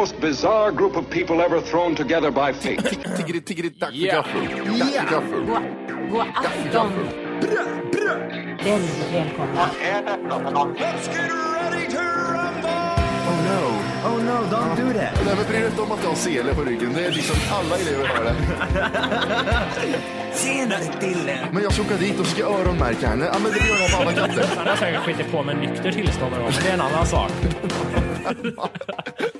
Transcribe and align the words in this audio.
most 0.00 0.20
bizarre 0.20 0.72
group 0.72 0.94
of 0.94 1.08
people 1.08 1.40
ever 1.40 1.58
thrown 1.58 1.94
together 1.94 2.30
by 2.30 2.52
fate. 2.52 2.82
Tiggeri, 3.16 3.40
tiggeri, 3.40 3.68
dack 3.68 3.90
för 3.90 4.06
gaffel. 4.06 4.42
Dack 4.78 4.92
för 4.92 5.10
gaffel. 5.10 5.40
God 6.10 6.26
afton! 6.34 6.92
Väldigt 8.64 9.12
välkomna. 9.12 9.70
Oh 13.30 13.38
no, 13.48 13.60
oh 14.08 14.18
no, 14.24 14.36
don't 14.50 14.76
do 14.76 14.92
that. 14.98 15.24
Nej, 15.24 15.34
men 15.36 15.46
bry 15.48 15.58
dig 15.58 15.66
inte 15.66 15.82
om 15.82 15.92
att 15.92 16.02
jag 16.02 16.08
har 16.08 16.16
sele 16.16 16.54
på 16.54 16.64
ryggen. 16.64 16.92
Det 16.94 17.04
är 17.04 17.12
liksom 17.12 17.36
alla 17.52 17.76
elever 17.76 18.06
har 18.06 18.24
det. 18.24 18.34
Tjenare 20.34 20.84
Dille! 21.00 21.48
Men 21.52 21.62
jag 21.62 21.72
ska 21.72 21.82
åka 21.82 21.96
dit 21.96 22.20
och 22.20 22.26
ska 22.26 22.44
öronmärka 22.44 23.08
henne. 23.08 23.24
Ja, 23.32 23.38
men 23.42 23.52
det 23.52 23.68
gör 23.68 23.76
jag 23.80 23.90
på 23.90 23.96
alla 23.96 24.12
katter. 24.12 24.48
Han 24.56 24.66
har 24.66 24.76
säkert 24.76 25.00
skitit 25.00 25.32
på 25.32 25.42
med 25.42 25.56
nykter 25.56 25.92
tillstånd 25.92 26.32
någon 26.32 26.40
gång, 26.42 26.52
men 26.54 26.62
det 26.64 26.70
är 26.70 26.74
en 26.74 26.80
annan 26.80 27.06
sak. 27.06 27.32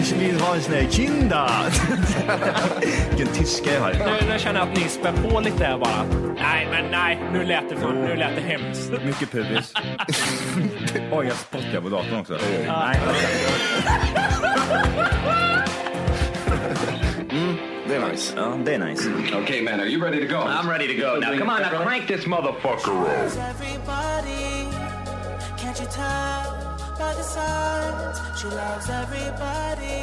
Ich 0.00 0.12
vill 0.12 0.40
ha 0.40 0.54
en 0.54 0.62
sån 0.62 0.74
här 0.74 0.90
kinda. 0.90 1.50
Vilken 3.08 3.34
tyska 3.34 3.74
jag 3.74 3.80
har. 3.80 3.92
Nu, 3.92 4.32
nu 4.32 4.38
känner 4.38 4.60
jag 4.60 4.68
att 4.68 4.76
ni 4.76 4.88
spär 4.88 5.12
på 5.12 5.40
lite 5.40 5.64
här 5.64 5.78
bara. 5.78 6.04
Nej, 6.34 6.68
men 6.70 6.90
nej, 6.90 7.18
nu 7.32 7.44
lät 7.44 7.68
det, 7.68 7.76
för, 7.76 7.92
nu 7.92 8.16
lät 8.16 8.36
det 8.36 8.42
hemskt. 8.42 8.90
Mycket 9.04 9.30
pubis. 9.30 9.72
Oj, 11.12 11.26
jag 11.26 11.36
spottar 11.36 11.80
på 11.80 11.88
datorn 11.88 12.20
också. 12.20 12.38
Nej. 12.66 13.00
Det 17.88 17.94
är 17.96 18.10
nice. 18.10 18.34
Det 18.64 18.74
är 18.74 18.78
nice. 18.78 19.10
okay, 19.42 19.62
man, 19.62 19.80
are 19.80 19.86
you 19.86 20.02
ready 20.02 20.26
to 20.26 20.34
go? 20.34 20.40
I'm 20.40 20.68
ready 20.70 20.86
to 20.88 20.94
go. 20.94 21.20
Now 21.20 21.38
come 21.38 21.50
on, 21.50 21.62
now 21.62 21.84
crank 21.84 22.06
this 22.06 22.26
motherfucker 22.26 22.92
up. 22.92 23.32
everybody. 23.38 24.68
Can't 25.56 25.80
you 25.80 25.86
tell 25.86 26.57
by 26.98 27.14
the 27.14 27.22
signs? 27.22 28.18
She 28.40 28.48
loves 28.48 28.90
everybody. 28.90 30.02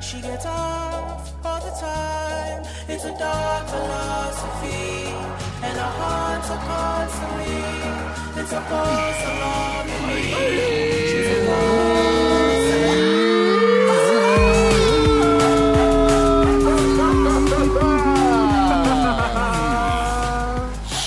She 0.00 0.20
gets 0.20 0.46
off 0.46 1.32
all 1.44 1.60
the 1.60 1.74
time. 1.80 2.62
It's 2.88 3.04
a 3.04 3.14
dark 3.16 3.66
philosophy, 3.68 5.14
and 5.66 5.76
her 5.82 5.92
hearts 6.00 6.50
a 6.50 6.58
constantly. 6.68 7.62
It's 8.40 8.50
supposed 8.50 9.20
to 9.24 9.32
love 9.44 9.86
me. 10.08 10.22
She's 11.10 11.28
in 11.38 11.44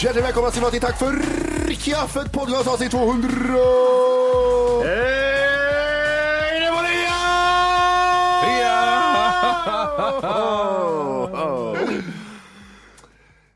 Hjärtligt 0.02 0.26
välkomna 0.26 0.52
ska 0.52 0.60
ni 0.60 0.62
vara 0.62 0.72
till 0.72 0.82
Tack 0.82 1.00
för 1.00 1.74
kaffet 1.74 2.32
podcast 2.32 2.68
avsnitt 2.68 2.92
200! 2.92 4.07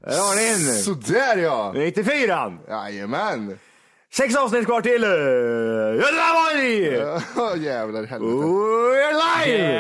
Där 0.05 0.17
har 0.17 0.35
ni 0.35 0.49
en. 0.49 0.59
Sådär 0.83 1.37
ja! 1.37 1.71
94. 1.75 2.53
Jajamän! 2.69 3.59
Sex 4.13 4.35
avsnitt 4.35 4.65
kvar 4.65 4.81
till 4.81 5.03
uh, 5.03 5.09
Göteborg! 5.95 6.83
Ja, 7.35 7.55
jävlar 7.55 8.03
i 8.03 8.05
helvete. 8.07 8.33
We're 8.33 9.45
live! 9.45 9.75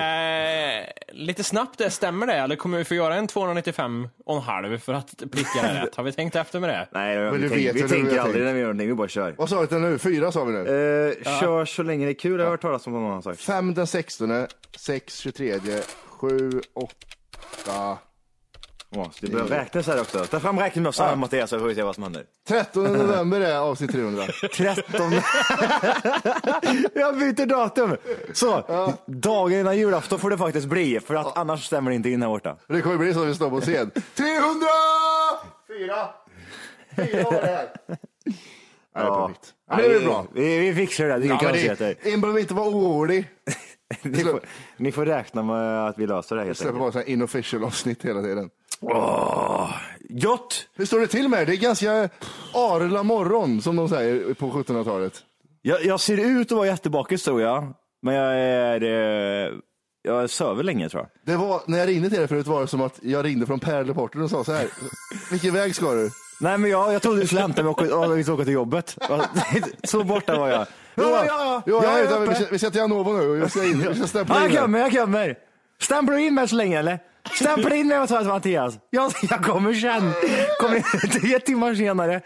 Eh, 0.79 0.85
lite 1.13 1.43
snabbt 1.43 1.77
det, 1.77 1.89
stämmer 1.89 2.27
det? 2.27 2.33
Eller 2.33 2.55
kommer 2.55 2.77
vi 2.77 2.83
få 2.83 2.93
göra 2.95 3.15
en 3.15 3.27
295 3.27 4.07
och 4.25 4.35
en 4.35 4.41
halv 4.41 4.77
för 4.77 4.93
att 4.93 5.17
pricka 5.31 5.49
det 5.63 5.83
rätt? 5.85 5.95
Har 5.95 6.03
vi 6.03 6.11
tänkt 6.11 6.35
efter 6.35 6.59
med 6.59 6.69
det? 6.69 6.87
Nej, 6.91 7.17
Men 7.17 7.33
vi, 7.33 7.37
du 7.41 7.49
tänk, 7.49 7.61
vet 7.65 7.75
vi 7.75 7.81
hur 7.81 7.87
tänker 7.87 8.11
har 8.11 8.25
aldrig 8.25 8.33
tänkt. 8.33 8.45
när 8.45 8.53
vi 8.53 8.59
gör 8.59 8.65
någonting, 8.67 8.87
vi 8.87 8.93
bara 8.93 9.07
kör. 9.07 9.35
Vad 9.37 9.49
sa 9.49 9.61
vi 9.61 9.67
till 9.67 9.77
nu? 9.77 9.97
Fyra 9.97 10.31
sa 10.31 10.43
vi 10.43 10.53
nu. 10.53 10.59
Eh, 10.59 11.39
Kör 11.39 11.65
så 11.65 11.83
länge 11.83 12.05
det 12.05 12.11
är 12.11 12.19
kul, 12.19 12.39
jag 12.39 12.45
har 12.45 12.51
hört 12.51 12.61
talas 12.61 12.87
om 12.87 12.93
vad 12.93 13.01
någon 13.01 13.11
har 13.11 13.21
sagt. 13.21 13.41
5 13.41 13.73
den 13.73 13.87
16, 13.87 14.47
6 14.77 15.17
23, 15.17 15.59
7, 16.21 16.61
8, 16.73 17.97
Oh, 18.95 19.07
du 19.19 19.27
börjar 19.27 19.47
räkna 19.47 19.83
så 19.83 19.91
här 19.91 20.01
också. 20.01 20.25
Ta 20.25 20.39
fram 20.39 20.59
räknemössan 20.59 21.09
ja. 21.09 21.15
Mattias 21.15 21.49
så 21.49 21.59
får 21.59 21.67
vi 21.67 21.75
se 21.75 21.83
vad 21.83 21.95
som 21.95 22.03
händer. 22.03 22.25
13 22.47 22.83
november 22.93 23.41
är 23.41 23.57
avsnitt 23.57 23.91
300. 23.91 24.23
13. 24.55 25.11
jag 26.93 27.19
byter 27.19 27.45
datum. 27.45 27.97
Så, 28.33 28.63
dagen 29.05 29.59
innan 29.59 29.77
julafton 29.77 30.19
får 30.19 30.29
det 30.29 30.37
faktiskt 30.37 30.67
bli, 30.67 30.99
för 30.99 31.15
att 31.15 31.37
annars 31.37 31.65
stämmer 31.65 31.91
det 31.91 31.95
inte 31.95 32.09
in 32.09 32.21
här 32.21 32.29
borta. 32.29 32.57
Det 32.67 32.81
kommer 32.81 32.97
bli 32.97 33.13
så 33.13 33.21
att 33.21 33.27
vi 33.27 33.35
står 33.35 33.49
på 33.49 33.61
scen. 33.61 33.91
300! 34.15 34.67
Fyra! 35.67 36.09
Fyra 36.95 37.23
var 37.23 37.31
det 37.31 37.47
här. 37.47 37.69
Ja, 38.93 39.01
det 39.01 39.07
är 39.07 39.27
perfekt. 39.27 39.53
Ja, 39.69 39.75
det 39.77 39.95
är 39.95 40.05
bra. 40.05 40.25
Vi, 40.33 40.59
vi 40.59 40.75
fixar 40.75 41.05
det, 41.05 41.17
det 41.17 41.25
är 41.25 41.63
Ja, 41.63 41.75
det, 41.75 42.13
en 42.13 42.21
behöver 42.21 42.39
inte 42.39 42.53
vara 42.53 42.69
orolig. 42.69 43.29
Ni 44.01 44.23
får, 44.23 44.39
ni 44.77 44.91
får 44.91 45.05
räkna 45.05 45.43
med 45.43 45.87
att 45.87 45.97
vi 45.97 46.07
löser 46.07 46.35
det 46.35 46.43
helt 46.43 46.57
Släpper 46.57 46.69
enkelt. 46.73 46.83
bara 46.83 46.91
så 46.91 46.97
här 46.97 47.09
inofficial 47.13 47.63
avsnitt 47.63 48.05
hela 48.05 48.21
tiden. 48.21 48.49
Gott! 50.09 50.67
Hur 50.75 50.85
står 50.85 50.99
det 50.99 51.07
till 51.07 51.29
med 51.29 51.41
er? 51.41 51.45
Det 51.45 51.53
är 51.53 51.57
ganska 51.57 52.09
arla 52.53 53.03
morgon 53.03 53.61
som 53.61 53.75
de 53.75 53.89
säger 53.89 54.33
på 54.33 54.49
1700-talet. 54.51 55.13
Jag, 55.61 55.85
jag 55.85 55.99
ser 55.99 56.17
ut 56.17 56.51
att 56.51 56.57
vara 56.57 56.67
jättebakis 56.67 57.23
tror 57.23 57.41
jag, 57.41 57.73
men 58.01 58.15
jag 58.15 58.33
är... 58.39 58.83
Eh, 58.83 59.51
jag 60.03 60.29
söver 60.29 60.63
länge 60.63 60.89
tror 60.89 61.01
jag. 61.03 61.35
Det 61.35 61.41
var, 61.47 61.61
när 61.65 61.77
jag 61.77 61.87
ringde 61.87 62.09
till 62.09 62.21
er 62.21 62.27
förut 62.27 62.47
var 62.47 62.61
det 62.61 62.67
som 62.67 62.81
att 62.81 62.99
jag 63.01 63.25
ringde 63.25 63.45
från 63.45 63.59
Pärleporten 63.59 64.21
och 64.21 64.29
sa 64.29 64.43
så 64.43 64.51
här. 64.51 64.67
Vilken 65.31 65.53
väg 65.53 65.75
ska 65.75 65.93
du? 65.93 66.09
Nej 66.41 66.57
men 66.57 66.71
jag, 66.71 66.93
jag 66.93 67.01
trodde 67.01 67.19
du 67.21 67.25
skulle 67.27 67.41
hämta 67.41 67.63
mig 67.63 67.69
och 67.69 67.81
åka 68.29 68.43
till 68.43 68.53
jobbet. 68.53 68.97
Så 69.83 70.03
borta 70.03 70.37
var 70.39 70.49
jag. 70.49 70.67
Jo, 70.95 71.03
Ja, 71.03 71.25
ja, 71.25 71.61
jag 71.65 71.83
jag 71.83 71.99
är 71.99 72.21
uppe. 72.21 72.29
vi, 72.29 72.35
ska, 72.35 72.45
vi 72.51 72.59
ska 72.59 72.69
till 72.69 72.81
Anovo 72.81 73.13
nu 73.13 73.39
jag 73.39 73.51
ska 73.51 73.63
in. 73.63 73.87
Vi 73.89 73.95
ska 73.95 74.07
stämpla 74.07 74.35
in. 74.35 74.41
jag 74.43 74.49
här. 74.49 74.61
kommer, 74.61 74.79
jag 74.79 74.91
kommer. 74.91 75.35
Stämplar 75.81 76.15
du 76.15 76.21
in 76.21 76.33
mig 76.35 76.47
så 76.47 76.55
länge 76.55 76.79
eller? 76.79 76.99
Stämpla 77.35 77.75
in 77.75 77.87
mig 77.87 77.99
och 77.99 78.09
ta 78.09 78.23
Mattias. 78.23 78.73
Jag, 78.89 79.11
jag 79.29 79.43
kommer 79.43 79.73
sen. 79.73 80.13
Kommer 80.59 81.07
tre 81.19 81.39
timmar 81.39 81.75
senare. 81.75 82.21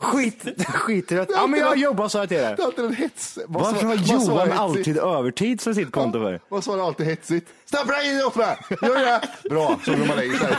Skit, 0.00 0.44
skittrött. 0.68 1.28
Ja 1.32 1.46
men 1.46 1.60
jag 1.60 1.76
jobbar 1.78 2.08
sa 2.08 2.18
jag 2.18 2.28
till. 2.28 2.38
Det 2.38 2.44
är 2.44 2.64
alltid 2.64 2.84
en 2.84 2.94
hets. 2.94 3.38
Vad 3.46 3.62
Varför 3.64 3.86
har 3.86 3.94
Johan 3.94 4.52
alltid 4.52 4.98
övertid 4.98 5.60
som 5.60 5.74
sitt 5.74 5.92
konto 5.92 6.18
för? 6.18 6.40
Vad 6.48 6.64
svarar 6.64 6.82
alltid 6.86 7.06
hetsigt? 7.06 7.48
Stämpla 7.64 8.02
in 8.02 8.20
åt 8.26 8.34
mig! 8.36 8.56
Gör 8.82 9.04
det! 9.04 9.48
Bra, 9.50 9.80
så 9.84 9.90
går 9.90 10.06
man 10.06 10.16
lägger 10.16 10.38
sig. 10.38 10.56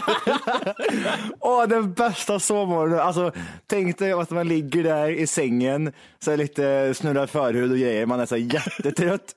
Åh, 1.39 1.67
den 1.67 1.93
bästa 1.93 2.39
sovmorgonen. 2.39 2.99
Alltså, 2.99 3.31
tänk 3.67 3.99
dig 3.99 4.11
att 4.11 4.29
man 4.29 4.47
ligger 4.47 4.83
där 4.83 5.09
i 5.09 5.27
sängen, 5.27 5.93
så 6.19 6.31
är 6.31 6.37
lite 6.37 6.93
snurrar 6.95 7.27
förhud 7.27 7.71
och 7.71 7.77
grejer. 7.77 8.05
Man 8.05 8.19
är 8.19 8.25
så 8.25 8.35
här 8.35 8.53
jättetrött. 8.53 9.35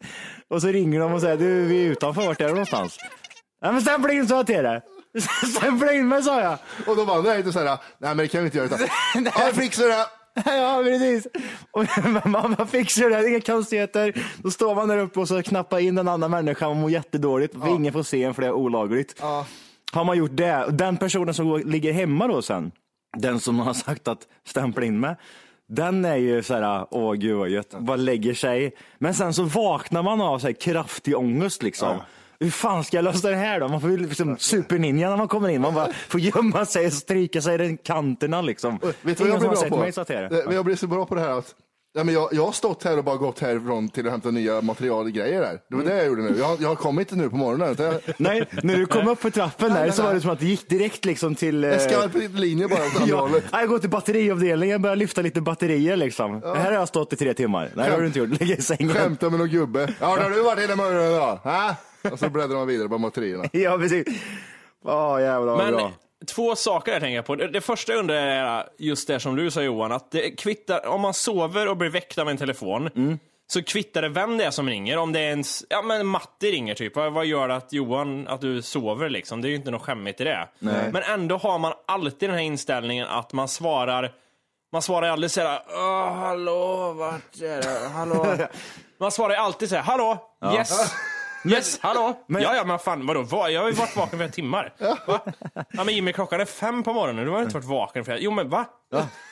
Och 0.48 0.60
så 0.62 0.68
ringer 0.68 1.00
de 1.00 1.12
och 1.12 1.20
säger, 1.20 1.36
du 1.36 1.62
vi 1.64 1.86
är 1.86 1.90
utanför, 1.90 2.26
vart 2.26 2.40
är 2.40 2.44
du 2.44 2.50
någonstans? 2.50 2.98
Ja 3.60 3.72
men 3.72 3.82
stämpla 3.82 4.12
in 4.12 4.28
sa 4.28 4.36
jag 4.36 4.46
till 4.46 4.62
dig. 4.62 4.80
Stämpla 5.56 5.92
in 5.92 6.08
mig 6.08 6.22
sa 6.22 6.40
jag. 6.40 6.58
Och 6.86 6.96
de 6.96 7.10
andra 7.10 7.34
är 7.34 7.38
inte 7.38 7.52
såhär, 7.52 7.66
nej 7.66 7.78
men 7.98 8.16
det 8.16 8.28
kan 8.28 8.40
vi 8.40 8.44
inte 8.46 8.58
göra. 8.58 8.66
Utan, 8.66 8.80
ja, 9.24 9.44
jag 9.44 9.54
fixar 9.54 9.84
det. 9.88 10.06
Ja, 10.44 10.82
precis. 10.84 11.26
Och 11.70 11.84
man, 12.26 12.54
man 12.58 12.66
fixar 12.68 13.10
det, 13.10 13.28
inga 13.28 13.40
konstigheter. 13.40 14.26
Då 14.42 14.50
står 14.50 14.74
man 14.74 14.88
där 14.88 14.98
uppe 14.98 15.20
och 15.20 15.28
så 15.28 15.42
knappar 15.42 15.78
in 15.78 15.98
en 15.98 16.08
annan 16.08 16.30
människa 16.30 16.66
och 16.68 16.76
mår 16.76 16.90
jättedåligt. 16.90 17.54
För 17.60 17.68
ingen 17.68 17.92
får 17.92 18.02
se 18.02 18.24
en 18.24 18.34
för 18.34 18.42
det 18.42 18.48
är 18.48 18.52
olagligt. 18.52 19.16
Ja. 19.20 19.46
Har 19.92 20.04
man 20.04 20.18
gjort 20.18 20.30
det, 20.34 20.66
den 20.70 20.96
personen 20.96 21.34
som 21.34 21.62
ligger 21.66 21.92
hemma 21.92 22.26
då 22.26 22.42
sen, 22.42 22.72
den 23.16 23.40
som 23.40 23.58
har 23.58 23.74
sagt 23.74 24.08
att 24.08 24.18
stämpla 24.46 24.84
in 24.84 25.00
med, 25.00 25.16
Den 25.68 26.04
är 26.04 26.16
ju 26.16 26.42
så 26.42 26.54
här, 26.54 26.86
åh 26.90 27.12
gud 27.14 27.36
vad 27.36 27.48
gött, 27.48 27.74
bara 27.78 27.96
lägger 27.96 28.34
sig. 28.34 28.72
Men 28.98 29.14
sen 29.14 29.34
så 29.34 29.42
vaknar 29.42 30.02
man 30.02 30.20
av 30.20 30.38
så 30.38 30.46
här 30.46 30.54
kraftig 30.54 31.16
ångest 31.18 31.62
liksom. 31.62 31.96
Hur 32.40 32.50
fan 32.50 32.84
ska 32.84 32.96
jag 32.96 33.04
lösa 33.04 33.30
det 33.30 33.36
här 33.36 33.60
då? 33.60 33.68
Man 33.68 33.80
får 33.80 33.90
ju 33.90 33.96
liksom 33.96 34.36
superninja 34.38 35.10
när 35.10 35.16
man 35.16 35.28
kommer 35.28 35.48
in. 35.48 35.60
Man 35.60 35.74
bara 35.74 35.88
får 36.08 36.20
gömma 36.20 36.66
sig 36.66 36.86
och 36.86 36.92
stryka 36.92 37.42
sig 37.42 37.72
i 37.72 37.76
kanterna 37.84 38.42
liksom. 38.42 38.78
Vet 39.02 39.18
du 39.18 39.24
vad 39.24 39.28
jag 39.32 39.40
blir 39.40 39.50
bra 39.50 39.68
på? 39.68 39.76
mig 39.76 39.92
så 39.92 40.00
att 40.00 40.08
det 40.08 40.14
är. 40.14 40.48
Eh, 40.48 40.54
Jag 40.54 40.64
blir 40.64 40.76
så 40.76 40.86
bra 40.86 41.06
på 41.06 41.14
det 41.14 41.20
här 41.20 41.38
att 41.38 41.54
Ja, 41.92 42.04
men 42.04 42.14
jag, 42.14 42.28
jag 42.32 42.44
har 42.44 42.52
stått 42.52 42.84
här 42.84 42.98
och 42.98 43.04
bara 43.04 43.16
gått 43.16 43.40
härifrån 43.40 43.88
till 43.88 44.06
att 44.06 44.12
hämta 44.12 44.30
nya 44.30 44.60
material 44.60 45.04
och 45.04 45.12
grejer 45.12 45.42
här. 45.44 45.58
Det 45.70 45.76
var 45.76 45.84
det 45.84 45.96
jag 45.96 46.06
gjorde 46.06 46.22
nu. 46.22 46.34
Jag, 46.38 46.44
har- 46.44 46.56
jag 46.60 46.68
har 46.68 46.76
kommit 46.76 47.12
nu 47.12 47.30
på 47.30 47.36
morgonen. 47.36 47.76
Jag, 47.78 47.94
Nej, 48.16 48.44
när 48.62 48.76
du 48.76 48.86
kom 48.86 49.08
upp 49.08 49.20
för 49.20 49.30
trappen 49.30 49.72
där 49.74 49.90
så 49.90 50.02
var 50.02 50.14
det 50.14 50.20
som 50.20 50.30
att 50.30 50.40
det 50.40 50.46
gick 50.46 50.68
direkt 50.68 51.04
liksom 51.04 51.34
till... 51.34 51.64
eh, 51.64 51.72
en 51.72 51.80
skarp 51.80 52.10
linje 52.34 52.68
bara 52.68 52.78
åt 52.86 52.94
andra 53.00 53.06
Ja, 53.08 53.20
hållet. 53.20 53.44
jag 53.52 53.68
går 53.68 53.78
till 53.78 53.90
batteriavdelningen, 53.90 54.82
börjar 54.82 54.96
lyfta 54.96 55.22
lite 55.22 55.40
batterier 55.40 55.96
liksom. 55.96 56.42
Här 56.42 56.64
har 56.64 56.72
jag 56.72 56.88
stått 56.88 57.12
i 57.12 57.16
tre 57.16 57.34
timmar. 57.34 57.70
Nej, 57.74 57.86
det 57.86 57.94
har 57.94 58.00
du 58.00 58.06
inte 58.06 58.18
gjort. 58.18 58.40
Lägga 58.40 58.56
i 58.56 58.62
sängen. 58.62 58.88
Skämta 58.94 59.30
med 59.30 59.38
någon 59.38 59.48
gubbe. 59.48 59.94
Ja, 60.00 60.06
har 60.06 60.30
du 60.30 60.42
varit 60.42 60.70
i 60.70 60.74
morgonen 60.74 61.12
då? 61.12 61.40
Ha? 61.50 61.76
Och 62.12 62.18
så 62.18 62.30
bläddrar 62.30 62.56
man 62.56 62.66
vidare 62.66 62.88
på 62.88 62.98
batterierna. 62.98 63.44
Ja, 63.52 63.78
precis. 63.78 64.06
Åh, 64.84 65.20
jävlar 65.20 65.52
vad 65.56 65.64
Men 65.64 65.74
bra. 65.74 65.92
två 66.34 66.56
saker 66.56 66.92
jag 66.92 67.00
tänker 67.00 67.22
på. 67.22 67.34
Det, 67.36 67.60
första 67.60 67.92
jag 67.92 67.98
undrar 67.98 68.14
är 68.16 68.68
just 68.78 69.08
det 69.08 69.20
som 69.20 69.36
du 69.36 69.50
sa 69.50 69.62
Johan, 69.62 69.92
att 69.92 70.10
det 70.10 70.30
kvittar, 70.30 70.86
om 70.86 71.00
man 71.00 71.14
sover 71.14 71.68
och 71.68 71.76
blir 71.76 71.90
väckt 71.90 72.18
av 72.18 72.28
en 72.28 72.36
telefon, 72.36 72.90
Mm. 72.96 73.18
så 73.52 73.62
kvittar 73.62 74.02
det 74.02 74.08
vem 74.08 74.36
det 74.38 74.44
är 74.44 74.50
som 74.50 74.68
ringer. 74.68 74.96
Om 74.98 75.12
det 75.12 75.20
är 75.20 75.28
ens, 75.28 75.64
ja 75.68 75.82
men 75.82 76.06
Matti 76.06 76.52
ringer 76.52 76.74
typ, 76.74 76.96
vad, 76.96 77.12
vad 77.12 77.26
gör 77.26 77.48
det 77.48 77.54
att 77.56 77.72
Johan, 77.72 78.28
att 78.28 78.40
du 78.40 78.62
sover 78.62 79.08
liksom? 79.08 79.40
Det 79.42 79.48
är 79.48 79.50
ju 79.50 79.56
inte 79.56 79.70
något 79.70 79.82
skämmigt 79.82 80.20
i 80.20 80.24
det. 80.24 80.48
Men 80.58 80.96
ändå 81.02 81.36
har 81.36 81.58
man 81.58 81.72
alltid 81.86 82.28
den 82.28 82.36
här 82.36 82.44
inställningen 82.44 83.06
att 83.08 83.32
man 83.32 83.48
svarar, 83.48 84.12
man 84.72 84.82
svarar 84.82 85.06
ju 85.06 85.12
aldrig 85.12 85.30
såhär, 85.30 85.62
Åh, 85.68 86.12
hallå, 86.14 86.92
vart 86.92 87.40
är 87.42 87.62
det, 87.62 87.88
hallå? 87.88 88.26
Man 89.00 89.10
svarar 89.12 89.30
ju 89.30 89.36
alltid 89.36 89.68
såhär, 89.68 89.82
hallå, 89.82 90.18
yes. 90.54 90.70
Yes, 91.44 91.78
hallå? 91.82 92.24
ja, 92.26 92.54
ja, 92.56 92.64
men 92.64 92.78
fan 92.78 93.06
vadå? 93.06 93.22
Va? 93.22 93.50
Jag 93.50 93.60
har 93.60 93.68
ju 93.68 93.74
varit 93.74 93.96
vaken 93.96 94.18
flera 94.18 94.30
timmar. 94.30 94.72
Va? 95.06 95.20
Ja, 95.70 95.84
men 95.84 95.94
Jimmy, 95.94 96.12
klockan 96.12 96.40
är 96.40 96.44
fem 96.44 96.82
på 96.82 96.92
morgonen. 96.92 97.24
Du 97.24 97.30
har 97.30 97.42
inte 97.42 97.54
varit 97.54 97.64
vaken 97.66 98.04
flera... 98.04 98.18
Jo, 98.18 98.30
men 98.30 98.48
va? 98.48 98.64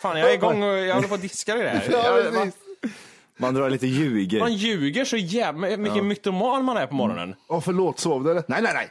Fan, 0.03 0.19
jag 0.19 0.31
är 0.31 0.35
igång 0.35 0.63
och 0.63 0.79
jag 0.79 0.95
håller 0.95 1.09
på 1.09 1.15
att 1.15 1.23
diska 1.23 1.55
det 1.55 1.69
här. 1.69 1.85
Ja, 1.93 2.19
Jag, 2.21 2.33
va? 2.33 2.47
Man 3.37 3.55
drar 3.55 3.71
lite 3.71 3.87
ljuger. 3.87 4.41
Man 4.41 4.55
ljuger 4.55 5.05
så 5.05 5.17
jävla 5.17 5.77
mycket 5.77 6.05
mytoman 6.05 6.65
man 6.65 6.77
är 6.77 6.87
på 6.87 6.95
morgonen. 6.95 7.35
Åh, 7.49 7.61
förlåt, 7.61 7.99
sov 7.99 8.25
du 8.25 8.31
eller? 8.31 8.43
Nej, 8.49 8.63
nej, 8.63 8.73
nej. 8.75 8.91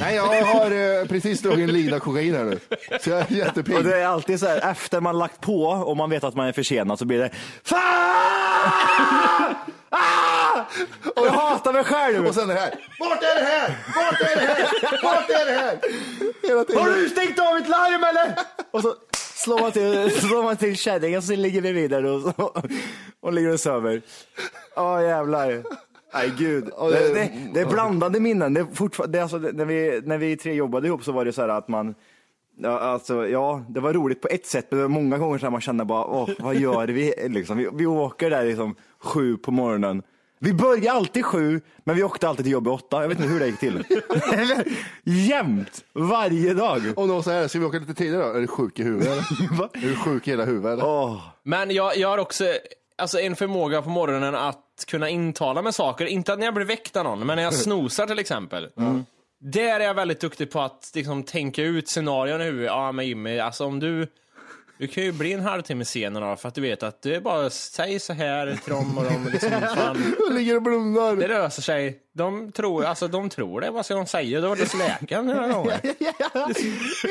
Nej, 0.00 0.14
jag 0.16 0.44
har 0.44 0.70
eh, 1.00 1.06
precis 1.08 1.40
dragit 1.42 1.68
en 1.68 1.74
lina 1.74 2.00
kokain 2.00 2.34
här 2.34 2.44
nu. 2.44 2.58
Så 3.00 3.10
jag 3.10 3.18
är 3.18 3.24
Och 3.24 3.30
jättepigg. 3.30 3.84
det 3.84 3.98
är 4.02 4.06
alltid 4.06 4.40
så 4.40 4.46
här, 4.46 4.70
efter 4.70 5.00
man 5.00 5.18
lagt 5.18 5.40
på 5.40 5.64
och 5.64 5.96
man 5.96 6.10
vet 6.10 6.24
att 6.24 6.34
man 6.34 6.46
är 6.46 6.52
försenad 6.52 6.98
så 6.98 7.04
blir 7.04 7.18
det 7.18 7.30
Fan! 7.64 7.78
Ah! 9.90 9.92
Och 11.16 11.26
jag 11.26 11.32
hatar 11.32 11.72
mig 11.72 11.84
själv! 11.84 12.26
Och 12.26 12.34
sen 12.34 12.48
det 12.48 12.54
här. 12.54 12.70
Vart 12.98 13.22
är 13.22 13.34
det 13.34 13.46
här? 13.46 13.76
Vart 13.96 14.20
är 14.20 14.36
det 14.40 14.46
här? 14.46 15.02
Vart 15.02 15.30
är 15.30 15.46
det 15.46 15.52
här? 15.52 15.78
Hela 16.42 16.64
tiden. 16.64 16.82
Har 16.82 16.90
du 16.90 17.08
stängt 17.08 17.38
av 17.38 17.54
mitt 17.54 17.68
larm 17.68 18.04
eller? 18.04 18.34
Och 18.70 18.82
så 18.82 18.94
slår 19.16 19.60
man 19.60 19.72
till, 19.72 20.20
slår 20.20 20.42
man 20.42 20.56
till 20.56 20.76
kärringen 20.76 21.22
så 21.22 21.36
ligger 21.36 21.60
vi 21.60 21.72
vidare 21.72 22.10
och, 22.10 22.38
och, 22.38 22.64
och 23.20 23.32
ligger 23.32 23.52
och 23.52 23.60
söver. 23.60 24.02
Åh 24.76 25.02
jävlar. 25.02 25.62
Nej 26.14 26.32
gud. 26.38 26.64
Det, 26.64 27.14
det, 27.14 27.30
det 27.54 27.60
är 27.60 27.66
blandade 27.66 28.20
minnen. 28.20 28.54
Det 28.54 28.66
det 29.08 29.20
alltså, 29.20 29.38
när, 29.38 29.64
vi, 29.64 30.00
när 30.04 30.18
vi 30.18 30.36
tre 30.36 30.54
jobbade 30.54 30.86
ihop 30.86 31.04
så 31.04 31.12
var 31.12 31.24
det 31.24 31.32
så 31.32 31.40
här 31.40 31.48
att 31.48 31.68
man 31.68 31.94
Ja, 32.56 32.78
alltså, 32.78 33.28
ja, 33.28 33.64
det 33.68 33.80
var 33.80 33.92
roligt 33.92 34.20
på 34.20 34.28
ett 34.28 34.46
sätt, 34.46 34.66
men 34.70 34.78
det 34.78 34.84
var 34.84 34.88
många 34.88 35.18
gånger 35.18 35.38
så 35.38 35.46
här 35.46 35.50
man 35.50 35.60
kände 35.60 35.84
bara, 35.84 36.04
åh, 36.04 36.28
vad 36.38 36.56
gör 36.56 36.86
vi? 36.86 37.14
Liksom, 37.28 37.56
vi? 37.56 37.68
Vi 37.72 37.86
åker 37.86 38.30
där 38.30 38.44
liksom 38.44 38.74
sju 38.98 39.36
på 39.36 39.50
morgonen. 39.50 40.02
Vi 40.44 40.52
började 40.52 40.92
alltid 40.92 41.24
sju, 41.24 41.60
men 41.84 41.96
vi 41.96 42.02
åkte 42.02 42.28
alltid 42.28 42.44
till 42.44 42.52
jobbet 42.52 42.72
åtta. 42.72 43.02
Jag 43.02 43.08
vet 43.08 43.18
inte 43.18 43.30
hur 43.30 43.40
det 43.40 43.46
gick 43.46 43.58
till. 43.58 43.84
Jämt, 45.28 45.84
varje 45.92 46.54
dag. 46.54 46.82
Och 46.96 47.08
någon 47.08 47.24
säger, 47.24 47.48
ska 47.48 47.58
vi 47.58 47.64
åka 47.64 47.78
lite 47.78 47.94
tidigare 47.94 48.24
då? 48.24 48.32
Är 48.32 48.40
du 48.40 48.46
sjuk 48.46 48.78
i 48.78 48.82
huvudet 48.82 49.08
eller? 49.08 49.56
Va? 49.58 49.68
Är 49.72 49.80
du 49.80 49.96
sjuk 49.96 50.28
i 50.28 50.30
hela 50.30 50.44
huvudet 50.44 50.72
eller? 50.72 50.86
Åh. 50.86 51.20
Men 51.42 51.70
jag, 51.70 51.96
jag 51.96 52.08
har 52.08 52.18
också 52.18 52.44
alltså, 52.98 53.20
en 53.20 53.36
förmåga 53.36 53.82
på 53.82 53.88
morgonen 53.88 54.34
att 54.34 54.84
kunna 54.86 55.08
intala 55.08 55.62
med 55.62 55.74
saker. 55.74 56.06
Inte 56.06 56.32
att 56.32 56.38
när 56.38 56.46
jag 56.46 56.54
blir 56.54 56.66
väckt 56.66 56.96
av 56.96 57.04
någon, 57.04 57.26
men 57.26 57.36
när 57.36 57.42
jag 57.42 57.54
snosar 57.64 58.06
till 58.06 58.18
exempel. 58.18 58.68
Där 59.40 59.80
är 59.80 59.84
jag 59.84 59.94
väldigt 59.94 60.20
duktig 60.20 60.50
på 60.50 60.60
att 60.60 60.92
liksom, 60.94 61.22
tänka 61.22 61.62
ut 61.62 61.88
scenarion 61.88 62.40
i 62.40 62.44
huvudet. 62.44 62.66
Ja, 62.66 62.92
men 62.92 63.06
Jimmy, 63.06 63.38
alltså 63.38 63.66
om 63.66 63.80
du... 63.80 64.06
Du 64.82 64.88
kan 64.88 65.04
ju 65.04 65.12
bli 65.12 65.32
en 65.32 65.40
halvtimme 65.40 65.84
senare 65.84 66.36
för 66.36 66.48
att 66.48 66.54
du 66.54 66.60
vet 66.60 66.82
att 66.82 67.02
det 67.02 67.14
är 67.14 67.20
bara 67.20 67.50
säg 67.50 68.00
så 68.00 68.12
här 68.12 68.58
till 68.64 68.72
dem 68.72 68.98
och 68.98 69.04
de 69.04 69.28
liksom, 69.32 69.50
fan, 69.76 70.14
Jag 70.18 70.34
ligger 70.34 70.56
och 70.56 70.62
blundar. 70.62 71.16
det 71.16 71.28
löser 71.28 71.62
sig. 71.62 71.98
De 72.14 72.52
tror, 72.52 72.84
alltså 72.84 73.08
de 73.08 73.28
tror 73.28 73.60
det. 73.60 73.70
Vad 73.70 73.84
ska 73.84 73.94
de 73.94 74.06
säga? 74.06 74.40
Det 74.40 74.48
var 74.48 74.56
det 74.56 74.74
läkaren 74.74 75.26
några 75.26 75.48
gånger. 75.48 75.80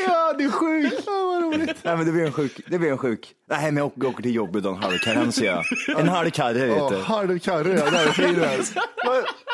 Ja, 0.07 0.33
du 0.38 0.45
är 0.45 0.51
sjuk. 0.51 0.94
Ja, 1.06 1.12
vad 1.12 1.44
roligt. 1.44 1.77
Nej, 1.83 1.98
men 1.98 2.06
det 2.06 2.12
blir 2.12 2.25
en 2.25 2.31
sjuk. 2.31 2.59
Det 2.68 2.80
blir 2.80 2.92
en 2.92 2.98
sjuk. 2.98 3.31
Nej, 3.50 3.65
men 3.65 3.77
jag 3.77 3.86
åker, 3.88 4.07
åker 4.07 4.24
till 4.24 4.36
jobbet 4.36 4.65
och 4.65 4.71
en 4.75 4.83
halv 4.83 4.98
karens 4.98 5.42
jag. 5.42 5.63
En 5.98 6.07
halv 6.09 6.30
karre, 6.30 6.65
vet 6.68 6.77
Ja, 6.77 6.89
du. 6.89 6.98
halvkarre, 7.01 7.69
ja. 7.69 7.89
Där 7.89 8.07
är 8.07 8.12
fin 8.12 8.33
där. 8.39 8.59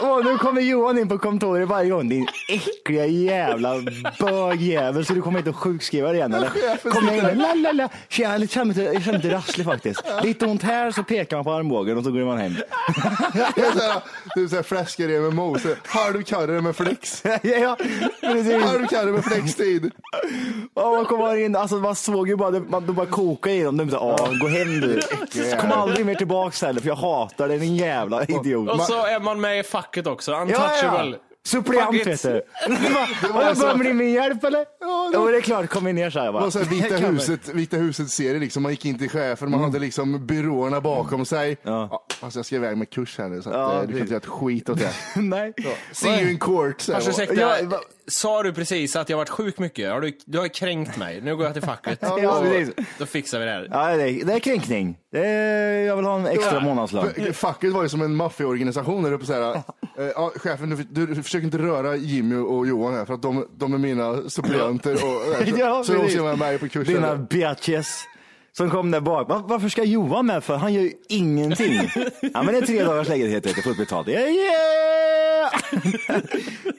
Åh, 0.03 0.23
nu 0.25 0.37
kommer 0.37 0.61
Johan 0.61 0.97
in 0.97 1.09
på 1.09 1.17
kontoret 1.17 1.67
varje 1.67 1.89
gång. 1.89 2.09
Din 2.09 2.27
äckliga 2.49 3.05
jävla 3.05 3.73
bögjävel. 4.19 5.05
Så 5.05 5.13
du 5.13 5.21
kommer 5.21 5.37
inte 5.39 5.49
att 5.49 5.55
sjukskriva 5.55 6.07
dig 6.07 6.17
igen 6.17 6.33
eller? 6.33 6.49
Kommer 6.91 7.13
jag 7.17 7.31
in. 7.33 7.39
La, 7.39 7.53
la, 7.53 7.71
la. 7.71 7.89
Tjena, 8.09 8.37
jag 8.37 8.49
känner 8.49 8.65
mig 8.65 8.95
lite- 9.13 9.29
rasslig 9.35 9.65
faktiskt. 9.65 10.03
Lite 10.23 10.45
ont 10.45 10.63
här 10.63 10.91
så 10.91 11.03
pekar 11.03 11.37
man 11.37 11.43
på 11.43 11.51
armbågen 11.53 11.97
och 11.97 12.03
så 12.03 12.11
går 12.11 12.19
man 12.25 12.37
hem. 12.37 12.53
Det 13.55 13.61
är 13.61 13.71
såhär, 14.47 15.07
det 15.07 15.19
är 15.39 15.57
såhär 15.59 15.75
fläskare 16.13 16.47
med 16.51 16.63
mos. 16.63 16.75
Flex. 16.77 17.23
ja, 17.43 17.77
precis. 18.21 18.63
Halvkarre 18.63 19.11
med 19.11 19.23
flextid. 19.25 19.91
Ja, 20.75 20.91
man 20.91 21.05
kommer 21.05 21.35
in, 21.37 21.55
alltså 21.55 21.75
man 21.75 21.95
såg 21.95 22.27
ju 22.29 22.35
bara, 22.35 22.51
det- 22.51 22.59
man, 22.59 22.85
de 22.85 22.95
bara 22.95 23.05
kokade 23.05 23.55
i 23.55 23.63
dem. 23.63 23.77
De 23.77 23.91
sa, 23.91 23.99
åh, 24.19 24.39
gå 24.41 24.47
hem 24.47 24.79
du. 24.81 24.99
Kom 25.61 25.71
aldrig 25.71 26.05
mer 26.05 26.15
tillbaks 26.15 26.61
heller 26.61 26.81
för 26.81 26.87
jag 26.87 26.95
hatar 26.95 27.47
dig 27.47 27.57
din 27.59 27.75
jävla 27.75 28.23
idiot. 28.25 28.69
Och 28.69 28.81
så 28.81 29.05
är 29.05 29.19
man 29.19 29.41
med 29.41 29.59
i 29.59 29.63
facket 29.63 30.07
också. 30.07 30.31
Untouchable. 30.33 31.17
Suppleant 31.45 31.91
Fuck 31.91 32.01
it. 32.01 32.07
vet 32.07 32.21
du. 32.23 32.41
var 33.33 33.43
Har 33.43 33.49
du 33.49 33.55
så- 33.55 33.61
börjat 33.61 33.77
med 33.77 33.95
min 33.95 34.13
hjälp 34.13 34.43
eller? 34.43 34.65
Ja, 34.81 35.09
Ja, 35.13 35.19
det 35.19 35.37
är 35.37 35.41
klart, 35.41 35.69
kom 35.69 35.87
in 35.87 35.95
ner 35.95 36.09
så 36.09 36.19
här 36.19 36.25
Det 36.25 36.31
va. 36.31 36.39
var 36.39 36.49
så 36.49 36.59
här 36.59 36.65
Vita 36.65 36.95
huset, 36.95 37.47
Vita 37.49 37.77
huset 37.77 38.09
serie 38.09 38.39
liksom. 38.39 38.63
Man 38.63 38.71
gick 38.71 38.85
in 38.85 38.97
till 38.99 39.09
chefen, 39.09 39.51
man 39.51 39.59
hade 39.63 39.79
liksom 39.79 40.25
byråerna 40.25 40.81
bakom 40.81 41.25
sig. 41.25 41.57
Ja. 41.63 42.03
Alltså 42.21 42.39
jag 42.39 42.45
ska 42.45 42.55
iväg 42.55 42.77
med 42.77 42.89
kurs 42.89 43.17
här 43.17 43.29
nu 43.29 43.41
så 43.41 43.49
att, 43.49 43.55
Ja, 43.55 43.73
eh, 43.75 43.81
du 43.81 43.87
kan 43.87 43.97
inte 44.01 44.13
göra 44.13 44.17
ett 44.21 44.25
skit 44.25 44.69
åt 44.69 44.79
det. 44.79 44.91
Nej. 45.21 45.53
See 45.91 46.21
you 46.21 46.29
in 46.31 46.39
court. 46.39 46.81
Så 46.81 46.93
här, 46.93 47.01
Kanske 47.01 47.21
va? 47.25 47.31
ursäkta, 47.33 47.59
Ja, 47.61 47.69
va- 47.69 47.81
sa 48.07 48.43
du 48.43 48.53
precis 48.53 48.95
att 48.95 49.09
jag 49.09 49.17
varit 49.17 49.29
sjuk 49.29 49.59
mycket? 49.59 49.91
Har 49.91 50.01
du, 50.01 50.17
du 50.25 50.39
har 50.39 50.47
kränkt 50.47 50.97
mig. 50.97 51.21
Nu 51.21 51.35
går 51.35 51.45
jag 51.45 51.53
till 51.53 51.63
facket. 51.63 51.99
Ja, 52.21 52.39
precis. 52.41 52.73
Då 52.97 53.05
fixar 53.05 53.39
vi 53.39 53.45
det 53.45 53.51
här. 53.51 53.67
Ja, 53.71 53.97
det 53.97 54.03
är, 54.11 54.25
det 54.25 54.33
är 54.33 54.39
kränkning. 54.39 54.97
Det 55.11 55.25
är, 55.27 55.85
jag 55.85 55.95
vill 55.95 56.05
ha 56.05 56.19
en 56.19 56.27
extra 56.27 56.59
månadslön. 56.59 57.33
Facket 57.33 57.71
var 57.73 57.83
ju 57.83 57.89
som 57.89 58.01
en 58.01 58.15
maffiaorganisation 58.15 59.03
där 59.03 59.11
uppe 59.13 59.25
så 59.25 59.33
här. 59.33 59.55
eh, 59.55 59.61
Ja, 60.15 60.31
chefen, 60.35 60.87
du, 60.91 61.05
du 61.07 61.23
försöker 61.23 61.45
inte 61.45 61.57
röra 61.57 61.95
Jimmy 61.95 62.35
och 62.35 62.67
Johan 62.67 62.93
här 62.93 63.05
för 63.05 63.13
att 63.13 63.21
de, 63.21 63.47
de 63.57 63.73
är 63.73 63.77
mina 63.77 64.29
suppleanter 64.29 64.93
och 64.93 64.99
så, 64.99 65.05
Ja, 65.57 65.83
så 65.83 65.93
de 65.93 65.99
precis. 65.99 66.13
ska 66.13 66.23
vara 66.23 66.35
med 66.35 66.59
på 66.59 66.69
kursen. 66.69 66.93
Dina 66.93 67.15
bitches. 67.15 68.03
Som 68.57 68.69
kom 68.69 68.91
där 68.91 68.99
bak. 69.01 69.29
Va- 69.29 69.43
Varför 69.47 69.69
ska 69.69 69.83
Johan 69.83 70.25
med 70.25 70.43
för? 70.43 70.55
Han 70.55 70.73
gör 70.73 70.81
ju 70.81 70.91
ingenting. 71.09 71.73
Ja 72.33 72.43
men 72.43 72.53
det 72.53 72.57
är 72.57 72.65
tre 72.65 72.83
dagars 72.83 73.07
lägenhet 73.07 73.45
vet 73.45 73.55
du, 73.55 73.61
fullt 73.61 73.77
betalt. 73.77 74.07
Yeah, 74.07 74.29
yeah! 74.29 75.51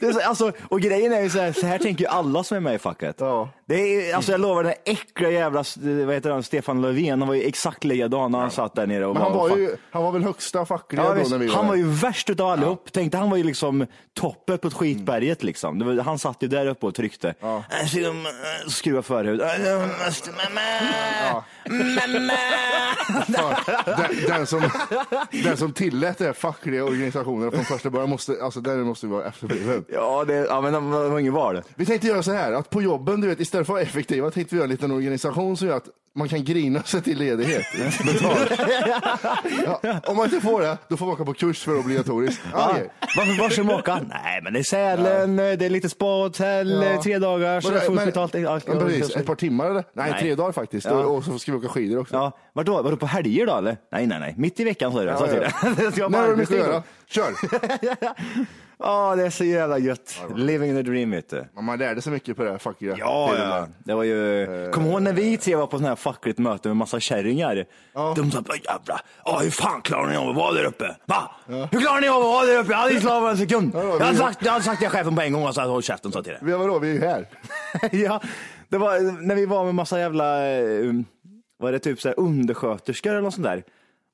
det 0.00 0.06
är 0.06 0.12
så, 0.12 0.20
alltså, 0.20 0.52
och 0.68 0.80
grejen 0.80 1.12
är 1.12 1.20
ju 1.22 1.30
så 1.30 1.38
här, 1.38 1.52
så 1.52 1.66
här 1.66 1.78
tänker 1.78 2.04
ju 2.04 2.08
alla 2.10 2.44
som 2.44 2.56
är 2.56 2.60
med 2.60 2.74
i 2.74 2.78
facket. 2.78 3.16
Ja. 3.18 3.48
Det 3.66 3.74
är, 3.74 4.14
alltså 4.14 4.32
jag 4.32 4.40
lovar, 4.40 4.62
den 4.64 4.72
äckliga 4.84 5.30
jävla, 5.30 5.64
vad 6.06 6.14
heter 6.14 6.30
han, 6.30 6.42
Stefan 6.42 6.82
Löfven, 6.82 7.20
han 7.20 7.28
var 7.28 7.34
ju 7.34 7.42
exakt 7.42 7.84
likadan 7.84 8.32
när 8.32 8.38
han 8.38 8.50
satt 8.50 8.74
där 8.74 8.86
nere 8.86 9.06
och 9.06 9.14
Men 9.14 9.22
han 9.22 9.32
var, 9.32 9.48
fan- 9.48 9.58
ju, 9.58 9.76
han 9.90 10.02
var 10.02 10.12
väl 10.12 10.22
högsta 10.24 10.66
fackliga 10.66 11.02
Ja, 11.04 11.14
då 11.14 11.28
när 11.28 11.38
vi 11.38 11.46
var 11.46 11.54
han 11.54 11.68
var 11.68 11.74
ju 11.74 11.88
värst 11.88 12.30
utav 12.30 12.48
allihop. 12.48 12.92
Tänkte 12.92 13.18
han 13.18 13.30
var 13.30 13.36
ju 13.36 13.44
liksom 13.44 13.86
toppen 14.14 14.58
på 14.58 14.70
skitberget 14.70 15.42
liksom. 15.42 15.78
Det 15.78 15.84
var, 15.84 16.02
han 16.02 16.18
satt 16.18 16.42
ju 16.42 16.48
där 16.48 16.66
uppe 16.66 16.86
och 16.86 16.94
tryckte. 16.94 17.34
Ja. 17.40 17.64
Skruva 18.68 19.02
förhud. 19.02 19.40
Äh, 19.40 19.48
måste, 20.06 20.30
mamma! 21.70 22.32
Fan, 23.08 23.54
den, 23.86 24.26
den, 24.26 24.46
som, 24.46 24.70
den 25.44 25.56
som 25.56 25.72
tillät 25.72 26.18
det 26.18 26.24
här 26.24 26.32
fackliga 26.32 26.84
organisationer 26.84 27.50
från 27.50 27.64
första 27.64 27.90
början 27.90 28.10
måste, 28.10 28.36
alltså 28.42 28.60
den 28.60 28.82
måste 28.82 29.06
ju 29.06 29.12
vara 29.12 29.24
efterbliven. 29.24 29.84
Ja, 29.88 30.24
det, 30.24 30.34
ja 30.34 30.60
men 30.60 30.72
det 30.72 30.80
var 31.08 31.18
inget 31.18 31.32
val. 31.32 31.62
Vi 31.74 31.86
tänkte 31.86 32.06
göra 32.06 32.22
så 32.22 32.32
här, 32.32 32.52
att 32.52 32.70
på 32.70 32.82
jobben, 32.82 33.20
du 33.20 33.28
vet, 33.28 33.40
istället 33.40 33.66
för 33.66 33.72
att 33.72 33.76
vara 33.76 33.82
effektiva, 33.82 34.30
tänkte 34.30 34.54
vi 34.54 34.58
göra 34.58 34.64
en 34.64 34.70
liten 34.70 34.90
organisation 34.90 35.56
som 35.56 35.68
gör 35.68 35.76
att 35.76 35.88
man 36.18 36.28
kan 36.28 36.44
grina 36.44 36.82
sig 36.82 37.02
till 37.02 37.18
ledighet. 37.18 37.66
Ja, 39.82 40.00
om 40.06 40.16
man 40.16 40.24
inte 40.24 40.40
får 40.40 40.60
det, 40.60 40.78
då 40.88 40.96
får 40.96 41.06
man 41.06 41.14
åka 41.14 41.24
på 41.24 41.34
kurs 41.34 41.64
för 41.64 41.78
obligatoriskt. 41.78 42.42
Ja, 42.52 42.58
Ja. 42.58 42.70
okej. 42.70 42.90
Varför, 43.38 43.62
var 43.62 43.64
man 43.72 43.80
åka? 43.80 43.94
Nej, 44.08 44.40
men 44.42 44.52
det 44.52 44.58
är 44.58 44.62
Sälen, 44.62 45.36
det 45.36 45.62
är 45.62 45.70
lite 45.70 45.88
spahotell, 45.88 46.82
Ja. 46.94 47.02
tre 47.02 47.18
dagar, 47.18 47.60
så 47.60 47.72
fullt 47.72 48.04
betalt. 48.04 48.32
Precis, 48.32 49.16
ett 49.16 49.26
par 49.26 49.34
timmar 49.34 49.64
eller? 49.70 49.84
Nej, 49.92 50.10
Nej. 50.10 50.20
tre 50.20 50.34
dagar 50.34 50.52
faktiskt. 50.52 50.86
Ja. 50.86 50.92
Och, 50.92 51.24
så 51.24 51.38
ska 51.38 51.52
vi 51.52 51.58
åka 51.58 51.68
skidor 51.68 51.98
också. 52.00 52.14
Ja, 52.14 52.32
vadå, 52.52 52.82
vadå 52.82 52.96
på 52.96 53.06
helger 53.06 53.46
då 53.46 53.56
eller? 53.56 53.76
Nej, 53.92 54.06
nej, 54.06 54.20
nej, 54.20 54.34
mitt 54.38 54.60
i 54.60 54.64
veckan 54.64 54.92
sa 54.92 54.98
du. 54.98 55.04
Ja, 55.06 55.28
ja. 55.96 56.08
När 56.08 56.18
har 56.20 56.28
du 56.28 56.36
mycket 56.36 56.60
att 56.60 56.66
göra? 56.66 56.82
Kör! 57.06 57.32
Ja, 58.80 59.16
det 59.16 59.26
är 59.26 59.30
så 59.30 59.44
jävla 59.44 59.78
gött. 59.78 60.22
Living 60.36 60.74
the 60.76 60.82
dream 60.82 61.10
vet 61.10 61.30
du. 61.30 61.44
Ja, 61.54 61.60
Man 61.60 61.78
lärde 61.78 62.02
sig 62.02 62.12
mycket 62.12 62.36
på 62.36 62.44
det 62.44 62.50
här 62.50 62.58
fackliga 62.58 62.94
Ja, 62.98 63.28
tiden 63.32 63.48
ja. 63.48 63.56
där. 63.56 63.68
Det 63.78 63.94
var 63.94 64.04
ju, 64.04 64.70
kom 64.72 64.86
ihåg 64.86 65.02
när 65.02 65.12
vi 65.12 65.36
tre 65.36 65.56
var 65.56 65.66
på 65.66 65.78
sån 65.78 65.86
här 65.86 65.96
fackligt 65.96 66.38
möte 66.38 66.68
med 66.68 66.76
massa 66.76 67.00
kärringar? 67.00 67.66
De 68.16 68.30
sa, 68.30 68.38
"Åh, 68.48 68.56
jävlar, 68.64 69.00
ja, 69.24 69.38
hur 69.42 69.50
fan 69.50 69.82
klarar 69.82 70.10
ni 70.10 70.16
av 70.16 70.28
att 70.28 70.36
vara 70.36 70.52
där 70.52 70.64
uppe? 70.64 70.96
Va? 71.06 71.30
Hur 71.46 71.80
klarar 71.80 72.00
ni 72.00 72.08
av 72.08 72.16
att 72.16 72.22
vara 72.24 72.46
där 72.46 72.58
uppe? 72.58 72.70
Jag 72.72 72.78
hade 72.78 72.90
inte 72.90 73.02
slavat 73.02 73.30
en 73.30 73.38
sekund. 73.38 73.70
ja, 73.74 73.82
jag, 73.82 74.00
hade 74.00 74.16
sagt, 74.16 74.44
jag 74.44 74.52
hade 74.52 74.64
sagt 74.64 74.80
till 74.80 74.88
chefen 74.88 75.16
på 75.16 75.22
en 75.22 75.32
gång 75.32 75.46
och 75.46 75.54
sagt 75.54 75.68
håll 75.68 75.82
käften 75.82 76.12
sa 76.12 76.18
jag 76.18 76.24
till 76.24 76.32
det. 76.32 76.38
Vi, 76.42 76.52
vadå, 76.52 76.78
vi 76.78 76.90
är 76.90 76.94
ju 76.94 77.00
här. 77.00 77.26
ja, 77.92 78.20
det 78.68 78.78
var 78.78 79.22
när 79.26 79.34
vi 79.34 79.46
var 79.46 79.64
med 79.64 79.74
massa 79.74 79.98
jävla, 79.98 80.48
eh, 80.58 80.92
var 81.58 81.72
det 81.72 81.78
typ 81.78 82.00
så 82.00 82.08
här 82.08 82.20
undersköterskor 82.20 83.10
eller 83.10 83.20
något 83.22 83.34
sånt 83.34 83.46
där. 83.46 83.62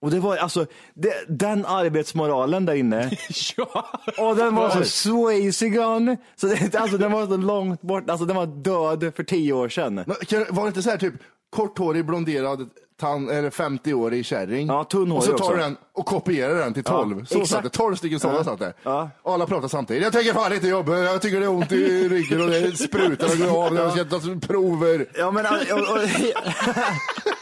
Och 0.05 0.11
det 0.11 0.21
var 0.21 0.37
alltså, 0.37 0.67
det, 0.95 1.13
den 1.29 1.67
arbetsmoralen 1.67 2.67
där 2.67 2.75
inne. 2.75 3.11
Ja. 3.57 3.87
Och 4.19 4.37
den 4.37 4.55
var 4.55 4.71
så 4.71 4.85
swayzy 4.85 5.69
gone. 5.69 6.17
Så 6.37 6.47
det, 6.47 6.75
alltså 6.79 6.99
den 6.99 7.13
var 7.13 7.27
så 7.27 7.37
långt 7.37 7.83
bort, 7.83 8.11
alltså 8.11 8.27
den 8.27 8.37
var 8.37 8.47
död 8.47 9.13
för 9.17 9.25
tio 9.25 9.53
år 9.53 9.69
sedan. 9.69 9.95
Men 9.95 10.07
Var 10.51 10.63
det 10.63 10.69
inte 10.69 10.83
så 10.83 10.91
här 10.91 10.97
typ 10.97 11.15
korthårig 11.51 12.07
blonderad 12.07 12.69
tan, 13.01 13.31
eller 13.31 13.51
50-årig 13.51 14.27
kärring? 14.27 14.67
Ja, 14.67 14.85
tunnhårig 14.85 15.33
Och 15.33 15.39
så 15.39 15.45
tar 15.45 15.57
du 15.57 15.63
den 15.63 15.77
och 15.95 16.07
kopierar 16.07 16.55
den 16.55 16.75
till 16.75 16.85
12. 16.85 17.19
Ja, 17.21 17.27
så 17.27 17.35
exakt. 17.35 17.51
satt 17.51 17.63
det, 17.63 17.79
12 17.79 17.97
stycken 17.97 18.21
sådana 18.21 18.39
Ja. 18.39 18.45
satt 18.45 18.59
det. 18.59 18.73
Ja. 18.83 19.11
Alla 19.25 19.47
pratar 19.47 19.69
samtidigt. 19.69 20.03
Jag 20.03 20.13
tänker 20.13 20.33
fan 20.33 20.53
inte 20.53 20.69
jobba, 20.69 20.99
jag 20.99 21.23
tycker 21.23 21.41
det 21.41 21.47
är 21.47 21.51
ont 21.51 21.73
i 21.73 22.09
ryggen 22.09 22.41
och 22.43 22.51
det 22.51 22.77
sprutar 22.77 23.27
och 23.27 23.39
går 23.53 23.67
av, 23.67 23.77
jag 23.77 23.93
ska 23.93 24.05
ta 24.05 24.47
prover. 24.47 25.07
Ja 25.19 25.31
men 25.31 25.47
och, 25.47 25.79
och, 25.79 25.99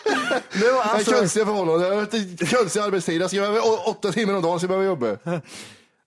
det 0.52 0.72
var 0.72 0.80
Alltså, 0.82 1.10
konstiga 1.14 1.46
förhållanden, 1.46 1.88
jag 1.88 1.94
har 1.94 2.02
inte- 2.02 2.46
konstig 2.56 2.80
arbetstid, 2.80 3.22
jag 3.22 3.30
ska 3.30 3.40
behöva 3.40 3.60
åtta 3.86 4.12
timmar 4.12 4.34
om 4.34 4.42
dagen 4.42 4.60
så 4.60 4.64
jag 4.64 4.68
behöver 4.68 4.86
jobba. 4.86 5.40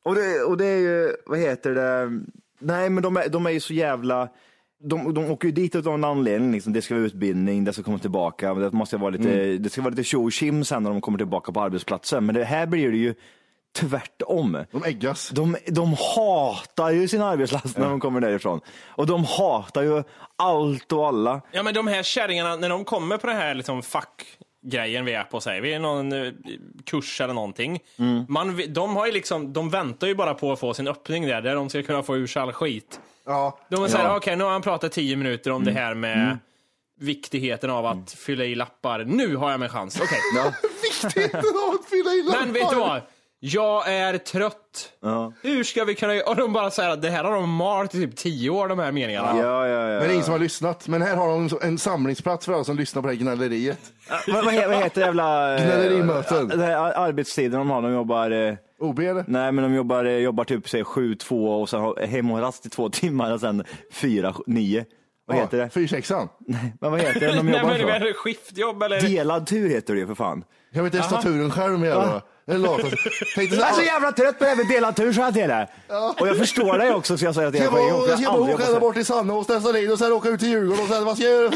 och, 0.04 0.16
det, 0.16 0.42
och 0.44 0.58
det 0.58 0.66
är 0.66 0.78
ju, 0.78 1.16
vad 1.26 1.40
heter 1.40 1.72
det, 1.76 2.20
nej 2.60 2.90
men 2.90 3.04
de 3.04 3.18
är, 3.18 3.30
de 3.30 3.46
är 3.46 3.50
ju 3.50 3.60
så 3.60 3.74
jävla 3.74 4.30
de, 4.84 5.14
de 5.14 5.32
åker 5.32 5.48
ju 5.48 5.52
dit 5.52 5.76
av 5.76 5.88
en 5.88 6.04
anledning, 6.04 6.52
liksom. 6.52 6.74
det 6.74 6.82
ska 6.82 6.94
vara 6.96 7.06
utbildning, 7.06 7.64
det 7.64 7.74
ska 7.74 7.84
komma 7.84 8.00
tillbaka, 8.00 8.54
det 8.54 8.72
måste 8.72 8.98
vara 8.98 9.10
lite, 9.10 9.32
Mm. 9.34 9.64
det 9.64 9.70
ska 9.70 9.82
vara 9.82 9.90
lite 9.90 10.04
tjo 10.04 10.32
sen 10.32 10.64
när 10.84 10.90
de 10.90 11.02
kommer 11.02 11.18
tillbaka 11.18 11.52
på 11.52 11.62
arbetsplatsen. 11.62 12.26
Men 12.26 12.36
det 12.36 12.44
här 12.44 12.66
blir 12.66 12.92
det 12.92 12.98
ju 12.98 13.14
tvärtom. 13.76 14.66
De 14.72 14.84
äggas. 14.84 15.30
De, 15.30 15.58
de 15.68 15.96
hatar 16.16 16.90
ju 16.90 17.08
sin 17.08 17.22
arbetsplats 17.22 17.78
när 17.78 17.90
de 17.90 18.00
kommer 18.00 18.20
därifrån. 18.22 18.62
Och 18.88 19.08
de 19.08 19.24
hatar 19.26 19.82
ju 19.84 20.04
allt 20.36 20.92
och 20.92 21.08
alla. 21.08 21.42
Ja 21.52 21.64
men 21.64 21.74
de 21.74 21.88
här 21.88 22.04
kärringarna, 22.04 22.56
när 22.56 22.70
de 22.70 22.86
kommer 22.86 23.18
på 23.18 23.28
den 23.28 23.36
här 23.36 23.56
liksom 23.56 23.82
fackgrejen 23.84 25.06
vi 25.06 25.14
är 25.14 25.24
på, 25.24 25.42
säger 25.42 25.62
vi, 25.62 25.74
är 25.74 25.80
någon 25.80 26.14
eh, 26.14 26.32
kurs 26.86 27.22
eller 27.22 27.34
någonting. 27.34 27.80
Man, 28.28 28.62
de, 28.70 28.96
har 28.96 29.06
ju 29.06 29.12
liksom, 29.12 29.54
de 29.54 29.70
väntar 29.70 30.08
ju 30.08 30.16
bara 30.16 30.34
på 30.34 30.52
att 30.52 30.60
få 30.60 30.74
sin 30.74 30.88
öppning 30.88 31.28
där, 31.28 31.42
där 31.42 31.56
de 31.56 31.70
ska 31.70 31.84
kunna 31.84 32.04
få 32.04 32.16
ur 32.18 32.28
sig 32.28 32.42
all 32.42 32.54
skit. 32.54 33.00
Ja. 33.26 33.60
De 33.70 33.90
säger, 33.90 34.16
okej 34.16 34.36
nu 34.36 34.44
har 34.44 34.52
han 34.52 34.62
pratat 34.62 34.92
tio 34.92 35.16
minuter 35.16 35.52
om 35.52 35.64
det 35.64 35.72
här 35.72 35.94
med 35.94 36.18
Mm. 36.26 36.38
viktigheten 37.00 37.70
av 37.70 37.86
att 37.86 38.12
fylla 38.12 38.46
i 38.46 38.56
lappar. 38.56 39.04
Nu 39.04 39.36
har 39.36 39.52
jag 39.52 39.60
min 39.60 39.70
chans. 39.70 40.02
Okej. 40.02 40.20
Viktigt 40.84 41.36
att 41.36 41.90
fylla 41.90 42.12
i 42.12 42.24
lappar. 42.24 42.40
Men 42.46 42.54
vet 42.54 42.70
du 42.70 42.76
vad? 42.76 43.02
Jag 43.48 43.90
är 43.94 44.18
trött. 44.18 44.92
Hur 45.42 45.64
ska 45.64 45.84
vi 45.84 45.96
kunna? 45.96 46.14
Och 46.28 46.36
de 46.36 46.54
bara 46.54 46.72
säger 46.72 46.90
att 46.90 47.02
det 47.02 47.10
här 47.10 47.24
har 47.24 47.32
de 47.36 47.50
malt 47.50 47.96
i 47.96 47.98
typ 47.98 48.16
tio 48.16 48.50
år, 48.50 48.68
de 48.68 48.80
här 48.80 48.92
meningarna. 48.92 49.28
Ja, 49.40 49.68
ja, 49.68 49.78
ja. 49.78 49.88
Men 49.88 50.00
det 50.00 50.06
är 50.06 50.12
ingen 50.12 50.24
som 50.24 50.32
har 50.32 50.40
lyssnat. 50.40 50.88
Men 50.88 51.02
här 51.02 51.16
har 51.16 51.28
de 51.28 51.50
en 51.62 51.78
samlingsplats 51.78 52.46
för 52.46 52.54
alla 52.54 52.64
som 52.64 52.78
lyssnar 52.78 53.02
på 53.02 53.08
det 53.08 53.14
här 53.14 53.22
gnälleriet. 53.22 53.80
vad, 54.28 54.46
vad, 54.46 54.54
he- 54.54 54.68
vad 54.68 54.78
heter 54.84 55.02
det 55.02 55.06
jävla... 55.06 55.56
eh, 55.58 55.66
Gnällerimöten. 55.66 56.48
Det 56.48 56.66
här 56.66 56.76
arbetstiden 56.98 57.60
de 57.60 57.70
har, 57.70 57.82
de 57.82 57.92
jobbar... 57.94 58.32
eh, 58.32 58.54
OB 58.80 59.00
eller? 59.00 59.24
Nej, 59.28 59.52
men 59.52 59.64
de 59.64 59.74
jobbar, 59.76 60.06
eh, 60.06 60.12
jobbar 60.18 60.44
typ 60.44 60.70
säg, 60.70 60.84
sju, 60.84 61.16
två 61.16 61.62
och 61.62 61.70
sen 61.70 61.82
har 61.82 62.06
hemmarast 62.08 62.66
i 62.66 62.70
två 62.70 62.90
timmar 62.90 63.34
och 63.34 63.40
sen 63.40 63.64
fyra, 63.94 64.32
sj- 64.32 64.44
nio. 64.48 64.86
Vad 65.28 65.38
heter 65.38 65.58
det? 65.58 65.70
Fyrsexan. 65.70 66.30
Men 66.82 66.92
vad 66.92 67.00
heter 67.02 67.20
det 67.20 67.28
de 67.28 67.34
Nej 67.46 67.56
jobbar 67.58 67.70
men 67.78 67.90
är 67.90 68.00
så? 68.00 68.06
det 68.06 68.14
skiftjobb 68.14 68.84
eller? 68.84 69.02
Delad 69.02 69.48
tur 69.48 69.70
heter 69.70 69.94
det 69.94 70.00
ju 70.00 70.08
för 70.08 70.16
fan. 70.16 70.44
Jag 70.76 70.84
vet 70.84 70.94
inte 70.94 71.08
staturen 71.08 71.52
själv 71.52 71.80
med 71.80 71.90
jävla. 71.90 72.22
Jag 72.46 72.60
lata. 72.60 72.82
Tänkte 72.84 73.56
så 73.56 73.62
Jag 73.62 73.70
är 73.70 73.74
så 73.74 73.80
här, 73.80 73.86
jävla 73.86 74.12
trött 74.12 74.38
på 74.40 74.44
det 74.44 74.50
här 74.50 74.56
med 74.58 74.68
delad 74.68 74.96
tur, 74.96 75.14
så 75.14 75.22
jag 75.22 75.34
till 75.34 75.48
det. 75.48 75.68
Och 76.20 76.28
jag 76.28 76.38
förstår 76.38 76.78
dig 76.78 76.94
också, 76.94 77.18
så 77.18 77.26
jag 77.26 77.36
säger 77.36 77.48
att 77.48 77.54
Ska 77.56 77.64
jag 77.64 77.74
jag 77.74 77.74
på 77.74 77.80
en 77.80 77.92
gång. 77.92 78.00
bara- 78.00 78.08
för 78.08 78.16
ska 78.16 78.24
jag 78.24 78.30
har 78.30 78.38
bara 78.38 78.42
aldrig 78.42 78.56
åka 78.56 78.66
ända 78.68 78.80
bort 78.80 78.96
till 78.96 79.06
Sanne 79.06 79.34
och 79.34 79.44
ställa 79.46 79.80
in 79.80 79.92
och 79.92 80.00
sen 80.00 80.12
åka 80.14 80.30
ut 80.30 80.40
till 80.40 80.50
Djurgården 80.50 80.84
och 80.84 80.90
sen 80.90 81.06
vad 81.06 81.18
ska 81.18 81.26
jag 81.26 81.42
göra? 81.44 81.52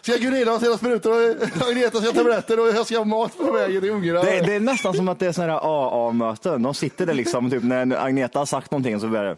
Ska 0.00 0.12
jag 0.12 0.20
Gunilla 0.20 0.54
och 0.54 0.60
sina 0.60 0.76
sprutor 0.78 1.12
och 1.12 1.68
Agneta 1.68 1.98
ska 1.98 2.06
ha 2.08 2.12
tabletter 2.14 2.60
och 2.60 2.68
jag 2.68 2.86
ska 2.86 2.98
ha 2.98 3.04
mat 3.04 3.38
på 3.38 3.52
vägen 3.52 3.80
till 3.82 3.90
ungarna. 3.90 4.22
Det, 4.22 4.40
det 4.40 4.54
är 4.54 4.60
nästan 4.60 4.94
som 4.94 5.08
att 5.08 5.18
det 5.18 5.26
är 5.26 5.32
sådana 5.32 5.52
här 5.52 5.60
AA-möten. 6.08 6.62
De 6.62 6.74
sitter 6.74 7.06
där 7.06 7.14
liksom, 7.14 7.50
typ 7.50 7.62
när 7.62 8.04
Agneta 8.04 8.38
har 8.38 8.46
sagt 8.46 8.70
någonting 8.70 9.00
så 9.00 9.06
börjar 9.06 9.24
det 9.24 9.36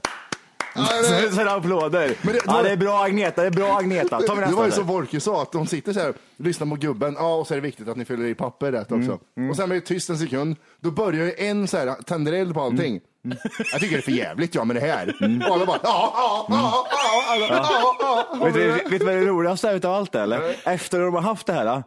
det- 0.82 1.32
sådana 1.32 1.50
applåder. 1.50 2.12
Men 2.22 2.34
det- 2.34 2.40
ja, 2.46 2.62
det 2.62 2.70
är 2.70 2.76
bra 2.76 3.04
Agneta, 3.04 3.40
det 3.40 3.46
är 3.46 3.50
bra 3.50 3.78
Agneta. 3.78 4.20
Ta 4.20 4.34
Det 4.34 4.46
var 4.54 4.64
ju 4.66 4.70
som 4.72 4.86
Wolke 4.86 5.20
sa, 5.20 5.42
att 5.42 5.52
de 5.52 5.66
sitter 5.66 5.92
så 5.92 6.00
här, 6.00 6.12
lyssnar 6.36 6.66
på 6.66 6.74
gubben, 6.74 7.14
ja 7.18 7.34
och 7.34 7.46
så 7.46 7.54
är 7.54 7.56
det 7.56 7.62
viktigt 7.62 7.88
att 7.88 7.96
ni 7.96 8.04
fyller 8.04 8.24
i 8.26 8.34
papper 8.34 8.72
rätt 8.72 8.92
också. 8.92 9.18
Mm, 9.38 9.50
Och 9.50 9.56
sen 9.56 9.68
blir 9.68 9.80
det 9.80 9.86
tyst 9.86 10.10
en 10.10 10.18
sekund, 10.18 10.56
då 10.80 10.90
börjar 10.90 11.24
ju 11.24 11.34
en 11.38 11.68
så 11.68 11.76
här, 11.76 11.94
tänder 12.06 12.32
eld 12.32 12.54
på 12.54 12.60
allting. 12.62 13.00
Mm, 13.24 13.38
Jag 13.72 13.80
tycker 13.80 13.96
det 13.96 14.00
är 14.00 14.02
för 14.02 14.12
jävligt 14.12 14.54
ja 14.54 14.64
med 14.64 14.76
det 14.76 14.80
här. 14.80 15.14
Och 15.48 15.54
alla 15.54 15.66
bara, 15.66 15.78
ja, 15.82 16.12
ja, 16.14 16.46
ja, 16.48 16.86
ja, 16.90 17.24
alla, 17.28 17.46
ja, 17.46 18.26
ja. 18.40 18.44
Vet 18.44 18.54
du 18.54 18.70
vet 18.70 18.90
du 19.00 19.06
vad 19.06 19.14
det 19.14 19.24
roligaste 19.26 19.68
är 19.68 19.74
utav 19.74 19.94
allt 19.94 20.14
är, 20.14 20.22
eller? 20.22 20.56
Efter 20.64 21.00
de 21.00 21.14
har 21.14 21.22
haft 21.22 21.46
det 21.46 21.52
här, 21.52 21.82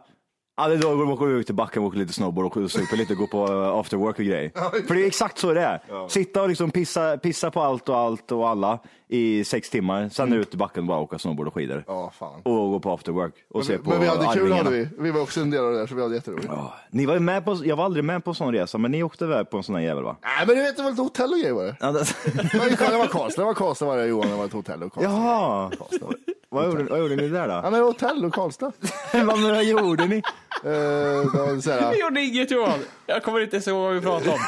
ja, 0.62 0.68
det 0.68 0.74
är 0.74 0.78
då 0.78 0.96
de 0.96 1.10
åker 1.10 1.28
ut 1.28 1.46
till 1.46 1.54
backen 1.54 1.82
och 1.82 1.88
åker 1.88 1.98
lite 1.98 2.12
snowboard 2.12 2.56
och 2.56 2.70
super 2.70 2.96
lite, 2.96 3.14
går 3.14 3.26
på 3.26 3.52
uh, 3.52 3.68
after 3.68 3.96
work 3.96 4.18
och 4.18 4.24
grejer. 4.24 4.50
För 4.86 4.94
det 4.94 5.02
är 5.02 5.06
exakt 5.06 5.38
så 5.38 5.54
det 5.54 5.62
är. 5.62 6.08
Sitta 6.08 6.42
och 6.42 6.48
liksom 6.48 6.70
pissa, 6.70 7.18
pissa 7.18 7.50
på 7.50 7.60
allt 7.60 7.88
och 7.88 7.98
allt 7.98 8.32
och 8.32 8.48
alla 8.48 8.78
i 9.12 9.44
sex 9.44 9.70
timmar, 9.70 10.08
sen 10.08 10.32
är 10.32 10.36
ut 10.36 10.50
till 10.50 10.58
backen 10.58 10.82
och 10.82 10.86
bara 10.88 10.98
åka 10.98 11.18
snowboard 11.18 11.46
och 11.48 11.54
skidor. 11.54 11.84
Ja, 11.86 12.12
fan. 12.18 12.40
Och 12.42 12.52
gå 12.70 12.80
på 12.80 12.92
after 12.92 13.12
work 13.12 13.34
och 13.50 13.64
se 13.64 13.78
på 13.78 13.90
Men 13.90 14.00
vi 14.00 14.06
hade 14.06 14.20
kul 14.20 14.28
Arvingarna. 14.28 14.56
hade 14.56 14.70
vi. 14.70 14.88
Vi 14.98 15.10
var 15.10 15.20
också 15.20 15.40
en 15.40 15.50
del 15.50 15.64
av 15.64 15.72
det 15.72 15.78
där 15.78 15.86
så 15.86 15.94
vi 15.94 16.02
hade 16.02 16.14
jätteroligt. 16.14 16.46
Ja, 16.50 16.74
Ni 16.90 17.06
var 17.06 17.18
med 17.18 17.44
på, 17.44 17.58
jag 17.64 17.76
var 17.76 17.84
aldrig 17.84 18.04
med 18.04 18.24
på 18.24 18.30
en 18.30 18.34
sån 18.34 18.52
resa, 18.54 18.78
men 18.78 18.90
ni 18.90 19.02
åkte 19.02 19.26
väl 19.26 19.44
på 19.44 19.56
en 19.56 19.62
sån 19.62 19.74
här 19.74 19.82
jävel 19.82 20.04
va? 20.04 20.16
Nej 20.22 20.46
men 20.46 20.56
du 20.56 20.62
vet 20.62 20.76
det 20.76 20.82
var 20.82 20.90
ett 20.90 20.98
hotell 20.98 21.30
och 21.32 21.38
grejer 21.38 21.52
var 21.52 21.64
det. 21.64 21.76
Ja, 21.80 21.92
det- 21.92 21.98
Det 22.34 22.58
var, 22.98 23.06
Karlstad, 23.06 23.42
det 23.42 23.46
var 23.46 23.54
Karlstad 23.54 23.84
var 23.86 23.96
det 23.96 24.06
Johan, 24.06 24.30
det 24.30 24.36
var 24.36 24.44
ett 24.44 24.52
hotell 24.52 24.82
och 24.82 24.92
Karlstad. 24.94 25.12
Jaha, 25.12 25.70
Karlstad. 25.78 26.06
vad 26.48 26.64
gjorde, 26.66 26.84
vad 26.84 26.98
gjorde 26.98 27.16
ni 27.16 27.28
där 27.28 27.48
Ja 27.48 27.62
då? 27.64 27.70
men 27.70 27.82
hotell 27.82 28.24
och 28.24 28.32
Karlstad. 28.34 28.72
vad, 29.12 29.40
vad 29.40 29.64
gjorde 29.64 30.06
ni? 30.06 30.22
Här, 30.64 31.92
Vi 31.92 32.00
gjorde 32.00 32.20
inget 32.20 32.50
Johan. 32.50 32.78
Jag 33.06 33.22
kommer 33.22 33.40
inte 33.40 33.70
ihåg 33.70 33.80
vad 33.82 33.94
vi 33.94 34.00
pratade 34.00 34.30
om. 34.30 34.38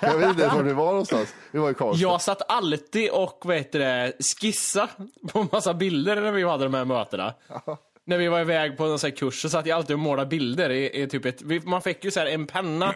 jag 0.00 0.18
vet 0.18 0.28
inte 0.28 0.42
ens 0.42 0.54
var 0.56 0.62
vi 0.62 0.72
var 0.72 0.86
någonstans. 0.86 1.34
Vi 1.50 1.58
var 1.58 1.70
i 1.70 1.74
Karlstad. 1.74 2.02
Jag 2.02 2.22
satt 2.22 2.42
alltid 2.48 3.10
och 3.10 3.42
vad 3.44 3.56
heter 3.56 3.78
det, 3.78 4.01
skissa 4.40 4.88
på 5.32 5.38
en 5.38 5.48
massa 5.52 5.74
bilder 5.74 6.20
när 6.20 6.32
vi 6.32 6.42
hade 6.44 6.64
de 6.64 6.74
här 6.74 6.84
mötena. 6.84 7.34
När 8.04 8.18
vi 8.18 8.28
var 8.28 8.40
iväg 8.40 8.76
på 8.76 8.84
en 8.84 8.98
sån 8.98 9.10
här 9.10 9.16
kurs 9.16 9.42
så 9.42 9.48
satt 9.48 9.66
jag 9.66 9.76
alltid 9.76 9.94
och 9.94 10.00
målade 10.00 10.28
bilder. 10.28 10.70
I, 10.70 11.02
i 11.02 11.06
typ 11.06 11.24
ett, 11.24 11.64
man 11.64 11.82
fick 11.82 12.04
ju 12.04 12.10
så 12.10 12.20
här 12.20 12.26
en 12.26 12.46
penna 12.46 12.94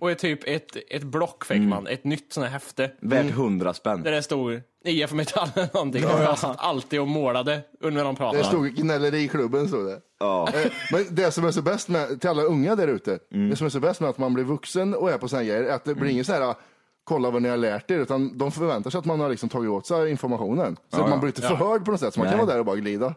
och 0.00 0.10
ett, 0.10 0.18
typ 0.18 0.40
ett, 0.44 0.76
ett 0.90 1.02
block 1.02 1.44
fick 1.44 1.60
man. 1.60 1.86
Ett 1.86 2.04
nytt 2.04 2.32
sånt 2.32 2.46
här 2.46 2.52
häfte. 2.52 2.90
Värt 3.00 3.30
hundra 3.30 3.74
spänn. 3.74 4.02
Där 4.02 4.12
det 4.12 4.22
stod 4.22 4.60
IF 4.84 5.12
Metall 5.12 5.48
eller 5.54 5.68
någonting. 5.74 6.04
Och 6.04 6.10
jag 6.22 6.38
satt 6.38 6.56
alltid 6.58 7.00
och 7.00 7.08
målade 7.08 7.60
under 7.80 8.04
de 8.04 8.14
Det 8.14 8.18
pratade. 8.18 8.44
stod 8.44 8.74
gnälleriklubben 8.74 9.68
stod 9.68 9.86
det. 9.86 10.00
Ja. 10.20 10.48
Eh, 10.54 10.70
Men 10.92 11.06
det 11.10 11.30
som 11.32 11.44
är 11.44 11.50
så 11.50 11.62
bäst 11.62 11.88
med, 11.88 12.20
till 12.20 12.30
alla 12.30 12.42
unga 12.42 12.76
där 12.76 12.88
ute, 12.88 13.18
det 13.50 13.56
som 13.56 13.66
är 13.66 13.70
så 13.70 13.80
bäst 13.80 14.00
med 14.00 14.10
att 14.10 14.18
man 14.18 14.34
blir 14.34 14.44
vuxen 14.44 14.94
och 14.94 15.10
är 15.10 15.18
på 15.18 15.28
sådana 15.28 15.44
grejer, 15.48 15.62
är 15.62 15.74
att 15.74 15.84
det 15.84 15.94
blir 15.94 16.10
ingen 16.10 16.24
så 16.24 16.32
här 16.32 16.54
kolla 17.08 17.30
vad 17.30 17.42
ni 17.42 17.48
har 17.48 17.56
lärt 17.56 17.90
er, 17.90 17.98
utan 17.98 18.38
de 18.38 18.52
förväntar 18.52 18.90
sig 18.90 18.98
att 18.98 19.04
man 19.04 19.20
har 19.20 19.28
liksom 19.28 19.48
tagit 19.48 19.70
åt 19.70 19.86
sig 19.86 20.10
informationen. 20.10 20.76
Så 20.92 21.02
att 21.02 21.10
man 21.10 21.20
blir 21.20 21.28
inte 21.28 21.42
förhörd 21.42 21.84
på 21.84 21.90
något 21.90 22.00
sätt, 22.00 22.14
så 22.14 22.20
man 22.20 22.28
kan 22.28 22.36
Nej. 22.36 22.46
vara 22.46 22.54
där 22.54 22.60
och 22.60 22.66
bara 22.66 22.76
glida. 22.76 23.14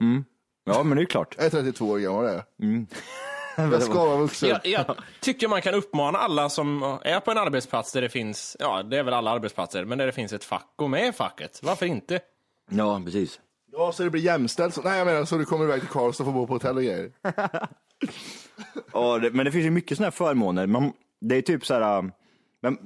ja, 0.66 0.84
men 0.84 0.98
det 0.98 1.04
är 1.04 1.06
klart. 1.06 1.36
Jag 1.38 1.46
är 1.46 1.50
32 1.50 1.86
år 1.86 2.00
gammal 2.00 2.26
är 2.26 2.34
jag. 2.34 2.86
Jag 3.56 3.84
ska 3.84 4.06
vara 4.06 4.18
vuxen. 4.18 4.50
Jag, 4.50 4.60
jag 4.66 4.96
tycker 5.20 5.48
man 5.48 5.62
kan 5.62 5.74
uppmana 5.74 6.20
alla 6.20 6.50
som 6.50 6.98
är 7.02 7.20
på 7.20 7.32
en 7.32 7.38
arbetsplats 7.38 7.92
där 7.92 8.02
det 8.02 8.10
finns, 8.10 8.58
ja 8.60 8.84
det 8.84 8.98
är 8.98 9.04
väl 9.04 9.14
alla 9.14 9.32
arbetsplatser, 9.32 9.86
men 9.86 9.98
där 9.98 10.06
det 10.06 10.12
finns 10.12 10.34
ett 10.34 10.44
fack, 10.44 10.74
gå 10.76 10.88
med 10.88 11.08
i 11.08 11.12
facket. 11.12 11.60
Varför 11.64 11.86
inte? 11.86 12.20
Ja, 12.70 13.02
precis. 13.06 13.40
Ja, 13.72 13.92
så 13.92 14.04
det 14.04 14.10
blir 14.10 14.22
jämställt. 14.22 14.74
Så, 14.74 14.82
nej, 14.82 14.98
jag 14.98 15.06
menar 15.06 15.26
så 15.26 15.38
du 15.38 15.46
kommer 15.46 15.66
iväg 15.66 15.80
till 15.80 15.90
Karlstad 15.90 16.24
och 16.24 16.28
får 16.28 16.34
bo 16.34 16.48
på 16.48 16.54
hotell 16.54 16.78
och 16.78 16.84
grejer. 16.84 17.12
Ja, 18.94 19.20
det, 19.20 19.32
men 19.32 19.46
det 19.46 19.52
finns 19.52 19.66
ju 19.66 19.70
mycket 19.70 19.98
sådana 19.98 20.06
här 20.06 20.12
förmåner. 20.12 20.68
Man, 20.68 20.94
det 21.22 21.36
är 21.36 21.42
typ 21.42 21.66
så 21.66 21.74
här, 21.74 21.98
äh, 21.98 22.04
Men 22.64 22.78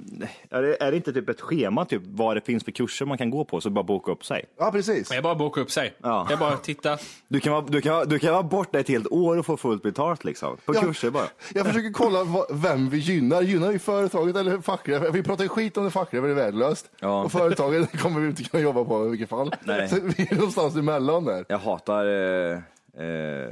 är 0.50 0.62
det, 0.62 0.84
är 0.84 0.92
det 0.92 0.98
inte 0.98 1.14
typ 1.14 1.30
ett 1.30 1.42
schema 1.42 1.86
typ 1.86 2.02
vad 2.06 2.38
det 2.38 2.42
finns 2.42 2.64
för 2.64 2.72
kurser 2.72 3.06
man 3.06 3.18
kan 3.18 3.30
gå 3.30 3.46
på 3.46 3.62
så 3.62 3.70
bara 3.70 3.84
boka 3.84 4.12
upp 4.12 4.26
sig? 4.26 4.46
Ja, 4.58 4.72
precis. 4.72 5.10
Det 5.10 5.16
är 5.16 5.22
bara 5.22 5.32
att 5.32 5.38
boka 5.40 5.62
upp 5.62 5.72
sig. 5.72 5.94
Ja. 6.02 6.26
Det 6.28 6.34
är 6.34 6.38
bara 6.38 6.54
att 6.54 6.64
titta. 6.64 6.98
Du 7.28 7.40
kan, 7.40 7.54
vara, 7.54 7.66
du, 7.66 7.82
kan, 7.82 8.10
du 8.10 8.20
kan 8.20 8.32
vara 8.34 8.44
borta 8.44 8.80
ett 8.80 8.88
helt 8.88 9.08
år 9.08 9.38
och 9.38 9.46
få 9.46 9.58
fullt 9.58 9.84
betalt 9.84 10.24
liksom. 10.24 10.58
På 10.66 10.76
Ja. 10.76 10.82
kurser 10.82 11.10
bara. 11.10 11.28
Jag 11.54 11.66
försöker 11.66 11.92
kolla 11.94 12.24
vad, 12.24 12.46
vem 12.62 12.90
vi 12.90 12.98
gynnar. 12.98 13.42
Gynnar 13.42 13.72
vi 13.72 13.80
företaget 13.80 14.36
eller 14.36 14.62
fackliga? 14.62 15.12
Vi 15.12 15.24
pratar 15.24 15.48
skit 15.48 15.78
om 15.78 15.84
det 15.84 15.92
fackliga, 15.92 16.22
för 16.22 16.28
det 16.28 16.34
är 16.34 16.46
värdelöst. 16.46 16.90
Ja. 17.00 17.24
Och 17.24 17.32
företaget 17.32 18.00
kommer 18.00 18.20
vi 18.22 18.28
inte 18.28 18.44
kunna 18.44 18.64
jobba 18.64 18.84
på 18.86 19.06
i 19.06 19.10
vilket 19.10 19.30
fall. 19.30 19.56
Nej. 19.64 19.90
Så 19.90 19.96
vi 20.02 20.28
är 20.32 20.36
någonstans 20.36 20.76
emellan 20.76 21.26
där. 21.26 21.46
Jag 21.48 21.58
hatar 21.60 22.06
eh, 22.06 22.60
eh, 23.06 23.50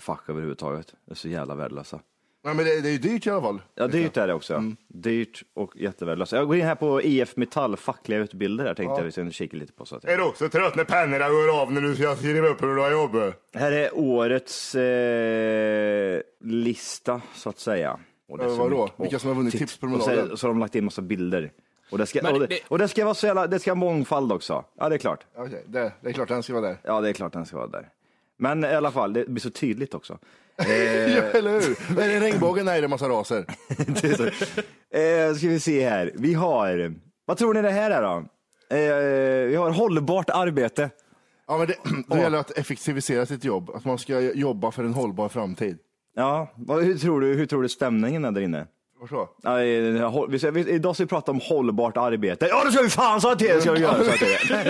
fack 0.00 0.28
överhuvudtaget. 0.28 0.94
Det 1.06 1.12
är 1.12 1.16
så 1.16 1.28
jävla 1.28 1.54
värdelösa. 1.54 2.00
Nej, 2.42 2.54
men 2.54 2.64
det, 2.64 2.80
det 2.80 2.88
är 2.88 2.92
ju 2.92 2.98
dyrt 2.98 3.26
i 3.26 3.30
alla 3.30 3.40
fall. 3.42 3.62
Ja, 3.74 3.86
dyrt 3.86 4.16
är 4.16 4.26
det 4.26 4.34
också. 4.34 4.54
Mm. 4.54 4.76
Dyrt 4.88 5.42
och 5.54 5.76
jättevärdelöst. 5.76 6.32
Jag 6.32 6.46
går 6.46 6.56
in 6.56 6.64
här 6.64 6.74
på 6.74 7.02
IF 7.02 7.36
Metall 7.36 7.76
fackliga 7.76 8.18
utbilder 8.18 8.64
här 8.64 8.74
tänkte 8.74 8.96
jag 8.96 9.04
vi 9.04 9.10
ska 9.12 9.30
kika 9.30 9.56
lite 9.56 9.72
på. 9.72 9.86
Så 9.86 9.96
att 9.96 10.04
Är 10.04 10.16
du 10.16 10.22
också 10.22 10.48
trött 10.48 10.74
när 10.76 10.84
pennorna 10.84 11.28
går 11.28 11.60
av 11.62 11.72
när 11.72 11.80
du 11.80 11.94
ska 11.96 12.16
skriva 12.16 12.48
upp 12.48 12.62
hur 12.62 12.74
du 12.74 12.80
har 12.80 12.90
jobbat? 12.90 13.34
Här 13.54 13.72
är 13.72 13.90
årets 13.94 14.74
eh, 14.74 16.20
lista 16.40 17.20
så 17.34 17.48
att 17.48 17.58
säga. 17.58 17.98
Och 18.28 18.38
det 18.38 18.44
är 18.44 18.48
Ja, 18.48 18.54
så 18.56 18.62
vadå? 18.62 18.82
mycket- 18.84 19.00
Vilka 19.00 19.18
som 19.18 19.28
har 19.28 19.34
vunnit 19.36 19.52
titt- 19.52 19.58
tipspromenaden? 19.60 20.22
Och 20.24 20.30
så, 20.30 20.36
så 20.36 20.46
har 20.46 20.54
de 20.54 20.58
lagt 20.60 20.74
in 20.74 20.84
massa 20.84 21.02
bilder. 21.02 21.52
Och 21.90 21.98
det 21.98 22.06
ska, 22.06 22.22
Men 22.22 22.32
och 22.34 22.40
det, 22.40 22.46
det- 22.46 22.60
och 22.68 22.78
det 22.78 22.88
ska 22.88 23.04
vara 23.04 23.14
så 23.14 23.26
jävla, 23.26 23.46
det 23.46 23.58
ska 23.58 23.70
vara 23.70 23.78
mångfald 23.80 24.32
också. 24.32 24.64
Ja, 24.78 24.88
det 24.88 24.94
är 24.94 24.98
klart. 24.98 25.26
Okej, 25.36 25.64
det, 25.66 25.92
det 26.00 26.08
är 26.08 26.12
klart 26.12 26.28
den 26.28 26.42
ska 26.42 26.52
vara 26.52 26.66
där. 26.68 26.76
Ja, 26.82 27.00
det 27.00 27.08
är 27.08 27.12
klart 27.12 27.32
den 27.32 27.46
ska 27.46 27.56
vara 27.56 27.66
där. 27.66 27.88
Men 28.36 28.64
i 28.64 28.66
alla 28.66 28.90
fall, 28.90 29.12
det 29.12 29.28
blir 29.28 29.40
så 29.40 29.50
tydligt 29.50 29.94
också. 29.94 30.18
Ja, 31.16 31.22
eller 31.38 31.50
hur? 31.50 32.00
Är 32.02 32.08
det 32.08 32.20
regnbågen? 32.20 32.66
Nej, 32.66 32.80
det 32.80 32.86
är 32.86 32.88
massa 32.88 33.08
raser. 33.08 33.44
Eh, 34.94 35.34
ska 35.34 35.48
vi 35.48 35.60
se 35.60 35.88
här. 35.88 36.12
Vi 36.14 36.34
har, 36.34 36.94
vad 37.26 37.36
tror 37.36 37.54
ni 37.54 37.62
det 37.62 37.70
här 37.70 37.90
är 37.90 38.02
då? 38.02 38.16
Eh, 38.76 39.46
vi 39.48 39.54
har 39.56 39.70
hållbart 39.70 40.30
arbete. 40.30 40.90
Ja, 41.46 41.58
men 41.58 41.66
det, 41.66 41.74
det 42.08 42.18
gäller 42.20 42.38
att 42.38 42.50
effektivisera 42.58 43.26
sitt 43.26 43.44
jobb. 43.44 43.70
Att 43.74 43.84
man 43.84 43.98
ska 43.98 44.20
jobba 44.20 44.70
för 44.70 44.84
en 44.84 44.94
hållbar 44.94 45.28
framtid. 45.28 45.78
Ja, 46.16 46.52
vad, 46.56 46.82
hur, 46.84 46.98
tror 46.98 47.20
du, 47.20 47.26
hur 47.34 47.46
tror 47.46 47.62
du 47.62 47.68
stämningen 47.68 48.24
är 48.24 48.30
där 48.30 48.40
inne? 48.40 48.66
Varför 49.00 49.26
Ja, 49.42 49.62
eh, 49.62 50.10
håll- 50.10 50.30
vi 50.30 50.38
ska, 50.38 50.50
vi, 50.50 50.68
idag 50.70 50.94
ska 50.94 51.04
vi 51.04 51.08
prata 51.08 51.30
om 51.30 51.40
hållbart 51.42 51.96
arbete. 51.96 52.46
Ja, 52.50 52.64
det 52.64 52.72
ska 52.72 52.82
vi 52.82 52.90
fan 52.90 53.20
säga 53.20 53.36
till 53.36 53.48
det 53.48 53.60
ska 53.60 53.72
vi 53.72 53.80
göra. 53.80 54.04
Så 54.04 54.10
att 54.10 54.20
det. 54.20 54.64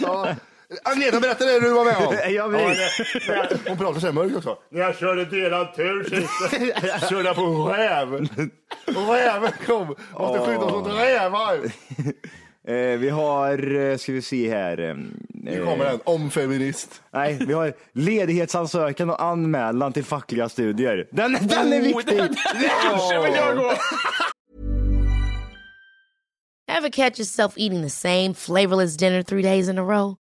Ja. 0.00 0.28
Agneta, 0.84 1.20
berätta 1.20 1.44
det 1.44 1.60
du 1.60 1.70
var 1.72 1.84
med 1.84 1.96
om. 2.06 2.16
Jag 2.34 2.48
vet. 2.48 3.68
Hon 3.68 3.76
pratar 3.78 4.00
så 4.00 4.06
här 4.06 4.12
mörkt 4.12 4.36
också. 4.36 4.58
När 4.70 4.80
jag 4.80 4.96
körde 4.98 5.24
delad 5.24 5.74
tur 5.76 6.04
sist, 6.04 7.08
körde 7.10 7.24
jag 7.28 7.36
på 7.36 7.42
en 7.42 7.66
räv. 7.66 8.12
Räven 9.08 9.52
kom. 9.66 9.94
Måste 10.18 10.38
skydda 10.46 10.58
oss 10.64 10.72
mot 10.72 10.86
rävar. 10.98 11.58
Eh, 12.68 12.98
vi 12.98 13.08
har, 13.08 13.74
eh, 13.90 13.96
ska 13.96 14.12
vi 14.12 14.22
se 14.22 14.50
här. 14.50 14.78
eh, 14.90 14.94
Nu 15.28 15.64
kommer 15.64 15.84
den, 15.84 16.00
om 16.04 16.30
feminist. 16.30 17.02
Nej, 17.12 17.38
vi 17.46 17.52
har 17.52 17.72
ledighetsansökan 17.94 19.10
och 19.10 19.22
anmälan 19.22 19.92
till 19.92 20.04
fackliga 20.04 20.48
studier. 20.48 21.08
Den, 21.10 21.32
den 21.42 21.72
är 21.72 21.80
viktig! 21.82 22.18
Kanske 22.82 23.20
vill 23.22 23.34
jag 23.34 23.56
gå. 23.56 23.72
Ever 26.72 26.90
catch 26.90 27.18
yourself 27.18 27.52
eating 27.56 27.82
the 27.82 27.90
same 27.90 28.34
flavorless 28.34 28.96
dinner 28.96 29.22
three 29.22 29.42
days 29.42 29.68
in 29.68 29.78
a 29.78 29.82
row? 29.82 30.16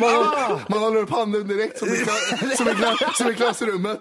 Man, 0.00 0.60
man 0.68 0.78
håller 0.78 1.00
upp 1.00 1.10
handen 1.10 1.48
direkt 1.48 1.78
som 1.78 1.88
i, 1.88 1.96
som 2.56 2.68
i, 2.68 2.74
som 3.14 3.30
i 3.30 3.34
klassrummet. 3.34 4.00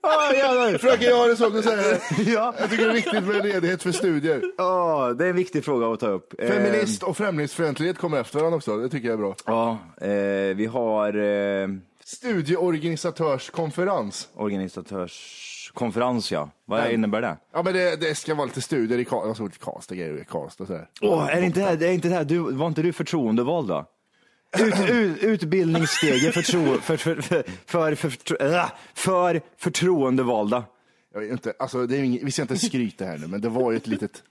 Ah, 0.00 0.32
jävlar. 0.32 0.78
Fröken, 0.78 1.36
sak 1.36 1.54
att 1.54 1.64
säga. 1.64 1.98
Ja. 2.26 2.54
Jag 2.58 2.70
tycker 2.70 2.84
det 2.84 2.90
är 2.90 2.94
viktigt 2.94 3.24
med 3.24 3.46
ledighet 3.46 3.82
för 3.82 3.92
studier. 3.92 4.42
Åh, 4.58 5.08
det 5.10 5.24
är 5.24 5.30
en 5.30 5.36
viktig 5.36 5.64
fråga 5.64 5.92
att 5.92 6.00
ta 6.00 6.08
upp. 6.08 6.34
Eh, 6.38 6.48
Feminist 6.48 7.02
och 7.02 7.16
främlingsfientlighet 7.16 7.98
kommer 7.98 8.20
efter 8.20 8.38
varandra 8.38 8.56
också. 8.56 8.76
Det 8.76 8.88
tycker 8.88 9.08
jag 9.08 9.14
är 9.14 9.18
bra. 9.18 9.34
Ja, 9.46 9.78
eh, 10.06 10.56
vi 10.56 10.66
har 10.66 11.14
eh, 11.62 11.68
Studieorganisatörskonferens. 12.04 14.28
organisatörskonferens, 14.34 16.32
ja. 16.32 16.50
Vad 16.64 16.90
innebär 16.90 17.20
det? 17.20 17.36
Ja, 17.52 17.62
men 17.62 17.74
det, 17.74 17.96
det 17.96 18.14
ska 18.14 18.34
vara 18.34 18.46
lite 18.46 18.60
studier 18.60 18.98
i 18.98 19.04
Karlstad. 19.04 19.50
Karlstad 19.60 19.94
grejer 19.94 20.20
i 20.20 20.24
Karlstad. 20.24 20.66
Så 20.66 20.72
här. 20.72 20.88
Åh, 21.00 21.36
är 21.36 21.40
det 21.40 21.46
inte 21.46 21.60
det 21.60 21.66
här, 21.66 21.76
det 21.76 21.86
är 21.86 21.92
inte 21.92 22.08
det 22.08 22.14
här, 22.14 22.24
du, 22.24 22.38
var 22.38 22.66
inte 22.66 22.82
du 22.82 22.92
förtroendevald 22.92 23.68
då? 23.68 23.84
Ut, 24.58 24.90
ut, 24.90 25.18
utbildningsstege 25.22 26.32
för, 26.32 26.42
tro, 26.42 26.78
för, 26.80 26.96
för, 26.96 27.20
för, 27.22 27.42
för, 27.66 27.94
för, 27.94 28.10
för, 28.10 28.54
äh, 28.54 28.66
för 28.94 29.40
förtroendevalda. 29.58 30.64
Jag 31.14 31.20
vet 31.20 31.30
inte, 31.30 31.52
alltså, 31.58 31.86
det 31.86 31.96
är 31.96 32.02
inget, 32.02 32.22
vi 32.22 32.30
ska 32.30 32.42
inte 32.42 32.58
skryta 32.58 33.04
här 33.04 33.18
nu, 33.18 33.26
men 33.26 33.40
det 33.40 33.48
var 33.48 33.70
ju 33.70 33.76
ett 33.76 33.86
litet... 33.86 34.22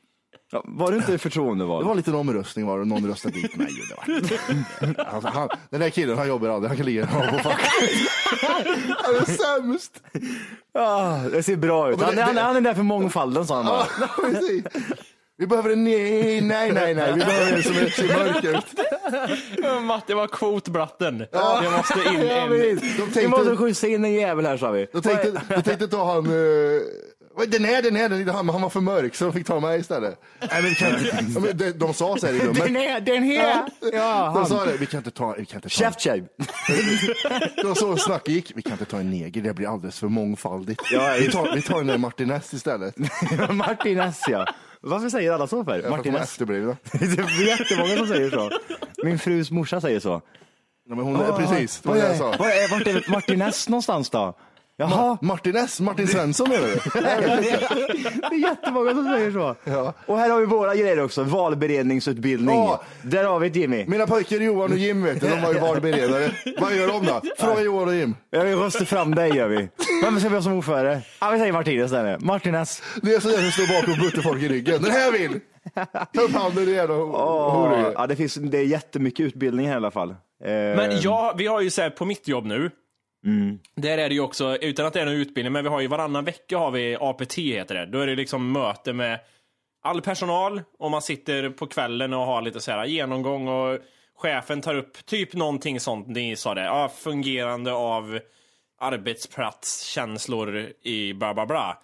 Ja, 0.51 0.61
var 0.65 0.91
du 0.91 0.97
inte 0.97 1.17
förtroendevald? 1.17 1.81
Det 1.81 1.85
var 1.85 1.91
en 1.91 1.97
liten 1.97 2.15
omröstning 2.15 2.65
var 2.65 2.79
det, 2.79 2.85
någon 2.85 3.07
röstade 3.07 3.35
dit 3.41 3.55
mig. 3.55 3.67
Det 3.89 3.95
var. 3.95 5.05
Alltså, 5.05 5.29
han, 5.29 5.49
den 5.69 5.79
där 5.81 5.89
killen, 5.89 6.17
han 6.17 6.27
jobbar 6.27 6.49
aldrig, 6.49 6.67
han 6.69 6.77
kan 6.77 6.85
ligga 6.85 7.03
och 7.03 7.09
på 7.37 7.37
facket. 7.43 7.69
Han 8.97 9.15
är 9.15 9.25
sämst. 9.25 10.03
Ja, 10.73 11.21
det 11.31 11.43
ser 11.43 11.55
bra 11.55 11.91
ut. 11.91 12.01
Han, 12.01 12.15
det- 12.15 12.21
han, 12.21 12.37
han 12.37 12.55
är 12.55 12.61
där 12.61 12.73
för 12.73 12.83
mångfalden, 12.83 13.47
sa 13.47 13.55
han 13.55 13.65
bara. 13.65 13.85
Ja. 13.99 14.69
Vi 15.39 15.47
behöver 15.47 15.69
en 15.69 15.83
nej, 15.83 16.41
nej, 16.41 16.71
nej, 16.73 16.93
nej. 16.95 17.13
Vi 17.13 17.19
behöver 17.19 17.53
en 17.57 17.63
som 17.63 17.71
är- 17.77 17.89
ser 17.89 18.07
mörk 18.07 18.43
ut. 18.43 19.83
Matte 19.83 20.15
var 20.15 20.27
kvotblatten. 20.27 21.17
Det 21.17 21.69
måste 21.77 21.99
in 22.13 22.27
Ja, 22.27 22.35
en. 22.43 22.49
De 22.49 22.55
Vi 22.55 23.27
måste 23.27 23.45
tänkte, 23.45 23.55
skjutsa 23.57 23.87
in 23.87 24.05
en 24.05 24.13
jävel 24.13 24.45
här, 24.45 24.57
sa 24.57 24.71
vi. 24.71 24.87
de 24.93 25.01
tänkte, 25.01 25.41
de 25.55 25.61
tänkte 25.61 25.87
ta 25.87 26.13
han... 26.13 26.27
Uh, 26.31 26.81
den 27.47 27.63
här, 27.65 27.81
den 27.81 27.95
här, 27.95 28.09
den 28.09 28.27
här, 28.27 28.33
han, 28.33 28.49
han 28.49 28.61
var 28.61 28.69
för 28.69 28.79
mörk 28.81 29.15
så 29.15 29.25
de 29.25 29.33
fick 29.33 29.47
ta 29.47 29.59
mig 29.59 29.79
istället. 29.79 30.21
Nej, 30.51 30.61
men 30.63 30.75
kan, 30.75 30.89
Ja, 31.33 31.39
men 31.39 31.57
de, 31.57 31.71
de 31.71 31.93
sa 31.93 32.17
så 32.17 32.27
här 32.27 32.33
i 32.33 32.39
rummet. 32.39 32.63
Den 32.63 32.75
här, 32.75 32.99
den 33.01 33.23
här! 33.23 33.65
Ja, 33.93 34.33
De 34.35 34.45
sa 34.45 34.65
det, 34.65 34.77
vi 34.77 34.85
kan 34.85 34.97
inte 34.97 35.11
ta, 35.11 35.35
vi 35.37 35.45
kan 35.45 35.57
inte 35.57 35.69
ta 35.69 35.69
Käft 35.69 35.99
tjej! 35.99 36.23
Det 37.55 37.63
var 37.63 37.75
så 37.75 37.97
snacket 37.97 38.33
gick. 38.33 38.51
Vi 38.55 38.61
kan 38.61 38.71
inte 38.71 38.85
ta 38.85 38.97
en 38.97 39.09
neger, 39.09 39.41
det 39.41 39.53
blir 39.53 39.73
alldeles 39.73 39.99
för 39.99 40.07
mångfaldigt. 40.07 40.81
Ja, 40.91 41.15
vi, 41.19 41.31
tar, 41.31 41.55
vi 41.55 41.61
tar 41.61 41.77
den 41.77 41.87
där 41.87 41.97
Martin 41.97 42.31
S 42.31 42.53
istället. 42.53 42.95
Martin 43.49 43.99
S 43.99 44.21
ja. 44.27 44.45
Varför 44.81 45.09
säger 45.09 45.31
alla 45.31 45.47
så 45.47 45.63
för? 45.63 45.89
Martin 45.89 46.15
S. 46.15 46.21
efterblivna. 46.23 46.77
Det 46.91 47.05
är 47.05 47.47
jättemånga 47.47 47.97
som 47.97 48.07
säger 48.07 48.29
så. 48.29 48.51
Min 49.03 49.19
frus 49.19 49.51
morsa 49.51 49.81
säger 49.81 49.99
så. 49.99 50.21
Ja, 50.89 50.95
men 50.95 51.05
hon 51.05 51.15
är 51.15 51.31
precis, 51.31 51.81
det 51.81 51.89
var 51.89 51.95
det 51.95 52.07
jag 52.07 52.17
sa. 52.17 52.33
vad 52.39 52.49
är, 52.49 52.71
vart 52.71 52.87
är 52.87 53.11
Martin 53.11 53.41
S 53.41 53.69
någonstans 53.69 54.09
då? 54.09 54.37
Jaha, 54.79 55.17
Martin 55.21 55.55
S, 55.55 55.79
Martin 55.79 56.07
Svensson 56.07 56.49
menar 56.49 56.67
du? 56.67 56.73
det 58.29 58.35
är 58.35 58.49
jättemånga 58.49 58.91
som 58.93 59.03
säger 59.05 59.31
så. 59.31 59.55
Ja. 59.63 59.93
Och 60.05 60.17
här 60.17 60.29
har 60.29 60.39
vi 60.39 60.45
våra 60.45 60.75
grejer 60.75 61.03
också, 61.03 61.23
valberedningsutbildning. 61.23 62.55
Ja. 62.55 62.81
Där 63.01 63.23
har 63.23 63.39
vi 63.39 63.47
Jimmy. 63.47 63.85
Mina 63.87 64.07
pojkar 64.07 64.37
Johan 64.37 64.71
och 64.71 64.77
Jim 64.77 65.03
vet 65.03 65.21
du, 65.21 65.27
de 65.29 65.41
var 65.41 65.53
ju 65.53 65.59
valberedare. 65.59 66.31
Vad 66.59 66.75
gör 66.75 66.87
de 66.87 67.05
då? 67.05 67.21
Fråga 67.37 67.61
Johan 67.61 67.87
och 67.87 67.95
Jim. 67.95 68.15
Ja, 68.29 68.43
vi 68.43 68.55
röstar 68.55 68.85
fram 68.85 69.15
dig 69.15 69.35
gör 69.35 69.47
vi. 69.47 69.69
Vem 70.03 70.19
ska 70.19 70.29
vi 70.29 70.35
ha 70.35 70.41
som 70.41 70.53
ordförande? 70.53 71.01
Ja, 71.21 71.29
vi 71.31 71.37
säger 71.39 71.53
Martin 71.53 71.83
istället. 71.85 72.21
Martin 72.21 72.55
S. 72.55 72.83
Det 73.01 73.13
är 73.13 73.19
sådär 73.19 73.37
som 73.37 73.51
står 73.51 73.79
bakom 73.79 73.93
och 73.93 73.99
buttar 73.99 74.21
folk 74.21 74.41
i 74.43 74.47
ryggen. 74.47 74.81
Den 74.81 74.91
här 74.91 75.11
vill! 75.11 75.39
Ta 76.13 76.21
upp 76.21 76.31
handen 76.33 76.65
du 76.65 76.71
jävla 76.71 76.95
Åh, 76.95 77.51
horunge. 77.51 77.91
ja, 77.95 78.07
det, 78.07 78.15
finns, 78.15 78.35
det 78.35 78.57
är 78.57 78.63
jättemycket 78.63 79.25
utbildning 79.25 79.65
här 79.67 79.73
i 79.73 79.77
alla 79.77 79.91
fall. 79.91 80.09
Eh, 80.09 80.15
Men 80.49 80.99
ja, 81.01 81.33
vi 81.37 81.47
har 81.47 81.61
ju 81.61 81.69
så 81.69 81.81
här 81.81 81.89
på 81.89 82.05
mitt 82.05 82.27
jobb 82.27 82.45
nu. 82.45 82.71
Där 83.75 83.97
är 83.97 84.09
det 84.09 84.15
ju 84.15 84.21
också, 84.21 84.57
utan 84.57 84.85
att 84.85 84.93
det 84.93 85.01
är 85.01 85.05
någon 85.05 85.13
utbildning, 85.13 85.53
men 85.53 85.63
vi 85.63 85.69
har 85.69 85.81
ju 85.81 85.87
varannan 85.87 86.25
vecka 86.25 86.57
har 86.57 86.71
vi 86.71 86.97
APT 86.99 87.33
heter 87.33 87.75
det. 87.75 87.85
Då 87.85 87.99
är 87.99 88.07
det 88.07 88.15
liksom 88.15 88.51
möte 88.51 88.93
med 88.93 89.19
all 89.83 90.01
personal 90.01 90.61
och 90.79 90.91
man 90.91 91.01
sitter 91.01 91.49
på 91.49 91.67
kvällen 91.67 92.13
och 92.13 92.25
har 92.25 92.41
lite 92.41 92.59
så 92.59 92.71
här 92.71 92.85
genomgång 92.85 93.47
och 93.47 93.79
chefen 94.17 94.61
tar 94.61 94.75
upp 94.75 95.05
typ 95.05 95.33
någonting 95.33 95.79
sånt, 95.79 96.07
ni 96.07 96.35
sa 96.35 96.53
det, 96.53 96.63
ja, 96.63 96.89
fungerande 96.97 97.73
av 97.73 98.19
arbetsplatskänslor 98.79 100.71
i 100.81 101.13
bla 101.13 101.33
bla 101.33 101.45
bla. 101.45 101.77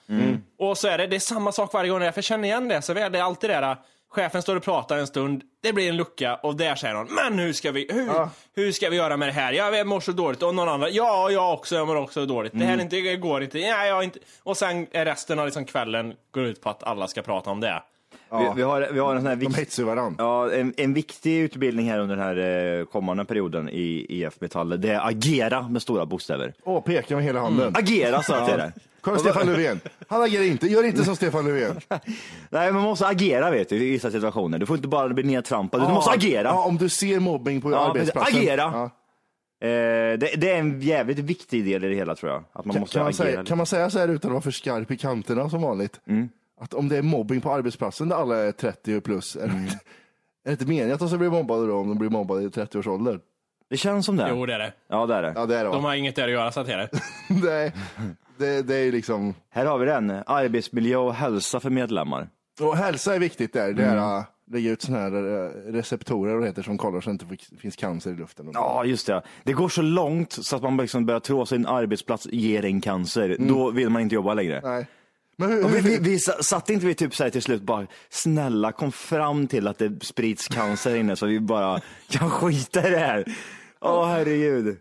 Och 0.60 0.77
så 0.77 0.88
är 0.88 0.97
det, 0.97 1.08
det 1.08 1.15
är 1.15 1.19
samma 1.19 1.51
sak 1.51 1.73
varje 1.73 1.89
gång, 1.89 2.01
jag 2.01 2.23
känner 2.23 2.47
igen 2.47 2.67
det 2.67 2.82
så 2.82 2.93
väl. 2.93 3.12
Det 3.12 3.19
är 3.19 3.23
alltid 3.23 3.49
det 3.49 3.60
där, 3.60 3.77
chefen 4.13 4.41
står 4.41 4.56
och 4.56 4.63
pratar 4.63 4.97
en 4.97 5.08
stund, 5.08 5.43
det 5.62 5.73
blir 5.73 5.89
en 5.89 5.97
lucka 5.97 6.36
och 6.36 6.56
där 6.56 6.76
säger 6.76 6.93
någon, 6.93 7.13
men 7.13 7.39
hur 7.39 7.54
ska 7.54 7.71
vi, 7.71 7.88
hur, 7.89 8.28
hur 8.56 8.71
ska 8.71 8.89
vi 8.89 8.95
göra 8.95 9.17
med 9.17 9.28
det 9.28 9.32
här? 9.32 9.54
Jag 9.54 9.88
mår 9.88 9.99
så 9.99 10.12
dåligt 10.12 10.43
och 10.43 10.56
någon 10.56 10.69
annan, 10.69 10.89
ja, 10.91 11.30
jag 11.32 11.54
också, 11.54 11.76
jag 11.76 11.88
mår 11.88 11.95
också 11.95 12.26
dåligt. 12.26 12.54
Det 12.56 12.65
här 12.65 12.78
är 12.78 12.82
inte, 12.82 12.95
det 12.95 13.15
går 13.15 13.43
inte, 13.43 13.58
nej, 13.58 13.89
jag 13.89 14.04
inte. 14.04 14.19
Och 14.43 14.58
sen 14.58 14.88
är 14.91 15.06
resten 15.06 15.39
av 15.39 15.45
liksom 15.45 15.65
kvällen 15.65 16.13
går 16.32 16.43
ut 16.43 16.62
på 16.62 16.69
att 16.69 16.84
alla 16.84 17.08
ska 17.08 17.21
prata 17.21 17.49
om 17.49 17.60
det. 17.60 17.84
Vi, 18.39 18.52
vi, 18.56 18.62
har, 18.62 18.88
vi 18.93 19.00
har 19.00 19.15
en 19.15 19.22
sån 19.22 19.28
här 19.28 19.36
De 19.36 19.46
vikt, 19.46 19.60
hetsar 19.60 19.84
varandra. 19.84 20.24
ja, 20.24 20.52
en, 20.52 20.74
en 20.78 20.93
viktig 20.93 21.39
utbildning 21.39 21.89
här 21.89 22.00
under 22.00 22.15
den 22.15 22.26
här 22.26 22.80
eh, 22.80 22.86
kommande 22.86 23.26
perioden 23.26 23.69
i 23.69 24.06
IF 24.10 24.41
Metall. 24.41 24.82
Det 24.82 24.89
är 24.89 25.08
agera 25.08 25.67
med 25.69 25.82
stora 25.82 26.06
bokstäver. 26.06 26.54
Åh, 26.63 26.82
peka 26.84 27.15
med 27.15 27.24
hela 27.26 27.39
handen. 27.39 27.74
Agera 27.76 28.22
sa 28.24 28.38
jag 28.38 28.48
till 28.48 28.58
dig. 28.58 28.72
Kolla 29.02 29.17
Stefan 29.17 29.48
Löfven. 29.48 29.80
Han 30.08 30.22
agerar 30.22 30.43
inte. 30.43 30.67
Gör 30.67 30.84
inte 30.84 31.04
som 31.04 31.15
Stefan 31.15 31.46
Löfven. 31.46 31.80
Nej, 32.50 32.72
man 32.72 32.82
måste 32.84 33.08
agera 33.08 33.52
vet 33.52 33.69
du, 33.69 33.76
i 33.76 33.91
vissa 33.91 34.12
situationer. 34.12 34.58
Du 34.60 34.65
får 34.65 34.76
inte 34.76 34.88
bara 34.88 35.10
bli 35.10 35.24
nedtrampad, 35.24 35.82
du 35.82 35.88
måste 35.93 36.12
agera. 36.12 36.48
Ja, 36.48 36.63
om 36.65 36.78
du 36.78 36.89
ser 36.89 37.19
mobbing 37.19 37.62
på 37.62 37.72
Ja, 37.72 37.89
arbetsplatsen. 37.89 38.38
agera. 38.39 38.62
Ja. 38.62 38.84
Eh, 39.67 39.69
det, 40.19 40.36
det 40.38 40.50
är 40.52 40.58
en 40.60 40.82
jävligt 40.82 41.19
viktig 41.19 41.65
del 41.65 41.84
i 41.84 41.89
det 41.89 41.96
hela 41.96 42.15
tror 42.15 42.32
jag. 42.32 42.43
Att 42.54 42.65
man 42.65 42.74
Kan, 42.74 42.80
måste 42.82 42.93
kan, 42.93 43.04
man 43.04 43.10
agera. 43.10 43.26
säga, 43.32 43.43
kan 43.43 43.58
man 43.58 43.65
säga 43.67 43.89
så 43.89 44.00
här 44.00 44.08
utan 44.08 44.30
att 44.32 44.34
vara 44.34 44.41
för 44.41 44.52
skarp 44.52 44.91
i 44.91 44.98
kanterna 44.98 45.50
som 45.50 45.62
vanligt? 45.62 46.00
Mm. 46.08 46.30
Att 46.63 46.73
om 46.73 46.89
det 46.89 46.97
är 46.97 47.02
mobbing 47.02 47.41
på 47.41 47.52
arbetsplatsen 47.52 48.10
där 48.10 48.15
alla 48.15 48.36
är 48.38 48.52
30 48.52 49.02
plus, 49.02 49.36
är, 49.36 49.43
Mm. 49.43 49.65
är 49.65 49.69
det 50.43 50.52
inte 50.52 50.65
meningen 50.65 50.91
att 50.93 50.99
de 50.99 51.10
ska 51.10 51.17
bli 51.17 51.30
mobbade 51.30 51.67
då 51.67 51.76
om 51.78 51.88
de 51.89 51.97
blir 51.97 52.10
mobbade 52.10 52.43
i 52.43 52.47
30-årsåldern? 52.49 53.19
Det 53.69 53.78
känns 53.78 54.06
som 54.06 54.17
det. 54.17 54.28
Jo, 54.30 54.45
det 54.45 54.54
är 54.54 54.60
det. 54.60 54.73
Ja, 54.89 55.06
det 55.06 55.15
är 55.15 55.21
det. 55.21 55.34
Ja, 55.36 55.45
det 55.45 55.58
är 55.58 55.63
det 55.63 55.69
De 55.69 55.84
har 55.84 55.95
inget 55.95 56.15
där 56.15 56.23
att 56.23 56.32
göra, 56.32 56.52
så 56.52 56.60
att 56.60 56.67
det 56.67 56.73
är 56.73 56.78
det. 56.78 56.89
det, 57.41 57.73
det, 58.38 58.62
det 58.62 58.76
är 58.76 58.91
liksom... 58.91 59.34
Här 59.49 59.65
har 59.65 59.78
vi 59.78 59.86
den. 59.86 60.10
Arbetsmiljö 60.26 60.97
och 60.97 61.13
hälsa 61.13 61.60
för 61.60 61.69
medlemmar. 61.69 62.28
Och 62.62 62.78
hälsa 62.78 63.15
är 63.15 63.19
viktigt 63.19 63.54
där. 63.54 63.73
Det 63.73 63.84
Mm. 63.84 63.97
är 63.97 64.17
att 64.19 64.26
lägga 64.52 64.71
ut 64.71 64.82
sådana 64.82 65.04
här 65.04 65.12
eh, 65.45 65.71
receptorer 65.73 66.36
och 66.36 66.41
det 66.41 66.47
heter 66.47 66.62
som 66.63 66.78
kollar 66.78 67.02
så 67.02 67.10
att 67.12 67.19
det 67.19 67.23
inte 67.32 67.58
finns 67.60 67.76
cancer 67.76 68.12
i 68.12 68.15
luften. 68.15 68.49
Ja, 68.54 68.86
just 68.86 69.08
det. 69.08 69.21
Det 69.43 69.54
går 69.54 69.69
så 69.69 69.82
långt 69.82 70.32
så 70.32 70.56
att 70.56 70.62
man 70.63 70.78
liksom 70.78 71.06
börjar 71.06 71.19
tro 71.19 71.41
att 71.41 71.49
sin 71.49 71.65
arbetsplats 71.65 72.28
ger 72.32 72.65
en 72.65 72.82
cancer. 72.82 73.38
Då 73.39 73.71
vill 73.71 73.89
man 73.89 74.02
inte 74.02 74.15
jobba 74.15 74.34
längre. 74.34 74.62
Nej. 74.63 74.88
Men 75.49 75.71
vi, 75.71 75.82
vi, 75.82 75.97
vi 75.99 76.19
sa- 76.19 76.43
satt 76.43 76.69
inte 76.69 76.86
vi 76.86 76.95
typ 76.95 77.15
så 77.15 77.23
här 77.23 77.29
till 77.29 77.41
slut 77.41 77.62
bara, 77.62 77.88
snälla 78.10 78.71
kom 78.71 78.91
fram 78.91 79.47
till 79.47 79.67
att 79.67 79.77
det 79.77 80.03
sprids 80.06 80.47
cancer 80.47 80.95
inne 80.95 81.15
så 81.15 81.25
vi 81.25 81.39
bara 81.39 81.82
kan 82.10 82.29
skita 82.29 82.88
i 82.88 82.91
det 82.91 82.97
här. 82.97 83.25
Åh 83.82 84.08
herregud. 84.08 84.77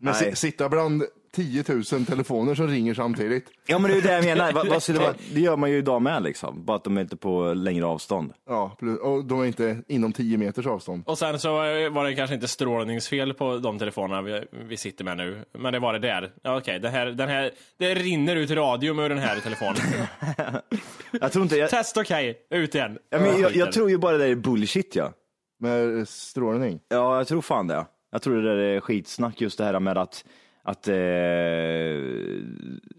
men 0.00 0.14
Nej. 0.20 0.36
sitta 0.36 0.68
bland 0.68 1.04
10 1.34 1.64
000 1.68 1.84
telefoner 1.84 2.54
som 2.54 2.68
ringer 2.68 2.94
samtidigt. 2.94 3.46
Ja 3.66 3.78
men 3.78 3.90
det 3.90 3.94
är 3.94 3.96
ju 3.96 4.02
det 4.02 4.12
jag 4.14 4.24
menar, 4.38 4.52
vad, 4.52 4.68
vad 4.68 4.82
det, 4.86 5.14
det 5.34 5.40
gör 5.40 5.56
man 5.56 5.70
ju 5.70 5.76
idag 5.78 6.02
med 6.02 6.22
liksom, 6.22 6.64
bara 6.64 6.76
att 6.76 6.84
de 6.84 6.96
är 6.96 7.00
inte 7.00 7.16
på 7.16 7.54
längre 7.54 7.86
avstånd. 7.86 8.32
Ja, 8.48 8.76
och 9.02 9.24
de 9.24 9.40
är 9.40 9.44
inte 9.44 9.82
inom 9.88 10.12
10 10.12 10.38
meters 10.38 10.66
avstånd. 10.66 11.02
Och 11.06 11.18
sen 11.18 11.38
så 11.38 11.52
var 11.90 12.04
det 12.04 12.14
kanske 12.14 12.34
inte 12.34 12.48
strålningsfel 12.48 13.34
på 13.34 13.58
de 13.58 13.78
telefonerna 13.78 14.22
vi, 14.22 14.44
vi 14.68 14.76
sitter 14.76 15.04
med 15.04 15.16
nu, 15.16 15.44
men 15.58 15.72
det 15.72 15.78
var 15.78 15.92
det 15.92 15.98
där. 15.98 16.30
Ja, 16.42 16.56
Okej, 16.58 16.78
den 16.80 16.92
här, 16.92 17.06
den 17.06 17.28
här, 17.28 17.50
det 17.78 17.94
rinner 17.94 18.36
ut 18.36 18.50
radium 18.50 18.98
ur 18.98 19.08
den 19.08 19.18
här 19.18 19.40
telefonen. 19.40 19.82
Jag 21.20 21.32
tror 21.32 21.42
inte, 21.42 21.56
jag, 21.56 21.70
Test 21.70 21.96
okej, 21.96 22.46
ut 22.50 22.74
igen. 22.74 22.98
ja, 23.10 23.18
men 23.18 23.40
jag, 23.40 23.56
jag 23.56 23.72
tror 23.72 23.90
ju 23.90 23.98
bara 23.98 24.18
det 24.18 24.26
är 24.26 24.34
bullshit 24.34 24.96
ja. 24.96 25.12
Med 25.60 26.08
strålning. 26.08 26.80
Ja, 26.88 27.16
jag 27.16 27.26
tror 27.28 27.42
fan 27.42 27.66
det. 27.66 27.86
Jag 28.12 28.22
tror 28.22 28.36
det 28.36 28.42
där 28.42 28.56
är 28.56 28.80
skitsnack 28.80 29.40
just 29.40 29.58
det 29.58 29.64
här 29.64 29.80
med 29.80 29.98
att 29.98 30.24
att, 30.66 30.88
eh, 30.88 30.94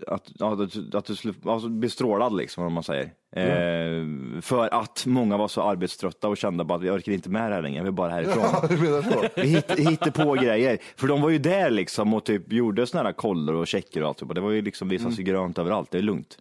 att, 0.08 0.42
att, 0.42 0.96
att 0.96 1.06
du 1.06 1.16
skulle 1.16 1.34
alltså, 1.46 1.70
bli 1.70 1.90
strålad 1.90 2.36
liksom, 2.36 2.64
om 2.64 2.74
man 2.74 2.84
säger. 2.84 3.04
Eh, 3.36 4.42
för 4.42 4.74
att 4.74 5.06
många 5.06 5.38
var 5.38 5.48
så 5.48 5.62
arbetströtta 5.62 6.28
och 6.28 6.38
kände 6.38 6.64
bara 6.64 6.76
att 6.76 6.84
vi 6.84 6.90
orkar 6.90 7.12
inte 7.12 7.30
med 7.30 7.52
det 7.52 7.56
här 7.56 7.62
längre, 7.62 7.82
vi 7.84 7.88
är 7.88 7.92
bara 7.92 8.12
härifrån. 8.12 8.44
Ja, 8.54 8.68
du 8.70 8.78
menar 8.78 9.02
så? 9.02 9.24
Vi 9.36 9.48
hitt, 9.48 9.72
hittade 9.72 10.12
på 10.12 10.34
grejer. 10.34 10.78
För 10.96 11.08
de 11.08 11.22
var 11.22 11.30
ju 11.30 11.38
där 11.38 11.70
liksom 11.70 12.14
och 12.14 12.24
typ 12.24 12.52
gjorde 12.52 12.88
såna 12.88 13.04
här 13.04 13.12
koller 13.12 13.54
och 13.54 13.68
checker 13.68 14.02
och 14.02 14.08
allt. 14.08 14.36
Det 14.36 14.42
var 14.42 14.52
ju 14.52 14.62
liksom 14.62 14.90
visas 14.90 15.20
ju 15.20 15.24
grönt 15.24 15.58
överallt, 15.58 15.92
det 15.92 15.98
är 15.98 16.02
lugnt. 16.02 16.38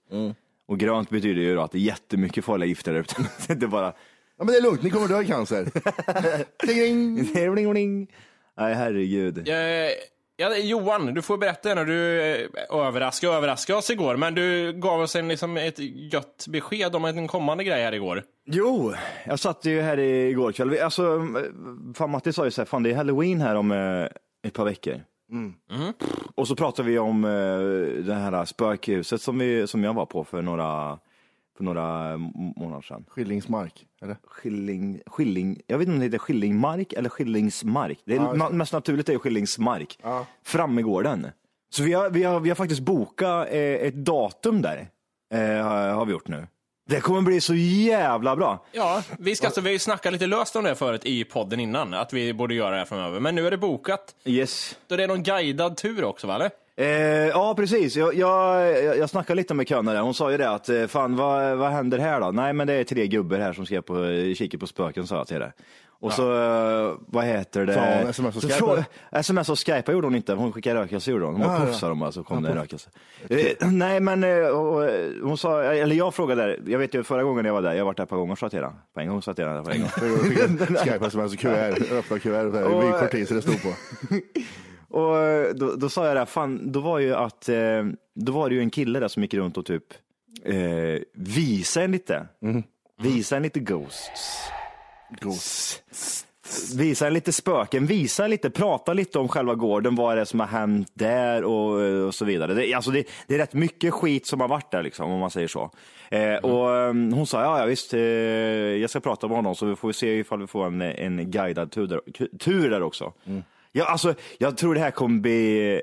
Och 0.69 0.79
grönt 0.79 1.11
betyder 1.11 1.43
ju 1.43 1.55
då 1.55 1.63
att 1.63 1.73
det 1.73 1.79
är 1.79 1.81
jättemycket 1.81 2.45
farliga 2.45 2.69
gifter 2.69 2.93
där 2.93 3.01
ute. 3.01 3.15
det 3.55 3.67
är 3.67 3.69
bara 3.69 3.93
Ja, 4.39 4.45
men 4.45 4.53
det 4.53 4.59
är 4.59 4.63
lugnt, 4.63 4.83
ni 4.83 4.91
kommer 4.91 5.09
dö 5.09 5.23
i 5.23 5.27
cancer. 5.27 5.69
Ding, 6.67 7.75
ding. 7.75 8.11
Nej 8.57 8.75
herregud. 8.75 9.49
Eh, 9.49 9.55
ja, 10.37 10.57
Johan, 10.57 11.15
du 11.15 11.23
får 11.23 11.39
berätta 11.39 11.75
när 11.75 11.85
du 11.85 12.23
eh, 12.23 12.49
överraskade 12.71 13.33
överraskade 13.33 13.79
oss 13.79 13.91
igår, 13.91 14.17
men 14.17 14.35
du 14.35 14.73
gav 14.73 15.01
oss 15.01 15.17
en, 15.17 15.29
liksom, 15.29 15.57
ett 15.57 15.79
gött 16.13 16.47
besked 16.49 16.97
om 16.97 17.05
en 17.05 17.29
kommande 17.29 17.65
grej 17.65 17.83
här 17.83 17.93
igår. 17.93 18.23
Jo, 18.47 18.93
jag 19.27 19.39
satt 19.39 19.65
ju 19.65 19.81
här 19.81 19.99
igår 19.99 20.53
kväll. 20.53 20.79
Alltså, 20.79 21.29
fan 21.95 22.11
Matti 22.11 22.33
sa 22.33 22.45
ju 22.45 22.51
så 22.51 22.61
här, 22.61 22.67
fan 22.67 22.83
det 22.83 22.91
är 22.91 22.97
halloween 22.97 23.41
här 23.41 23.55
om 23.55 23.73
eh, 23.73 24.09
ett 24.47 24.55
par 24.55 24.65
veckor. 24.65 25.01
Och 26.35 26.49
så 26.49 26.57
pratade 26.57 26.89
vi 26.89 26.99
om 26.99 27.25
eh, 27.25 28.05
det 28.05 28.15
här 28.15 28.45
spökhuset 28.45 29.23
som, 29.23 29.39
vi, 29.39 29.67
som 29.67 29.85
jag 29.85 29.95
var 29.95 30.07
på 30.07 30.25
för 30.25 30.43
några, 30.43 30.99
för 31.57 31.65
några 31.65 32.13
m- 32.13 32.33
månader 32.57 32.83
sedan. 32.83 33.05
Skillingsmark, 33.09 33.87
eller? 34.03 34.17
Skilling, 34.25 35.01
skilling, 35.07 35.61
jag 35.67 35.79
vet 35.79 35.87
inte 35.89 35.95
om 35.95 35.99
det 36.01 36.05
heter 36.07 36.19
Skillingmark 36.19 36.93
eller 36.93 37.09
Skillingsmark. 37.09 37.99
Det 38.05 38.13
är, 38.13 38.17
Ja, 38.17 38.33
ma- 38.35 38.53
mest 38.53 38.73
naturligt 38.73 39.09
är 39.09 39.13
ju 39.13 39.19
Skillingsmark. 39.19 39.99
Ja. 40.03 40.27
Fram 40.45 40.79
i 40.79 40.83
gården. 40.83 41.27
Så 41.75 41.83
vi 41.83 41.93
har, 41.93 42.11
vi 42.11 42.23
har, 42.23 42.41
vi 42.41 42.49
har 42.51 42.57
faktiskt 42.57 42.81
bokat 42.81 43.47
eh, 43.51 43.59
ett 43.59 43.95
datum 43.95 44.63
där. 44.63 44.87
Eh, 45.35 45.41
har 45.41 45.89
har 45.93 46.07
vi 46.07 46.13
gjort 46.13 46.29
nu. 46.29 46.47
Det 46.89 47.01
kommer 47.01 47.21
bli 47.23 47.41
så 47.41 47.55
jävla 47.55 48.37
bra. 48.37 48.65
Ja, 48.73 49.03
vi 49.19 49.37
ska 49.37 49.47
alltså, 49.47 49.61
vi 49.61 49.69
har 49.69 49.73
ju 49.73 49.79
snackat 49.79 50.13
lite 50.13 50.27
löst 50.27 50.57
om 50.57 50.65
det 50.65 50.75
förut 50.75 51.05
i 51.07 51.25
podden 51.25 51.61
innan, 51.61 51.95
att 51.95 52.13
vi 52.13 52.35
borde 52.35 52.55
göra 52.55 52.71
det 52.71 52.77
här 52.77 52.85
framöver. 52.85 53.21
Men 53.21 53.35
nu 53.35 53.47
är 53.47 53.51
det 53.51 53.59
bokat. 53.59 54.15
Yes. 54.25 54.79
Då 54.87 54.97
det 54.97 55.03
är 55.05 55.09
någon 55.09 55.23
guidad 55.23 55.77
tur 55.77 56.05
också, 56.05 56.27
va? 56.27 56.35
Eller? 56.35 56.51
Eh, 56.77 56.87
ja, 57.29 57.55
precis. 57.57 57.97
Jag, 57.97 58.15
jag, 58.15 58.97
jag 58.97 59.11
snackade 59.11 59.37
lite 59.37 59.55
med 59.55 59.69
Könna 59.69 59.93
där. 59.93 60.01
Hon 60.01 60.15
sa 60.15 60.31
ju 60.31 60.37
det 60.37 60.51
att, 60.51 60.69
eh, 60.69 60.87
fan 60.87 61.17
vad, 61.17 61.57
vad 61.57 61.71
händer 61.71 61.99
här 61.99 62.21
då? 62.21 62.31
Nej, 62.31 62.53
men 62.53 62.67
det 62.67 62.73
är 62.73 62.85
tre 62.85 63.07
gubbar 63.07 63.39
här 63.39 63.53
som 63.53 63.67
ska 63.67 63.83
på, 63.83 63.95
kika 64.37 64.59
på 64.59 64.67
spöken, 64.67 65.07
sa 65.07 65.17
jag 65.17 65.27
till 65.27 65.39
det. 65.41 65.53
Och 66.01 66.13
så, 66.13 66.33
eh, 66.35 66.95
vad 67.07 67.25
heter 67.25 67.67
det? 67.67 68.01
Hon 68.01 68.11
sms 68.11 68.37
och 68.37 68.43
Så 68.43 68.49
Skype, 68.49 68.65
frå-? 68.65 68.85
Sms 69.13 69.49
och 69.49 69.59
Skype 69.67 69.93
gjorde 69.93 70.07
hon 70.07 70.15
inte. 70.17 70.35
Hon 70.35 70.53
skickade 70.53 70.81
rökelse 70.81 71.11
gjorde 71.11 71.25
hon. 71.25 71.35
Hon 71.35 71.43
bara 71.43 71.53
Ja, 71.55 71.61
ja. 71.61 71.67
puffsade 71.67 71.91
dem 71.91 71.99
bara 71.99 72.13
så 72.13 72.23
kom 72.23 72.43
det 72.43 72.49
en 72.51 72.57
rökelse. 72.57 72.91
Eh, 73.29 73.39
nej, 73.71 74.01
men 74.01 74.25
eh, 74.25 74.31
eh, 74.31 74.55
hon 75.23 75.39
sa, 75.39 75.63
eller 75.63 75.97
jag 75.97 76.15
frågade 76.15 76.43
där, 76.43 76.61
jag 76.67 76.79
vet 76.79 76.95
ju 76.95 77.03
förra 77.03 77.23
gången 77.23 77.45
jag 77.45 77.53
var 77.55 77.63
där, 77.63 77.73
jag 77.73 77.79
har 77.81 77.85
varit 77.85 77.97
där 77.97 78.05
ett 78.05 78.11
par 78.11 78.17
gånger 78.17 78.37
sa 78.37 78.45
jag 78.47 78.51
till 78.51 78.61
henne. 78.61 78.73
På 78.95 79.01
en 79.01 79.09
gång 79.09 79.23
sa 79.23 79.29
jag 79.29 79.37
till 79.37 79.45
henne 79.45 79.63
på 79.63 79.71
en 79.71 79.81
gång. 79.81 79.89
Skype 80.77 81.07
sms 81.07 81.33
och 81.33 81.39
kuvert, 81.39 81.93
öppna 81.93 82.19
kuvert, 82.19 82.53
så 82.53 82.81
vykort 82.81 83.11
till 83.11 83.27
så 83.27 83.35
det 83.35 83.43
stod 83.43 83.63
på. 83.63 83.69
Och 84.95 85.19
eh, 85.19 85.55
då, 85.55 85.75
då 85.77 85.89
sa 85.89 86.07
jag 86.07 86.17
det, 86.17 86.27
fan, 86.27 86.73
då 86.73 86.81
var 86.81 86.99
ju 86.99 87.15
att, 87.15 87.49
eh, 87.49 87.85
då 88.15 88.33
var 88.33 88.49
det 88.49 88.55
ju 88.55 88.61
en 88.61 88.71
kille 88.71 89.01
där 89.01 89.09
som 89.09 89.23
gick 89.23 89.35
runt 89.35 89.57
och 89.57 89.67
typ 89.67 89.85
eh, 90.45 91.03
visade 91.13 91.85
en 91.85 91.93
lite, 91.93 92.27
visade 93.03 93.37
en 93.37 93.43
lite 93.43 93.61
ghosts. 93.61 94.49
Ghost. 95.21 95.83
Visa 96.77 97.09
lite 97.09 97.33
spöken, 97.33 97.87
visa 97.87 98.27
lite, 98.27 98.51
prata 98.51 98.93
lite 98.93 99.19
om 99.19 99.29
själva 99.29 99.55
gården, 99.55 99.95
vad 99.95 100.13
är 100.13 100.17
det 100.17 100.27
som 100.27 100.41
har 100.41 100.47
hänt 100.47 100.89
där 100.95 101.45
och, 101.45 102.07
och 102.07 102.15
så 102.15 102.25
vidare. 102.25 102.55
Det, 102.55 102.75
alltså 102.75 102.91
det, 102.91 103.09
det 103.27 103.35
är 103.35 103.39
rätt 103.39 103.55
mycket 103.55 103.95
skit 103.95 104.27
som 104.27 104.41
har 104.41 104.49
varit 104.49 104.71
där, 104.71 104.83
liksom, 104.83 105.11
om 105.11 105.21
man 105.21 105.31
säger 105.31 105.49
så. 105.49 105.71
Eh, 106.11 106.35
och 106.35 106.77
eh, 106.77 106.93
Hon 106.93 107.27
sa, 107.27 107.43
ja, 107.43 107.59
ja 107.59 107.65
visst, 107.65 107.95
eh, 107.95 108.01
jag 108.01 108.91
ska 108.91 109.01
prata 109.01 109.29
med 109.29 109.37
honom 109.37 109.55
så 109.55 109.67
vi 109.67 109.77
får 109.77 109.93
se 109.93 110.19
ifall 110.19 110.41
vi 110.41 110.47
får 110.47 110.67
en, 110.67 110.83
en 110.83 111.31
guidad 111.31 111.71
tur 111.71 111.87
där, 111.87 112.01
tur 112.39 112.71
där 112.71 112.83
också. 112.83 113.13
Ja, 113.77 113.85
alltså, 113.85 114.15
jag 114.39 114.57
tror 114.57 114.75
det 114.75 114.81
här 114.81 114.91
kommer 114.91 115.21
bli 115.21 115.83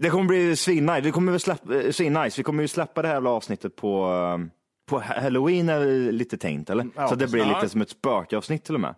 det 0.00 0.10
kommer 0.10 0.24
bli 0.24 0.56
svinnice. 0.56 1.00
Vi 1.00 1.10
kommer 1.10 1.32
väl 1.32 1.40
släppa, 1.40 1.80
eh, 1.82 1.90
svinnice. 1.90 2.34
Vi 2.36 2.42
kommer 2.42 2.62
ju 2.62 2.68
släppa 2.68 3.02
det 3.02 3.08
här 3.08 3.26
avsnittet 3.28 3.76
på, 3.76 4.06
eh, 4.38 4.46
på 4.90 4.98
halloween 5.00 5.68
är 5.68 6.12
lite 6.12 6.36
tänkt 6.38 6.70
eller? 6.70 7.08
så 7.08 7.14
det 7.14 7.26
blir 7.26 7.42
Ja. 7.46 7.54
lite 7.58 7.68
som 7.68 7.80
ett 7.80 7.90
spökavsnitt 7.90 8.64
till 8.64 8.74
och 8.74 8.80
med. 8.80 8.94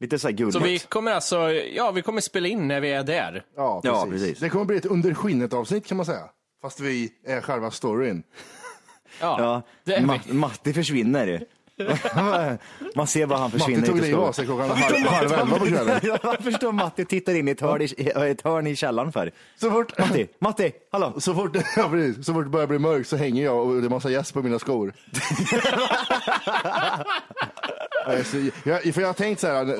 Lite 0.00 0.18
så 0.18 0.28
här 0.28 0.34
gulligt. 0.34 0.56
Så 0.58 0.64
vi 0.64 0.78
kommer 0.78 1.12
alltså, 1.12 1.52
ja, 1.52 1.90
vi 1.90 2.02
kommer 2.02 2.20
spela 2.20 2.48
in 2.48 2.68
när 2.68 2.80
vi 2.80 2.92
är 2.92 3.02
där. 3.04 3.44
Ja, 3.56 3.80
precis. 3.82 3.96
Ja, 3.96 4.06
precis. 4.10 4.38
Det 4.38 4.48
kommer 4.48 4.64
bli 4.64 4.76
ett 4.76 4.86
under 4.86 5.14
skinnet 5.14 5.52
avsnitt 5.52 5.86
kan 5.86 5.96
man 5.96 6.06
säga. 6.06 6.24
Fast 6.62 6.80
vi 6.80 7.12
är 7.26 7.40
själva 7.40 7.70
storyn. 7.70 8.22
Ja, 9.20 9.36
Ja, 9.38 9.62
det 9.84 9.94
är 9.94 10.00
Ma- 10.00 10.32
Matti 10.32 10.72
försvinner. 10.72 11.44
Man 12.96 13.06
ser 13.06 13.26
bara 13.26 13.38
han 13.38 13.50
försvinner 13.50 13.80
Matti 13.80 13.90
tog 13.92 14.00
livet 14.00 14.18
av 14.20 14.32
sig 14.32 14.44
klockan 14.44 14.70
halv, 14.70 15.06
halv 15.06 15.32
elva 15.32 15.58
på 15.58 15.66
kvällen. 15.66 16.00
Jag 16.22 16.38
förstår 16.44 16.72
Matti 16.72 17.04
tittar 17.04 17.34
in 17.34 17.48
i 17.48 17.50
ett 17.50 17.60
hörn 17.60 17.82
i, 17.82 18.10
ett 18.30 18.42
hörn 18.42 18.66
i 18.66 18.76
källaren 18.76 19.12
för. 19.12 19.30
Så 19.56 19.70
fort, 19.70 19.98
Matti, 19.98 20.28
Matti, 20.38 20.72
hallå. 20.92 21.14
så 21.20 21.34
fort, 21.34 21.56
ja, 21.76 21.88
precis, 21.90 22.26
så 22.26 22.34
fort 22.34 22.44
det 22.44 22.50
börjar 22.50 22.66
bli 22.66 22.78
mörkt 22.78 23.08
så 23.08 23.16
hänger 23.16 23.44
jag 23.44 23.66
och 23.66 23.80
det 23.80 23.86
är 23.86 23.90
massa 23.90 24.10
gäss 24.10 24.32
på 24.32 24.42
mina 24.42 24.58
skor. 24.58 24.92
Nej, 28.06 28.24
så 28.24 28.36
jag, 28.64 28.94
för 28.94 29.00
jag 29.00 29.08
har 29.08 29.12
tänkt 29.14 29.40
så 29.40 29.46
här, 29.46 29.64
när, 29.64 29.76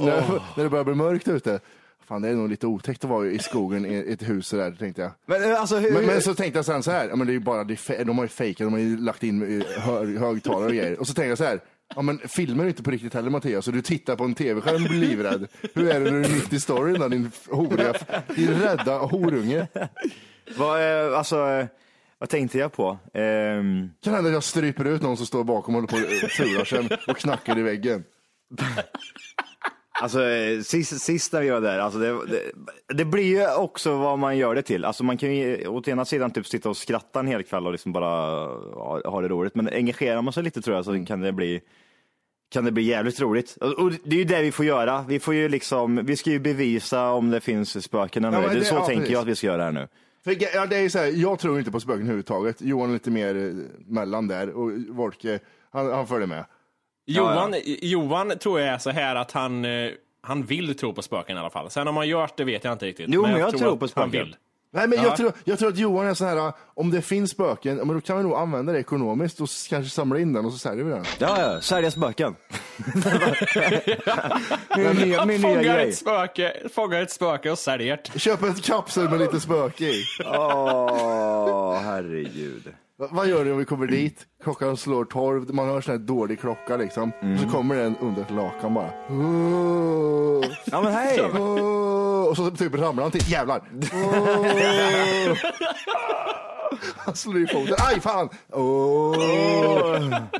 när 0.56 0.64
det 0.64 0.70
börjar 0.70 0.84
bli 0.84 0.94
mörkt 0.94 1.28
ute, 1.28 1.60
fan 2.08 2.22
det 2.22 2.28
är 2.28 2.34
nog 2.34 2.48
lite 2.50 2.66
otäckt 2.66 3.04
att 3.04 3.10
vara 3.10 3.26
i 3.26 3.38
skogen 3.38 3.86
i 3.86 4.12
ett 4.12 4.28
hus 4.28 4.50
där, 4.50 4.70
tänkte 4.72 5.02
jag. 5.02 5.10
Men 5.26 5.56
alltså 5.56 5.76
hur... 5.76 5.92
Men, 5.92 6.06
men 6.06 6.22
så 6.22 6.34
tänkte 6.34 6.58
jag 6.58 6.64
sen 6.66 6.82
så 6.82 6.90
här, 6.90 7.08
ja, 7.08 7.16
men 7.16 7.26
det 7.26 7.30
är 7.30 7.34
ju 7.34 7.40
bara, 7.40 7.64
det 7.64 7.74
är, 7.74 7.76
fe- 7.76 8.04
de 8.04 8.18
har 8.18 8.24
ju 8.24 8.28
fejkat, 8.28 8.66
de 8.66 8.72
har 8.72 8.80
ju 8.80 8.96
lagt 8.96 9.22
in 9.22 9.60
eh, 9.60 9.66
hö, 9.82 10.18
högtalare 10.18 10.64
och 10.66 10.70
grejer. 10.74 11.00
Och 11.00 11.06
så 11.06 11.14
tänkte 11.14 11.28
jag 11.28 11.38
så 11.38 11.44
här, 11.44 11.60
ja 11.96 12.02
men 12.02 12.18
filmer 12.18 12.66
inte 12.66 12.82
på 12.82 12.90
riktigt 12.90 13.14
heller 13.14 13.30
Mattias, 13.30 13.64
så 13.64 13.70
du 13.70 13.82
tittar 13.82 14.16
på 14.16 14.24
en 14.24 14.34
tv-skärm 14.34 14.82
och 14.82 14.88
blir 14.90 15.00
livrädd. 15.00 15.46
Hur 15.74 15.88
är 15.90 16.00
det 16.00 16.10
när 16.10 16.18
du 16.20 16.24
är 16.24 16.34
mitt 16.34 16.52
i 16.52 16.60
storyn 16.60 17.00
då, 17.00 17.08
din 17.08 17.30
horiga, 17.50 17.94
din 18.36 18.54
rädda 18.60 18.98
horunge? 18.98 19.66
Vad, 20.56 21.06
eh, 21.10 21.18
alltså, 21.18 21.46
eh, 21.48 21.66
vad 22.18 22.28
tänkte 22.28 22.58
jag 22.58 22.72
på? 22.72 22.98
Ehm, 23.14 23.90
Kan 24.04 24.14
hända 24.14 24.28
att 24.28 24.34
jag 24.34 24.44
stryper 24.44 24.84
ut 24.84 25.02
någon 25.02 25.16
som 25.16 25.26
står 25.26 25.44
bakom 25.44 25.74
och 25.74 25.90
håller 25.92 26.56
på 26.56 26.60
och 26.60 26.66
sen 26.66 26.88
och 27.08 27.16
knackar 27.16 27.58
i 27.58 27.62
väggen. 27.62 28.04
Alltså 30.02 30.24
eh, 30.24 30.60
sist, 30.60 31.00
sist 31.00 31.32
när 31.32 31.40
vi 31.40 31.50
var 31.50 31.60
där, 31.60 31.78
alltså 31.78 31.98
det, 31.98 32.08
det, 32.26 32.42
det 32.94 33.04
blir 33.04 33.24
ju 33.24 33.54
också 33.54 33.96
vad 33.96 34.18
man 34.18 34.36
gör 34.36 34.54
det 34.54 34.62
till. 34.62 34.84
Alltså 34.84 35.04
man 35.04 35.16
kan 35.16 35.36
ju 35.36 35.66
åt 35.66 35.88
ena 35.88 36.04
sidan 36.04 36.30
typ 36.30 36.46
sitta 36.46 36.68
och 36.68 36.76
skratta 36.76 37.20
en 37.20 37.26
hel 37.26 37.42
kväll 37.42 37.66
och 37.66 37.72
liksom 37.72 37.92
bara 37.92 38.06
ha, 38.74 39.00
ha 39.10 39.20
det 39.20 39.28
roligt. 39.28 39.54
Men 39.54 39.68
engagerar 39.68 40.22
man 40.22 40.32
sig 40.32 40.42
lite 40.42 40.62
tror 40.62 40.76
jag 40.76 40.84
så 40.84 41.04
kan 41.04 41.20
det 41.20 41.32
bli 41.32 41.60
kan 42.52 42.64
det 42.64 42.72
bli 42.72 42.82
jävligt 42.82 43.20
roligt. 43.20 43.56
Och 43.78 43.92
det 44.04 44.16
är 44.16 44.18
ju 44.18 44.24
det 44.24 44.42
vi 44.42 44.52
får 44.52 44.64
göra. 44.66 45.04
Vi 45.08 45.20
får 45.20 45.34
ju 45.34 45.48
liksom, 45.48 46.00
vi 46.06 46.16
ska 46.16 46.30
ju 46.30 46.38
bevisa 46.38 47.10
om 47.10 47.30
det 47.30 47.40
finns 47.40 47.84
spöken 47.84 48.24
eller 48.24 48.42
Ja, 48.42 48.48
det, 48.48 48.58
det- 48.58 48.64
Så 48.64 48.74
ja, 48.74 48.86
tänker 48.86 49.00
precis. 49.00 49.12
jag 49.12 49.20
att 49.20 49.28
vi 49.28 49.34
ska 49.34 49.46
göra 49.46 49.64
här 49.64 49.72
nu. 49.72 49.88
För, 50.24 50.36
ja, 50.54 50.66
det 50.66 50.76
är 50.76 50.88
så 50.88 50.98
här, 50.98 51.06
jag 51.06 51.38
tror 51.38 51.58
inte 51.58 51.70
på 51.70 51.80
spöken 51.80 52.00
överhuvudtaget. 52.00 52.62
Johan 52.62 52.88
är 52.88 52.92
lite 52.94 53.10
mer 53.10 53.36
eh, 53.36 53.52
mellan 53.86 54.28
där 54.28 54.50
och 54.50 54.70
Wolke, 54.88 55.38
han, 55.70 55.90
han 55.92 56.06
följer 56.06 56.26
med. 56.26 56.44
Johan, 57.14 57.54
Johan 57.82 58.38
tror 58.38 58.60
jag 58.60 58.68
är 58.68 58.78
så 58.78 58.90
här 58.90 59.16
att 59.16 59.32
han, 59.32 59.64
eh, 59.64 59.90
han 60.22 60.42
vill 60.42 60.76
tro 60.76 60.92
på 60.94 61.02
spöken 61.02 61.36
i 61.36 61.40
alla 61.40 61.50
fall. 61.50 61.70
Sen 61.70 61.88
om 61.88 61.96
han 61.96 62.08
gör 62.08 62.28
det 62.36 62.44
vet 62.44 62.64
jag 62.64 62.72
inte 62.72 62.86
riktigt. 62.86 63.06
Jo, 63.08 63.22
men 63.22 63.40
jag 63.40 63.58
tror 63.58 63.72
att 63.72 63.78
på 63.78 63.84
han 63.84 63.88
spöken. 63.88 64.10
vill. 64.10 64.36
Nej, 64.72 64.88
men 64.88 64.98
Ja. 64.98 65.04
jag, 65.04 65.16
tror, 65.16 65.32
jag 65.44 65.58
tror 65.58 65.68
att 65.68 65.78
Johan 65.78 66.06
är 66.06 66.14
så 66.14 66.24
här, 66.24 66.52
om 66.74 66.90
det 66.90 67.02
finns 67.02 67.30
spöken, 67.30 67.76
ja, 67.78 67.84
men 67.84 67.94
då 67.96 68.00
kan 68.00 68.16
vi 68.16 68.22
nog 68.22 68.34
använda 68.34 68.72
det 68.72 68.78
ekonomiskt 68.78 69.40
och 69.40 69.48
kanske 69.68 69.90
samla 69.90 70.18
in 70.18 70.32
den 70.32 70.44
och 70.44 70.52
så 70.52 70.58
säljer 70.58 70.84
vi 70.84 70.90
den. 70.90 71.04
Ja, 71.18 71.40
ja, 71.52 71.60
sälja 71.60 71.90
spöken. 71.90 72.36
min 74.76 74.96
nya, 74.96 75.24
min 75.24 75.40
nya 75.40 75.48
Fångar 75.48 75.62
grej. 75.62 75.88
ett, 75.88 75.96
spöke, 75.96 76.52
fångar 76.74 77.02
ett 77.02 77.10
spöke 77.10 77.50
och 77.50 77.58
säljer 77.58 78.00
det. 78.12 78.18
Köp 78.18 78.42
ett 78.42 78.62
kapsel 78.62 79.08
med 79.10 79.18
lite 79.18 79.40
spöke 79.40 79.84
i. 79.84 80.04
Åh, 80.24 81.80
herregud. 81.84 82.72
Va- 83.00 83.08
vad 83.10 83.28
gör 83.28 83.44
ni 83.44 83.50
om 83.52 83.58
vi 83.58 83.64
kommer 83.64 83.86
dit? 83.86 84.26
Klockan 84.42 84.76
slår 84.76 85.04
tolv, 85.04 85.54
man 85.54 85.68
hör 85.68 85.80
sån 85.80 85.92
här 85.92 85.98
dålig 85.98 86.40
klocka 86.40 86.76
liksom. 86.76 87.12
Och 87.34 87.40
så 87.42 87.48
kommer 87.48 87.76
den 87.76 87.96
under 88.00 88.22
ett 88.22 88.30
lakan 88.30 88.74
bara. 88.74 88.90
Ja 90.64 90.80
men 90.82 90.92
hej! 90.92 91.20
och 92.30 92.36
så 92.36 92.50
typ 92.50 92.74
ramlar 92.74 93.02
han 93.02 93.12
till. 93.12 93.30
Jävlar! 93.32 93.62
Han 96.96 97.16
slår 97.16 97.42
i 97.42 97.46
foten. 97.46 97.74
Aj 97.78 98.00
fan! 98.00 98.28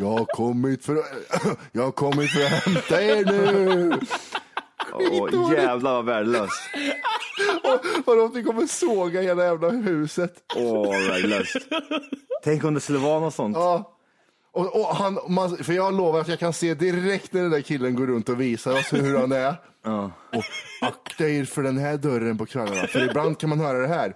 Jag 0.01 0.07
har 0.07 0.25
kommit 0.37 0.85
för 0.85 0.95
jag 1.73 1.83
har 1.83 1.91
kommit 1.91 2.31
för 2.31 2.41
att 2.45 2.51
hämta 2.51 3.03
er 3.03 3.25
nu. 3.25 3.93
Åh, 4.93 5.53
jävlar 5.57 5.93
vad 5.95 6.05
värdelöst. 6.05 6.61
Vadå 8.07 8.25
att 8.25 8.35
vi 8.35 8.43
kommer 8.43 8.67
såga 8.67 9.21
hela 9.21 9.45
jävla 9.45 9.69
huset? 9.71 10.35
Åh, 10.57 10.75
vad 10.87 11.07
värdelöst. 11.09 11.57
Tänk 12.45 12.65
om 12.65 12.75
det 12.75 12.81
skulle 12.81 12.99
vara 12.99 13.21
något 13.21 13.35
sånt. 13.35 13.57
Ja. 13.57 13.97
Och, 14.53 14.81
och 14.81 14.87
han, 14.97 15.19
man, 15.29 15.57
för 15.57 15.73
jag 15.73 15.95
lovar 15.95 16.21
att 16.21 16.29
jag 16.29 16.39
kan 16.39 16.53
se 16.53 16.75
direkt 16.75 17.33
när 17.33 17.43
den 17.43 17.51
där 17.51 17.61
killen 17.61 17.95
går 17.95 18.07
runt 18.07 18.29
och 18.29 18.41
visar 18.41 18.73
oss 18.73 18.93
hur 18.93 19.19
han 19.19 19.33
är. 19.33 19.55
Och 20.33 20.45
akta 20.81 21.29
er 21.29 21.45
för 21.45 21.63
den 21.63 21.79
här 21.79 21.97
dörren 21.97 22.39
på 22.39 22.47
kvällarna, 22.47 22.87
för 22.87 23.09
ibland 23.11 23.39
kan 23.39 23.49
man 23.49 23.61
höra 23.61 23.79
det 23.79 23.89
här. 23.89 24.15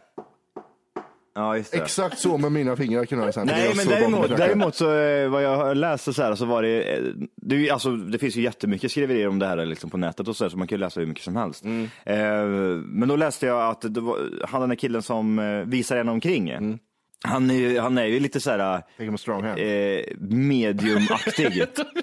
Ja, 1.36 1.56
just 1.56 1.72
det. 1.72 1.78
Exakt 1.78 2.18
så 2.18 2.38
med 2.38 2.52
mina 2.52 2.76
fingrar 2.76 3.04
kan 3.04 3.18
jag 3.18 3.34
för 3.34 3.44
Nej, 3.44 3.72
men 3.76 3.86
däremot, 3.86 4.28
däremot 4.28 4.74
så 4.74 4.94
eh, 4.96 5.28
vad 5.28 5.42
jag 5.42 5.56
har 5.56 5.74
läst 5.74 6.08
och 6.08 6.14
så, 6.14 6.22
här, 6.22 6.34
så 6.34 6.44
var 6.44 6.62
det, 6.62 6.82
eh, 6.96 7.02
det, 7.36 7.54
är 7.54 7.58
ju- 7.58 7.70
alltså, 7.70 7.90
det 7.96 8.18
finns 8.18 8.36
ju 8.36 8.42
jättemycket 8.42 8.90
skriverier 8.90 9.28
om 9.28 9.38
det 9.38 9.46
här 9.46 9.66
liksom 9.66 9.90
på 9.90 9.96
nätet 9.96 10.28
och 10.28 10.36
så, 10.36 10.44
här, 10.44 10.48
så 10.48 10.56
man 10.58 10.66
kan 10.66 10.76
ju 10.78 10.80
läsa 10.80 11.00
hur 11.00 11.06
mycket 11.06 11.24
som 11.24 11.36
helst. 11.36 11.64
Mm. 11.64 11.88
Eh, 12.04 12.44
men 12.86 13.08
då 13.08 13.16
läste 13.16 13.46
jag 13.46 13.70
att 13.70 13.94
det 13.94 14.00
var, 14.00 14.18
han 14.48 14.60
den 14.60 14.68
där 14.68 14.76
killen 14.76 15.02
som 15.02 15.38
eh, 15.38 15.44
visar 15.60 15.96
en 15.96 16.08
omkring, 16.08 16.50
Mm. 16.50 16.78
Han, 17.24 17.50
är, 17.50 17.54
ju- 17.54 17.78
han 17.78 17.98
är 17.98 18.04
ju 18.04 18.20
lite 18.20 18.40
så 18.40 18.50
här 18.50 18.82
eh, 19.58 20.16
mediumaktig. 20.18 21.64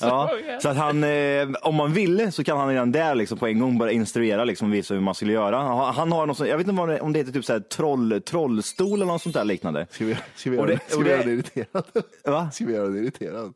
ja, 0.00 0.30
så 0.60 0.68
att 0.68 0.76
han, 0.76 1.04
eh, 1.04 1.48
om 1.62 1.74
man 1.74 1.92
ville 1.92 2.32
så 2.32 2.44
kan 2.44 2.58
han 2.58 2.68
redan 2.68 2.92
där 2.92 3.14
liksom 3.14 3.38
på 3.38 3.46
en 3.46 3.58
gång 3.58 3.78
bara 3.78 3.90
instruera 3.92 4.44
liksom, 4.44 4.68
och 4.68 4.74
visa 4.74 4.94
hur 4.94 5.00
man 5.00 5.14
skulle 5.14 5.32
göra. 5.32 5.56
Han, 5.58 5.94
han 5.94 6.12
har 6.12 6.26
något 6.26 6.36
sånt, 6.36 6.48
jag 6.50 6.58
vet 6.58 6.66
inte 6.68 6.78
vad 6.80 6.88
det, 6.88 7.00
om 7.00 7.12
det 7.12 7.18
heter 7.18 7.32
typ 7.32 7.44
så 7.44 7.52
här 7.52 7.60
troll, 7.60 8.20
trollstol 8.26 8.94
eller 8.94 9.06
något 9.12 9.22
sånt 9.22 9.34
där 9.34 9.44
liknande. 9.44 9.86
Ska 9.90 10.04
vi, 10.04 10.16
ska 10.34 10.50
vi 10.50 10.58
Och 10.58 10.68
göra 10.68 10.78
det, 10.88 10.96
och 10.96 11.04
det- 11.04 11.10
göra 11.10 11.22
det 11.22 11.30
irriterad? 11.32 11.84
Va? 12.24 12.50
Ska 12.52 12.64
vi 12.64 12.72
göra 12.74 12.88
det 12.88 12.98
irriterad? 12.98 13.52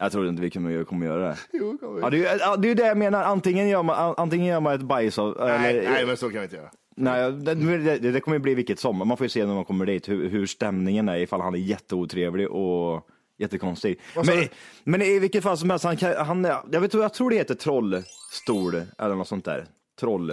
Jag 0.00 0.12
tror 0.12 0.28
inte 0.28 0.42
vi 0.42 0.50
kommer, 0.50 0.84
kommer 0.84 1.06
göra 1.06 1.28
det. 1.28 1.36
Jo, 1.52 1.78
kommer. 1.80 2.00
Ja, 2.00 2.10
det, 2.10 2.26
är, 2.26 2.56
det 2.56 2.66
är 2.66 2.68
ju 2.68 2.74
det 2.74 2.86
jag 2.86 2.96
menar, 2.96 3.22
antingen 3.24 3.68
gör 3.68 3.82
man, 3.82 4.14
antingen 4.16 4.46
gör 4.46 4.60
man 4.60 4.74
ett 4.74 4.80
bajs 4.82 5.18
av, 5.18 5.36
nej, 5.38 5.70
eller, 5.78 5.90
nej, 5.90 6.06
men 6.06 6.16
så 6.16 6.30
kan 6.30 6.38
vi 6.38 6.42
inte 6.44 6.56
göra. 6.56 6.70
Nej 6.98 7.32
det, 7.32 7.54
det, 7.98 7.98
det 8.12 8.20
kommer 8.20 8.34
ju 8.36 8.42
bli 8.42 8.54
vilket 8.54 8.80
som. 8.80 8.96
Man 9.08 9.16
får 9.16 9.24
ju 9.24 9.28
se 9.28 9.46
när 9.46 9.54
man 9.54 9.64
kommer 9.64 9.86
dit 9.86 10.08
hur, 10.08 10.28
hur 10.28 10.46
stämningen 10.46 11.08
är, 11.08 11.16
ifall 11.18 11.40
han 11.40 11.54
är 11.54 11.58
jätteotrevlig 11.58 12.48
och 12.50 13.06
jättekonstig. 13.38 14.00
Men, 14.26 14.48
men 14.84 15.02
i 15.02 15.18
vilket 15.18 15.42
fall 15.42 15.58
som 15.58 15.70
helst, 15.70 15.84
han, 15.84 15.96
kan- 15.96 16.26
han, 16.26 16.44
jag, 16.72 16.80
vet, 16.80 16.94
jag 16.94 17.14
tror 17.14 17.30
det 17.30 17.36
heter 17.36 17.54
trollstol 17.54 18.74
eller 18.98 19.14
något 19.14 19.28
sånt 19.28 19.44
där. 19.44 19.66
Troll, 20.00 20.32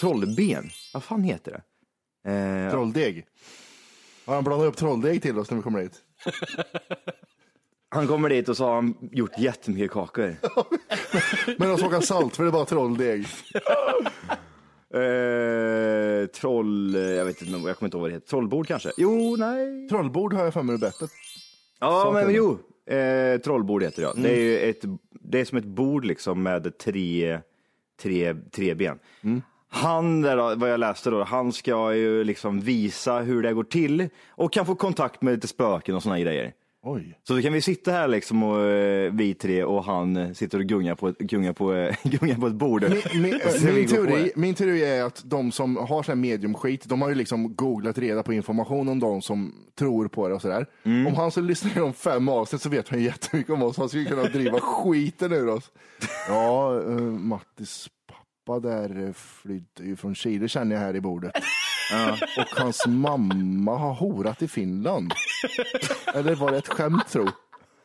trollben, 0.00 0.70
vad 0.94 1.02
fan 1.02 1.22
heter 1.22 1.52
det? 1.52 2.30
Eh, 2.32 2.70
Trolldeg. 2.70 3.26
Har 4.26 4.34
han 4.34 4.44
blandat 4.44 4.68
upp 4.68 4.76
trolldeg 4.76 5.22
till 5.22 5.38
oss 5.38 5.50
när 5.50 5.56
vi 5.56 5.62
kommer 5.62 5.82
dit? 5.82 6.02
han 7.88 8.06
kommer 8.08 8.28
dit 8.28 8.48
och 8.48 8.56
så 8.56 8.64
har 8.64 8.74
han 8.74 8.94
gjort 9.12 9.38
jättemycket 9.38 9.90
kakor. 9.90 10.36
Men 11.58 11.68
de 11.68 11.78
smakar 11.78 12.00
salt 12.00 12.36
för 12.36 12.42
det 12.42 12.48
är 12.50 12.52
bara 12.52 12.64
trolldeg. 12.64 13.26
Eh, 14.94 16.26
troll, 16.26 16.94
jag 16.94 17.24
vet 17.24 17.42
inte, 17.42 17.52
jag 17.52 17.76
kommer 17.76 17.86
inte 17.86 17.96
ihåg 17.96 18.00
vad 18.02 18.10
det 18.10 18.14
heter. 18.14 18.26
Trollbord 18.28 18.66
kanske? 18.66 18.90
Jo, 18.96 19.36
nej. 19.38 19.88
Trollbord 19.88 20.34
har 20.34 20.44
jag 20.44 20.54
för 20.54 20.62
mig 20.62 20.74
är 20.74 20.78
bättre. 20.78 21.06
Ja, 21.80 22.02
Sak 22.04 22.14
men 22.14 22.34
jo. 22.34 22.58
Eh, 22.96 23.40
trollbord 23.40 23.82
heter 23.82 24.02
det 24.02 24.08
ja. 24.08 24.12
Det 24.16 24.28
är 24.28 24.32
Mm. 24.32 24.44
ju 24.44 24.58
ett, 24.70 24.82
det 25.20 25.40
är 25.40 25.44
som 25.44 25.58
ett 25.58 25.64
bord 25.64 26.04
liksom 26.04 26.42
med 26.42 26.78
tre, 26.78 27.40
tre, 28.02 28.34
tre 28.52 28.74
ben. 28.74 28.98
Mm. 29.22 29.42
Han 29.68 30.22
där 30.22 30.36
då, 30.36 30.54
vad 30.54 30.70
jag 30.70 30.80
läste 30.80 31.10
då, 31.10 31.24
han 31.24 31.52
ska 31.52 31.94
ju 31.94 32.24
liksom 32.24 32.60
visa 32.60 33.18
hur 33.18 33.42
det 33.42 33.52
går 33.52 33.64
till 33.64 34.08
och 34.28 34.52
kan 34.52 34.66
få 34.66 34.74
kontakt 34.74 35.22
med 35.22 35.34
lite 35.34 35.48
spöken 35.48 35.94
och 35.94 36.02
såna 36.02 36.20
grejer. 36.20 36.52
Oj. 36.88 37.18
Så 37.22 37.34
då 37.34 37.42
kan 37.42 37.52
vi 37.52 37.60
sitta 37.60 37.90
här 37.90 38.08
liksom 38.08 38.42
och 38.42 38.62
eh, 38.62 39.12
vi 39.12 39.34
tre 39.34 39.64
och 39.64 39.84
han 39.84 40.16
eh, 40.16 40.32
sitter 40.32 40.58
och 40.58 40.64
gungar 40.64 40.94
på 40.94 41.08
ett, 41.08 41.18
gungar 41.18 41.52
på, 41.52 41.74
eh, 41.74 41.96
gungar 42.02 42.36
på 42.36 42.46
ett 42.46 42.54
bord. 42.54 42.82
Min, 42.82 43.22
min, 43.22 43.40
min, 43.74 43.88
teori, 43.88 44.32
min 44.36 44.54
teori 44.54 44.84
är 44.84 45.04
att 45.04 45.22
de 45.24 45.52
som 45.52 45.76
har 45.76 46.02
sån 46.02 46.12
här 46.12 46.14
mediumskit, 46.14 46.84
de 46.84 47.02
har 47.02 47.08
ju 47.08 47.14
liksom 47.14 47.54
googlat 47.54 47.98
reda 47.98 48.22
på 48.22 48.32
information 48.32 48.88
om 48.88 49.00
de 49.00 49.22
som 49.22 49.54
tror 49.78 50.08
på 50.08 50.28
det 50.28 50.34
och 50.34 50.42
sådär. 50.42 50.66
Mm. 50.84 51.06
Om 51.06 51.14
han 51.14 51.30
skulle 51.30 51.46
lyssna 51.46 51.70
igenom 51.70 51.92
fem 51.92 52.28
avsnitt 52.28 52.62
så 52.62 52.68
vet 52.68 52.88
han 52.88 53.02
jättemycket 53.02 53.52
om 53.52 53.62
oss. 53.62 53.76
Han 53.76 53.88
skulle 53.88 54.04
kunna 54.04 54.22
driva 54.22 54.60
skiten 54.60 55.32
ur 55.32 55.48
oss. 55.48 55.70
Ja, 56.28 56.80
uh, 56.86 57.00
Mattis 57.00 57.88
pappa 58.06 58.60
där 58.60 59.12
flydde 59.12 59.82
ju 59.82 59.96
från 59.96 60.14
Chile 60.14 60.48
känner 60.48 60.76
jag 60.76 60.82
här 60.82 60.96
i 60.96 61.00
bordet. 61.00 61.32
Och 62.38 62.58
hans 62.60 62.86
mamma 62.86 63.76
har 63.78 63.94
horat 63.94 64.42
i 64.42 64.48
Finland. 64.48 65.14
Eller 66.14 66.34
var 66.34 66.50
det 66.50 66.58
ett 66.58 66.68
skämt 66.68 67.08
tro? 67.10 67.26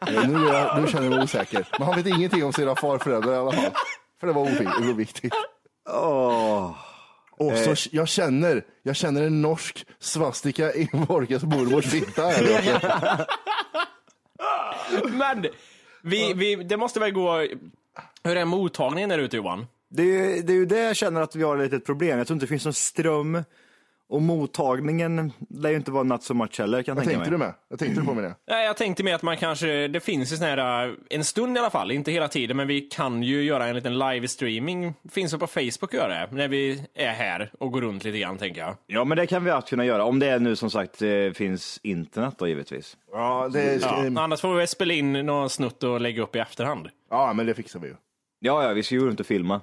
Eh, 0.07 0.27
Nu, 0.29 0.45
jag, 0.47 0.81
nu 0.81 0.87
känner 0.87 1.03
jag 1.03 1.13
mig 1.15 1.23
osäker. 1.23 1.67
Men 1.79 1.87
han 1.87 1.95
vet 1.95 2.07
ingenting 2.07 2.43
om 2.45 2.53
sina 2.53 2.75
farföräldrar 2.75 3.33
i 3.33 3.37
alla 3.37 3.51
fall. 3.51 3.71
För 4.19 4.27
det 4.27 4.33
var 4.33 4.45
ovi- 4.45 4.91
oviktigt. 4.91 5.35
Åh. 5.89 6.75
Och 7.31 7.51
Eh. 7.51 7.73
så 7.73 7.89
jag 7.91 8.07
känner, 8.07 8.63
jag 8.83 8.95
känner 8.95 9.21
en 9.23 9.41
norsk 9.41 9.85
svastika 9.99 10.73
i 10.73 10.89
Borges 11.07 11.43
mormors 11.43 11.85
fitta. 11.85 12.31
Men 15.11 15.45
vi, 16.03 16.33
vi, 16.33 16.55
det 16.55 16.77
måste 16.77 16.99
väl 16.99 17.11
gå... 17.11 17.47
Hur 18.23 18.37
är 18.37 18.45
mottagningen 18.45 19.09
där 19.09 19.17
ute 19.19 19.37
Johan? 19.37 19.67
Det 19.89 20.01
är, 20.03 20.05
ju- 20.35 20.41
det 20.41 20.53
är 20.53 20.57
ju 20.57 20.65
det 20.65 20.79
jag 20.83 20.95
känner 20.95 21.21
att 21.21 21.35
vi 21.35 21.43
har 21.43 21.57
ett 21.57 21.71
litet 21.71 21.85
problem. 21.85 22.17
Jag 22.17 22.27
tror 22.27 22.35
inte 22.35 22.43
det 22.45 22.49
finns 22.49 22.65
någon 22.65 22.73
ström 22.73 23.43
Och 24.11 24.21
mottagningen 24.21 25.31
lär 25.49 25.69
ju 25.69 25.75
inte 25.75 25.91
vara 25.91 26.03
not 26.03 26.23
so 26.23 26.33
much 26.33 26.59
heller 26.59 26.83
kan 26.83 26.95
jag 26.95 27.03
tänka 27.05 27.17
tänkte 27.19 27.31
mig. 27.31 27.39
du 27.39 27.45
med? 27.45 27.53
Jag 27.69 27.79
tänkte 27.79 28.01
på 28.01 28.13
med 28.13 28.23
det. 28.23 28.35
Nej, 28.49 28.65
jag 28.65 28.77
tänkte 28.77 29.03
mer 29.03 29.15
att 29.15 29.21
man 29.21 29.37
kanske, 29.37 29.87
det 29.87 29.99
finns 29.99 30.33
ju 30.33 30.35
sån 30.37 30.47
här, 30.47 30.87
eh, 30.87 30.93
en 31.09 31.23
stund 31.23 31.57
i 31.57 31.59
alla 31.59 31.69
fall, 31.69 31.91
inte 31.91 32.11
hela 32.11 32.27
tiden, 32.27 32.57
men 32.57 32.67
vi 32.67 32.81
kan 32.81 33.23
ju 33.23 33.43
göra 33.43 33.67
en 33.67 33.75
liten 33.75 33.99
livestreaming. 33.99 34.93
Finns 35.11 35.31
det 35.31 35.37
på 35.37 35.47
Facebook 35.47 35.83
att 35.83 35.93
göra 35.93 36.07
det, 36.07 36.27
när 36.31 36.47
vi 36.47 36.85
är 36.95 37.11
här 37.11 37.51
och 37.59 37.71
går 37.71 37.81
runt 37.81 38.03
lite 38.03 38.19
grann, 38.19 38.37
tänker 38.37 38.61
jag. 38.61 38.75
Ja, 38.87 39.03
men 39.03 39.17
det 39.17 39.27
kan 39.27 39.43
vi 39.43 39.51
alltid 39.51 39.69
kunna 39.69 39.85
göra. 39.85 40.03
Om 40.05 40.19
det 40.19 40.27
är 40.27 40.39
nu 40.39 40.55
som 40.55 40.69
sagt 40.69 41.01
eh, 41.01 41.09
finns 41.33 41.79
internet 41.83 42.33
då 42.37 42.47
givetvis. 42.47 42.97
Ja, 43.11 43.49
det, 43.53 43.81
Ja, 43.81 44.05
ja. 44.05 44.21
annars 44.21 44.41
får 44.41 44.51
vi 44.53 44.57
väl 44.57 44.67
spela 44.67 44.93
in 44.93 45.13
någon 45.13 45.49
snutt 45.49 45.83
och 45.83 46.01
lägga 46.01 46.23
upp 46.23 46.35
i 46.35 46.39
efterhand. 46.39 46.89
ja, 47.09 47.33
men 47.33 47.45
det 47.45 47.53
fixar 47.53 47.79
vi 47.79 47.87
ju. 47.87 47.95
Ja, 48.39 48.63
ja, 48.63 48.73
vi 48.73 48.83
ska 48.83 48.95
ju 48.95 49.07
runt 49.07 49.19
och 49.19 49.25
filma. 49.25 49.61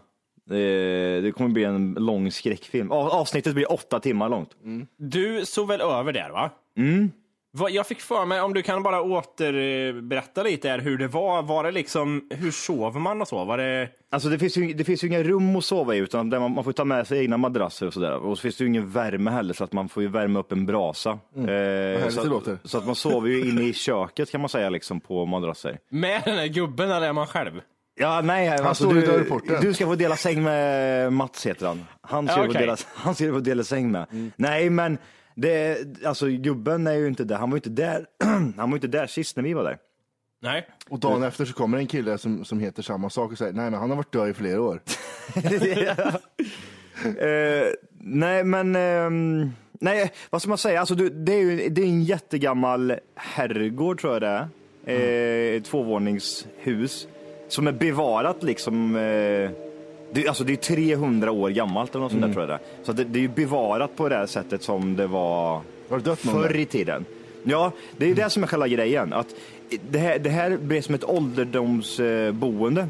Det, 0.49 1.21
det 1.21 1.33
kommer 1.33 1.51
bli 1.51 1.65
en 1.65 1.95
lång 1.99 2.31
skräckfilm. 2.31 2.93
Av- 2.93 3.09
Avsnittet 3.09 3.55
blir 3.55 3.73
åtta 3.73 4.01
timmar 4.01 4.29
långt. 4.29 4.51
Du 4.97 5.47
såg 5.47 5.69
väl 5.69 5.81
över 5.81 6.13
där, 6.13 6.31
va? 6.31 6.51
Mm. 6.77 7.11
Vad- 7.53 7.71
Jag 7.71 7.87
fick 7.87 8.01
för 8.01 8.25
mig, 8.25 8.41
om 8.41 8.55
du 8.55 8.63
kan 8.63 8.83
bara 8.83 9.03
återberätta 9.03 10.43
lite 10.43 10.69
här 10.69 10.79
hur 10.79 10.99
det 10.99 11.09
var. 11.09 11.43
Var 11.43 11.65
det 11.65 11.71
liksom, 11.71 12.29
hur 12.31 12.51
sover 12.51 13.01
man 13.01 13.21
och 13.21 13.29
så? 13.29 13.45
Var 13.45 13.59
det... 13.59 13.89
Alltså 14.11 14.29
det 14.29 14.39
finns, 14.39 14.57
ju, 14.57 14.73
det 14.73 14.85
finns 14.85 15.05
ju 15.05 15.09
inga 15.09 15.23
rum 15.23 15.57
att 15.57 15.65
sova 15.65 15.95
i 15.95 15.99
utan 15.99 16.31
där 16.31 16.41
man, 16.41 16.55
man 16.55 16.65
får 16.65 16.73
ta 16.73 16.85
med 16.85 17.07
sig 17.07 17.19
egna 17.21 17.37
madrasser 17.37 17.87
och 17.87 17.93
sådär. 17.95 18.17
Och 18.17 18.39
så 18.39 18.43
finns 18.43 18.57
det 18.57 18.65
ju 18.65 18.69
ingen 18.69 18.91
värme 18.91 19.31
heller 19.31 19.55
så 19.55 19.65
att 19.65 19.73
man 19.73 19.89
får 19.89 20.03
ju 20.03 20.09
värma 20.09 20.39
upp 20.39 20.53
en 20.53 20.67
brasa. 20.67 21.11
Eh, 21.37 21.43
härligt 21.45 22.13
så, 22.15 22.23
det 22.23 22.29
låter. 22.29 22.59
så 22.65 22.79
att 22.79 22.87
man 22.87 22.95
sover 22.95 23.29
ju 23.29 23.49
inne 23.51 23.63
i 23.63 23.73
köket 23.73 24.31
kan 24.31 24.41
man 24.41 24.49
säga 24.51 24.71
liksom 24.71 25.01
på 25.01 25.27
madrasser. 25.27 25.79
Med 25.89 26.23
den 26.25 26.35
här 26.39 26.47
gubben 26.47 26.91
eller 26.91 27.09
är 27.09 27.13
man 27.13 27.27
själv? 27.27 27.61
Ja, 27.99 28.21
nej, 28.21 28.49
alltså, 28.49 28.85
står 28.85 28.99
i 28.99 29.41
du, 29.47 29.59
du 29.61 29.75
ska 29.75 29.87
få 29.87 29.95
dela 29.95 30.17
säng 30.17 30.43
med 30.43 31.13
Mats 31.13 31.47
heter 31.47 31.67
han. 31.67 31.85
Han 32.01 32.29
ska, 32.29 32.37
Ja, 32.37 32.45
få, 32.45 32.51
okej. 32.51 32.61
dela, 32.61 32.77
han 32.95 33.15
ska 33.15 33.33
få 33.33 33.41
dela 33.41 33.65
säng 33.65 33.91
med. 33.91 34.31
Nej, 34.37 34.71
men 34.71 34.99
det, 35.35 35.79
alltså 36.05 36.27
gubben 36.27 36.87
är 36.87 36.95
ju 36.95 37.07
inte 37.07 37.25
där. 37.25 37.37
Han 37.37 37.51
var 37.51 37.57
ju 37.57 37.59
inte 37.59 37.83
där. 37.83 38.07
han 38.57 38.57
var 38.57 38.69
ju 38.69 38.75
inte 38.75 38.87
där 38.87 39.07
sist 39.07 39.37
när 39.37 39.43
vi 39.43 39.55
var 39.55 39.65
där. 39.65 39.79
Nej. 40.43 40.67
Och 40.89 40.99
dagen 40.99 41.23
efter 41.23 41.45
så 41.45 41.53
kommer 41.53 41.79
en 41.79 41.87
kille 41.87 42.19
som, 42.19 42.45
som 42.45 42.61
heter 42.61 42.83
samma 42.83 43.11
sak 43.11 43.33
och 43.33 43.39
säger 43.39 43.53
nej 43.53 43.71
men 43.71 43.81
han 43.81 43.91
har 43.91 43.97
varit 43.97 44.13
död 44.13 44.29
i 44.29 44.35
flera 44.35 44.61
år. 44.63 44.81
Eh, 47.05 47.67
nej, 48.01 48.45
men 48.45 48.77
ehm, 48.77 49.51
nej, 49.81 50.13
vad 50.31 50.43
ska 50.43 50.49
man 50.49 50.59
säga? 50.59 50.81
Alltså, 50.81 50.95
du, 50.95 51.09
det 51.09 51.33
är 51.33 51.39
ju 51.41 51.69
det 51.69 51.83
är 51.83 51.87
en 51.87 52.03
jättegammal 52.03 52.95
herrgård 53.15 54.01
tror 54.01 54.13
jag 54.13 54.23
det 54.23 54.29
är. 54.29 54.49
Eh, 55.51 55.57
ett 55.57 55.65
tvåvåningshus 55.65 57.09
som 57.49 57.67
är 57.67 57.73
bevarat 57.73 58.43
liksom. 58.43 58.97
Eh, 58.97 59.51
det, 60.13 60.29
alltså 60.29 60.45
det 60.45 60.53
är 60.53 60.57
300 60.57 61.31
år 61.31 61.51
gammalt 61.51 61.91
eller 61.91 62.03
något 62.03 62.13
sånt 62.13 62.25
där 62.25 62.33
tror 62.33 62.43
jag 62.43 62.59
det. 62.59 62.59
Så 62.83 62.93
det, 62.93 63.05
det 63.05 63.19
är 63.19 63.21
ju 63.21 63.29
bevarat 63.29 63.97
på 63.97 64.09
det 64.09 64.17
här 64.17 64.27
sättet 64.27 64.63
som 64.63 64.97
det 64.97 65.07
var 65.07 65.61
Har 65.89 65.99
det 65.99 66.17
förr 66.17 66.57
i 66.57 66.65
tiden. 66.65 67.05
Ja, 67.43 67.73
det 67.97 68.05
är 68.05 68.09
ju 68.09 68.15
det 68.15 68.31
som 68.31 68.43
är 68.43 68.47
själva 68.47 68.69
grejen. 68.69 69.13
Att 69.13 69.27
det, 69.91 69.99
här, 69.99 70.19
det 70.19 70.31
här 70.31 70.57
blir 70.57 70.83
som 70.83 70.95
ett 70.95 71.05
ålderdomsboende. 71.05 72.89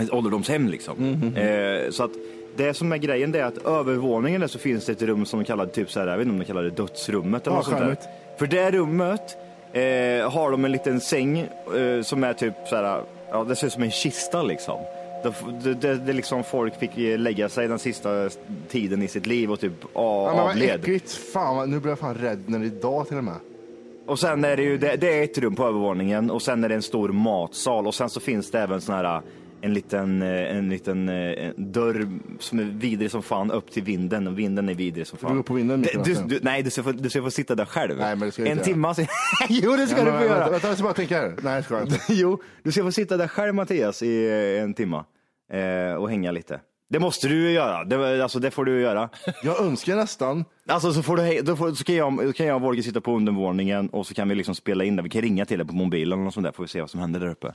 Ett 0.00 0.12
ålderdomshem 0.12 0.68
liksom. 0.68 1.22
Eh, 1.36 1.90
så 1.90 2.04
att 2.04 2.10
det 2.56 2.74
som 2.74 2.92
är 2.92 2.96
grejen 2.96 3.32
det 3.32 3.40
är 3.40 3.44
att 3.44 3.66
övervåningen 3.66 4.40
där 4.40 4.48
så 4.48 4.58
finns 4.58 4.86
det 4.86 4.92
ett 4.92 5.02
rum 5.02 5.26
som 5.26 5.38
de 5.38 5.44
kallar 5.44 5.66
typ 5.66 5.90
så 5.90 6.00
här, 6.00 6.06
jag 6.06 6.16
vet 6.16 6.24
inte 6.24 6.32
om 6.32 6.38
de 6.38 6.44
kallar 6.44 6.62
det 6.62 6.70
dödsrummet 6.70 7.46
eller 7.46 7.56
Ja, 7.56 7.58
något 7.58 7.66
sånt 7.66 7.80
där. 7.80 7.96
För 8.38 8.46
det 8.46 8.70
rummet 8.70 9.36
eh, 9.72 10.30
har 10.32 10.50
de 10.50 10.64
en 10.64 10.72
liten 10.72 11.00
säng 11.00 11.38
eh, 11.38 12.02
som 12.02 12.24
är 12.24 12.32
typ 12.32 12.54
så 12.68 12.76
här, 12.76 13.02
ja 13.30 13.44
det 13.44 13.56
ser 13.56 13.66
ut 13.66 13.72
som 13.72 13.82
en 13.82 13.90
kista 13.90 14.42
liksom. 14.42 14.78
Det, 15.62 15.74
det, 15.74 15.94
det, 15.94 16.12
liksom 16.12 16.44
folk 16.44 16.78
fick 16.78 16.90
lägga 16.96 17.48
sig 17.48 17.68
den 17.68 17.78
sista 17.78 18.30
tiden 18.68 19.02
i 19.02 19.08
sitt 19.08 19.26
liv 19.26 19.50
och 19.52 19.60
typ 19.60 19.72
Ja, 19.94 20.24
men 20.26 20.36
vad 20.36 20.50
avled. 20.50 20.80
äckligt. 20.80 21.12
Fan, 21.12 21.56
vad- 21.56 21.68
nu 21.68 21.80
blir 21.80 21.90
jag 21.92 21.98
fan 21.98 22.14
rädd 22.14 22.42
när 22.46 22.58
det 22.58 22.64
är 22.64 22.66
idag 22.66 23.08
till 23.08 23.16
och 23.16 23.24
med. 23.24 23.34
Och 24.06 24.18
sen 24.18 24.44
är 24.44 24.56
det 24.56 24.62
ju, 24.62 24.78
det, 24.78 24.96
det 24.96 25.18
är 25.18 25.24
ett 25.24 25.38
rum 25.38 25.54
på 25.56 25.64
övervåningen 25.64 26.30
och 26.30 26.42
sen 26.42 26.64
är 26.64 26.68
det 26.68 26.74
en 26.74 26.82
stor 26.82 27.08
matsal 27.08 27.86
och 27.86 27.94
sen 27.94 28.10
så 28.10 28.20
finns 28.20 28.50
det 28.50 28.60
även 28.60 28.80
sån 28.80 28.94
här 28.94 29.20
en 29.62 29.74
liten, 29.74 30.22
eh, 30.22 30.56
en 30.56 30.68
liten 30.68 31.08
eh, 31.08 31.14
en 31.14 31.72
dörr 31.72 32.08
som 32.38 32.58
är 32.58 32.64
vidrig 32.64 33.10
som 33.10 33.22
fan 33.22 33.50
upp 33.50 33.70
till 33.70 33.82
vinden 33.82 34.26
och 34.26 34.38
vinden 34.38 34.68
är 34.68 34.74
vidrig 34.74 35.06
som 35.06 35.18
fan. 35.18 35.30
Du 35.30 35.36
går 35.36 35.42
på 35.42 35.54
vinden 35.54 35.82
du, 35.82 35.98
natten. 35.98 36.28
du, 36.28 36.40
Nej, 36.42 36.62
du 36.62 36.70
ska, 36.70 36.82
få, 36.82 36.92
du 36.92 37.10
ska 37.10 37.22
få 37.22 37.30
sitta 37.30 37.54
där 37.54 37.64
själv. 37.64 37.98
Nej, 37.98 38.16
men 38.16 38.28
det 38.28 38.32
ska 38.32 38.42
en 38.42 38.52
inte 38.52 38.64
timma 38.64 38.94
sen. 38.94 39.06
jo, 39.48 39.76
det 39.76 39.86
ska 39.86 39.98
Ja, 39.98 40.04
du 40.04 40.18
få 40.18 40.24
göra. 40.24 40.50
Vänta, 40.50 40.68
jag 40.68 40.76
ska 40.76 40.84
bara 40.84 40.94
tänka 40.94 41.20
här. 41.20 41.34
Nej, 41.42 41.56
det 41.56 41.62
ska 41.62 41.74
jag 41.74 41.84
inte. 41.84 42.00
jo, 42.08 42.42
du 42.62 42.72
ska 42.72 42.82
få 42.82 42.92
sitta 42.92 43.16
där 43.16 43.28
själv 43.28 43.54
Mattias 43.54 44.02
i 44.02 44.26
eh, 44.26 44.62
en 44.62 44.74
timma 44.74 45.04
eh, 45.52 45.94
och 45.94 46.10
hänga 46.10 46.30
lite. 46.30 46.60
Det 46.88 46.98
måste 46.98 47.28
du 47.28 47.50
göra. 47.50 47.84
Det, 47.84 48.22
alltså, 48.22 48.38
det 48.38 48.50
får 48.50 48.64
du 48.64 48.80
göra. 48.80 49.08
Jag 49.42 49.60
önskar 49.60 49.96
nästan. 49.96 50.44
Alltså 50.68 50.92
så, 50.92 51.02
får 51.02 51.16
du, 51.16 51.40
då, 51.42 51.56
får, 51.56 51.72
så 51.72 51.84
kan 51.84 51.94
jag, 51.94 52.16
då 52.26 52.32
kan 52.32 52.46
jag 52.46 52.56
och 52.56 52.62
Volker 52.62 52.82
sitta 52.82 53.00
på 53.00 53.16
undervåningen 53.16 53.88
och 53.88 54.06
så 54.06 54.14
kan 54.14 54.28
vi 54.28 54.34
liksom 54.34 54.54
spela 54.54 54.84
in 54.84 54.96
det. 54.96 55.02
Vi 55.02 55.08
kan 55.08 55.22
ringa 55.22 55.44
till 55.44 55.58
dig 55.58 55.66
på 55.66 55.74
mobilen 55.74 56.24
något 56.24 56.34
sånt 56.34 56.44
där 56.44 56.52
får 56.52 56.62
vi 56.62 56.68
se 56.68 56.80
vad 56.80 56.90
som 56.90 57.00
händer 57.00 57.20
där 57.20 57.30
uppe. 57.30 57.52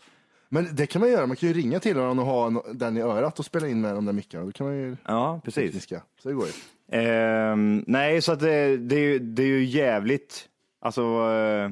Men 0.50 0.68
det 0.76 0.88
kan 0.88 1.00
man 1.02 1.10
göra. 1.12 1.28
Man 1.28 1.36
kan 1.38 1.50
ju 1.50 1.56
ringa 1.56 1.80
till 1.80 1.98
honom 1.98 2.20
och 2.20 2.26
ha 2.26 2.48
en- 2.48 2.62
den 2.78 2.98
i 2.98 3.02
örat 3.02 3.40
och 3.40 3.46
spela 3.46 3.68
in 3.68 3.82
med 3.82 3.96
de 3.96 4.06
där 4.06 4.14
mickarna. 4.14 4.46
Då 4.46 4.52
kan 4.52 4.68
man 4.68 4.76
ju 4.76 4.98
Ja, 5.06 5.42
precis. 5.46 5.64
tekniska. 5.64 6.02
Så 6.22 6.30
det 6.30 6.36
går 6.36 6.46
ju. 6.46 6.52
Ehm, 7.00 7.84
nej, 7.88 8.22
så 8.22 8.32
att 8.32 8.40
det, 8.40 8.78
det, 8.78 8.96
är 8.96 9.00
ju, 9.00 9.20
det 9.20 9.44
är 9.44 9.48
ju 9.48 9.64
jävligt, 9.66 10.48
alltså 10.82 11.02
eh, 11.02 11.70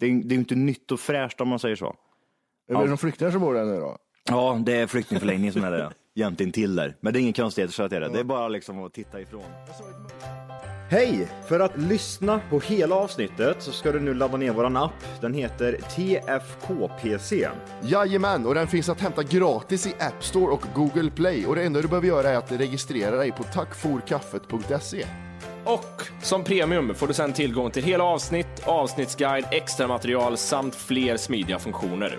det 0.00 0.06
är, 0.06 0.10
det 0.10 0.28
är 0.28 0.34
ju 0.34 0.38
inte 0.38 0.54
nytt 0.54 0.92
och 0.92 1.00
fräscht 1.00 1.40
om 1.40 1.48
man 1.48 1.58
säger 1.58 1.76
så. 1.76 1.94
Är 2.68 2.74
det 2.82 2.86
de 2.88 2.98
flyktingar 2.98 3.30
som 3.32 3.40
bor 3.40 3.54
där 3.54 3.64
nu 3.64 3.76
då? 3.80 3.98
Ja, 4.28 4.60
det 4.66 4.72
är 4.76 4.86
flyktingförläggningen 4.86 5.52
som 5.52 5.64
är 5.64 5.70
det. 5.70 5.90
Jämt 6.14 6.54
till 6.54 6.76
där. 6.76 6.96
Men 7.00 7.12
det 7.12 7.18
är 7.18 7.20
ingen 7.20 7.32
konstighet 7.32 7.70
så 7.74 7.82
att 7.82 7.90
det 7.90 7.96
är 7.96 8.00
det. 8.00 8.08
Det 8.08 8.20
är 8.20 8.24
bara 8.24 8.48
liksom 8.48 8.84
att 8.84 8.92
titta 8.92 9.20
ifrån. 9.20 9.42
Hej! 10.94 11.28
För 11.46 11.60
att 11.60 11.78
lyssna 11.78 12.40
på 12.50 12.60
hela 12.60 12.94
avsnittet 12.94 13.62
så 13.62 13.72
ska 13.72 13.92
du 13.92 14.00
nu 14.00 14.14
ladda 14.14 14.36
ner 14.36 14.52
våran 14.52 14.76
app. 14.76 15.20
Den 15.20 15.34
heter 15.34 15.78
TFKPC. 15.90 17.48
Jajamän, 17.82 18.46
och 18.46 18.54
den 18.54 18.66
finns 18.66 18.88
att 18.88 19.00
hämta 19.00 19.22
gratis 19.22 19.86
i 19.86 19.94
App 19.98 20.24
Store 20.24 20.52
och 20.52 20.62
Google 20.74 21.10
Play. 21.10 21.46
Och 21.46 21.56
det 21.56 21.62
enda 21.62 21.82
du 21.82 21.88
behöver 21.88 22.08
göra 22.08 22.30
är 22.30 22.36
att 22.36 22.52
registrera 22.52 23.16
dig 23.16 23.32
på 23.32 23.42
tackforkaffet.se. 23.42 25.06
Och 25.64 26.02
som 26.22 26.44
premium 26.44 26.94
får 26.94 27.06
du 27.06 27.14
sedan 27.14 27.32
tillgång 27.32 27.70
till 27.70 27.84
hela 27.84 28.04
avsnitt, 28.04 28.62
avsnittsguide, 28.64 29.46
extra 29.50 29.88
material 29.88 30.36
samt 30.36 30.74
fler 30.74 31.16
smidiga 31.16 31.58
funktioner. 31.58 32.18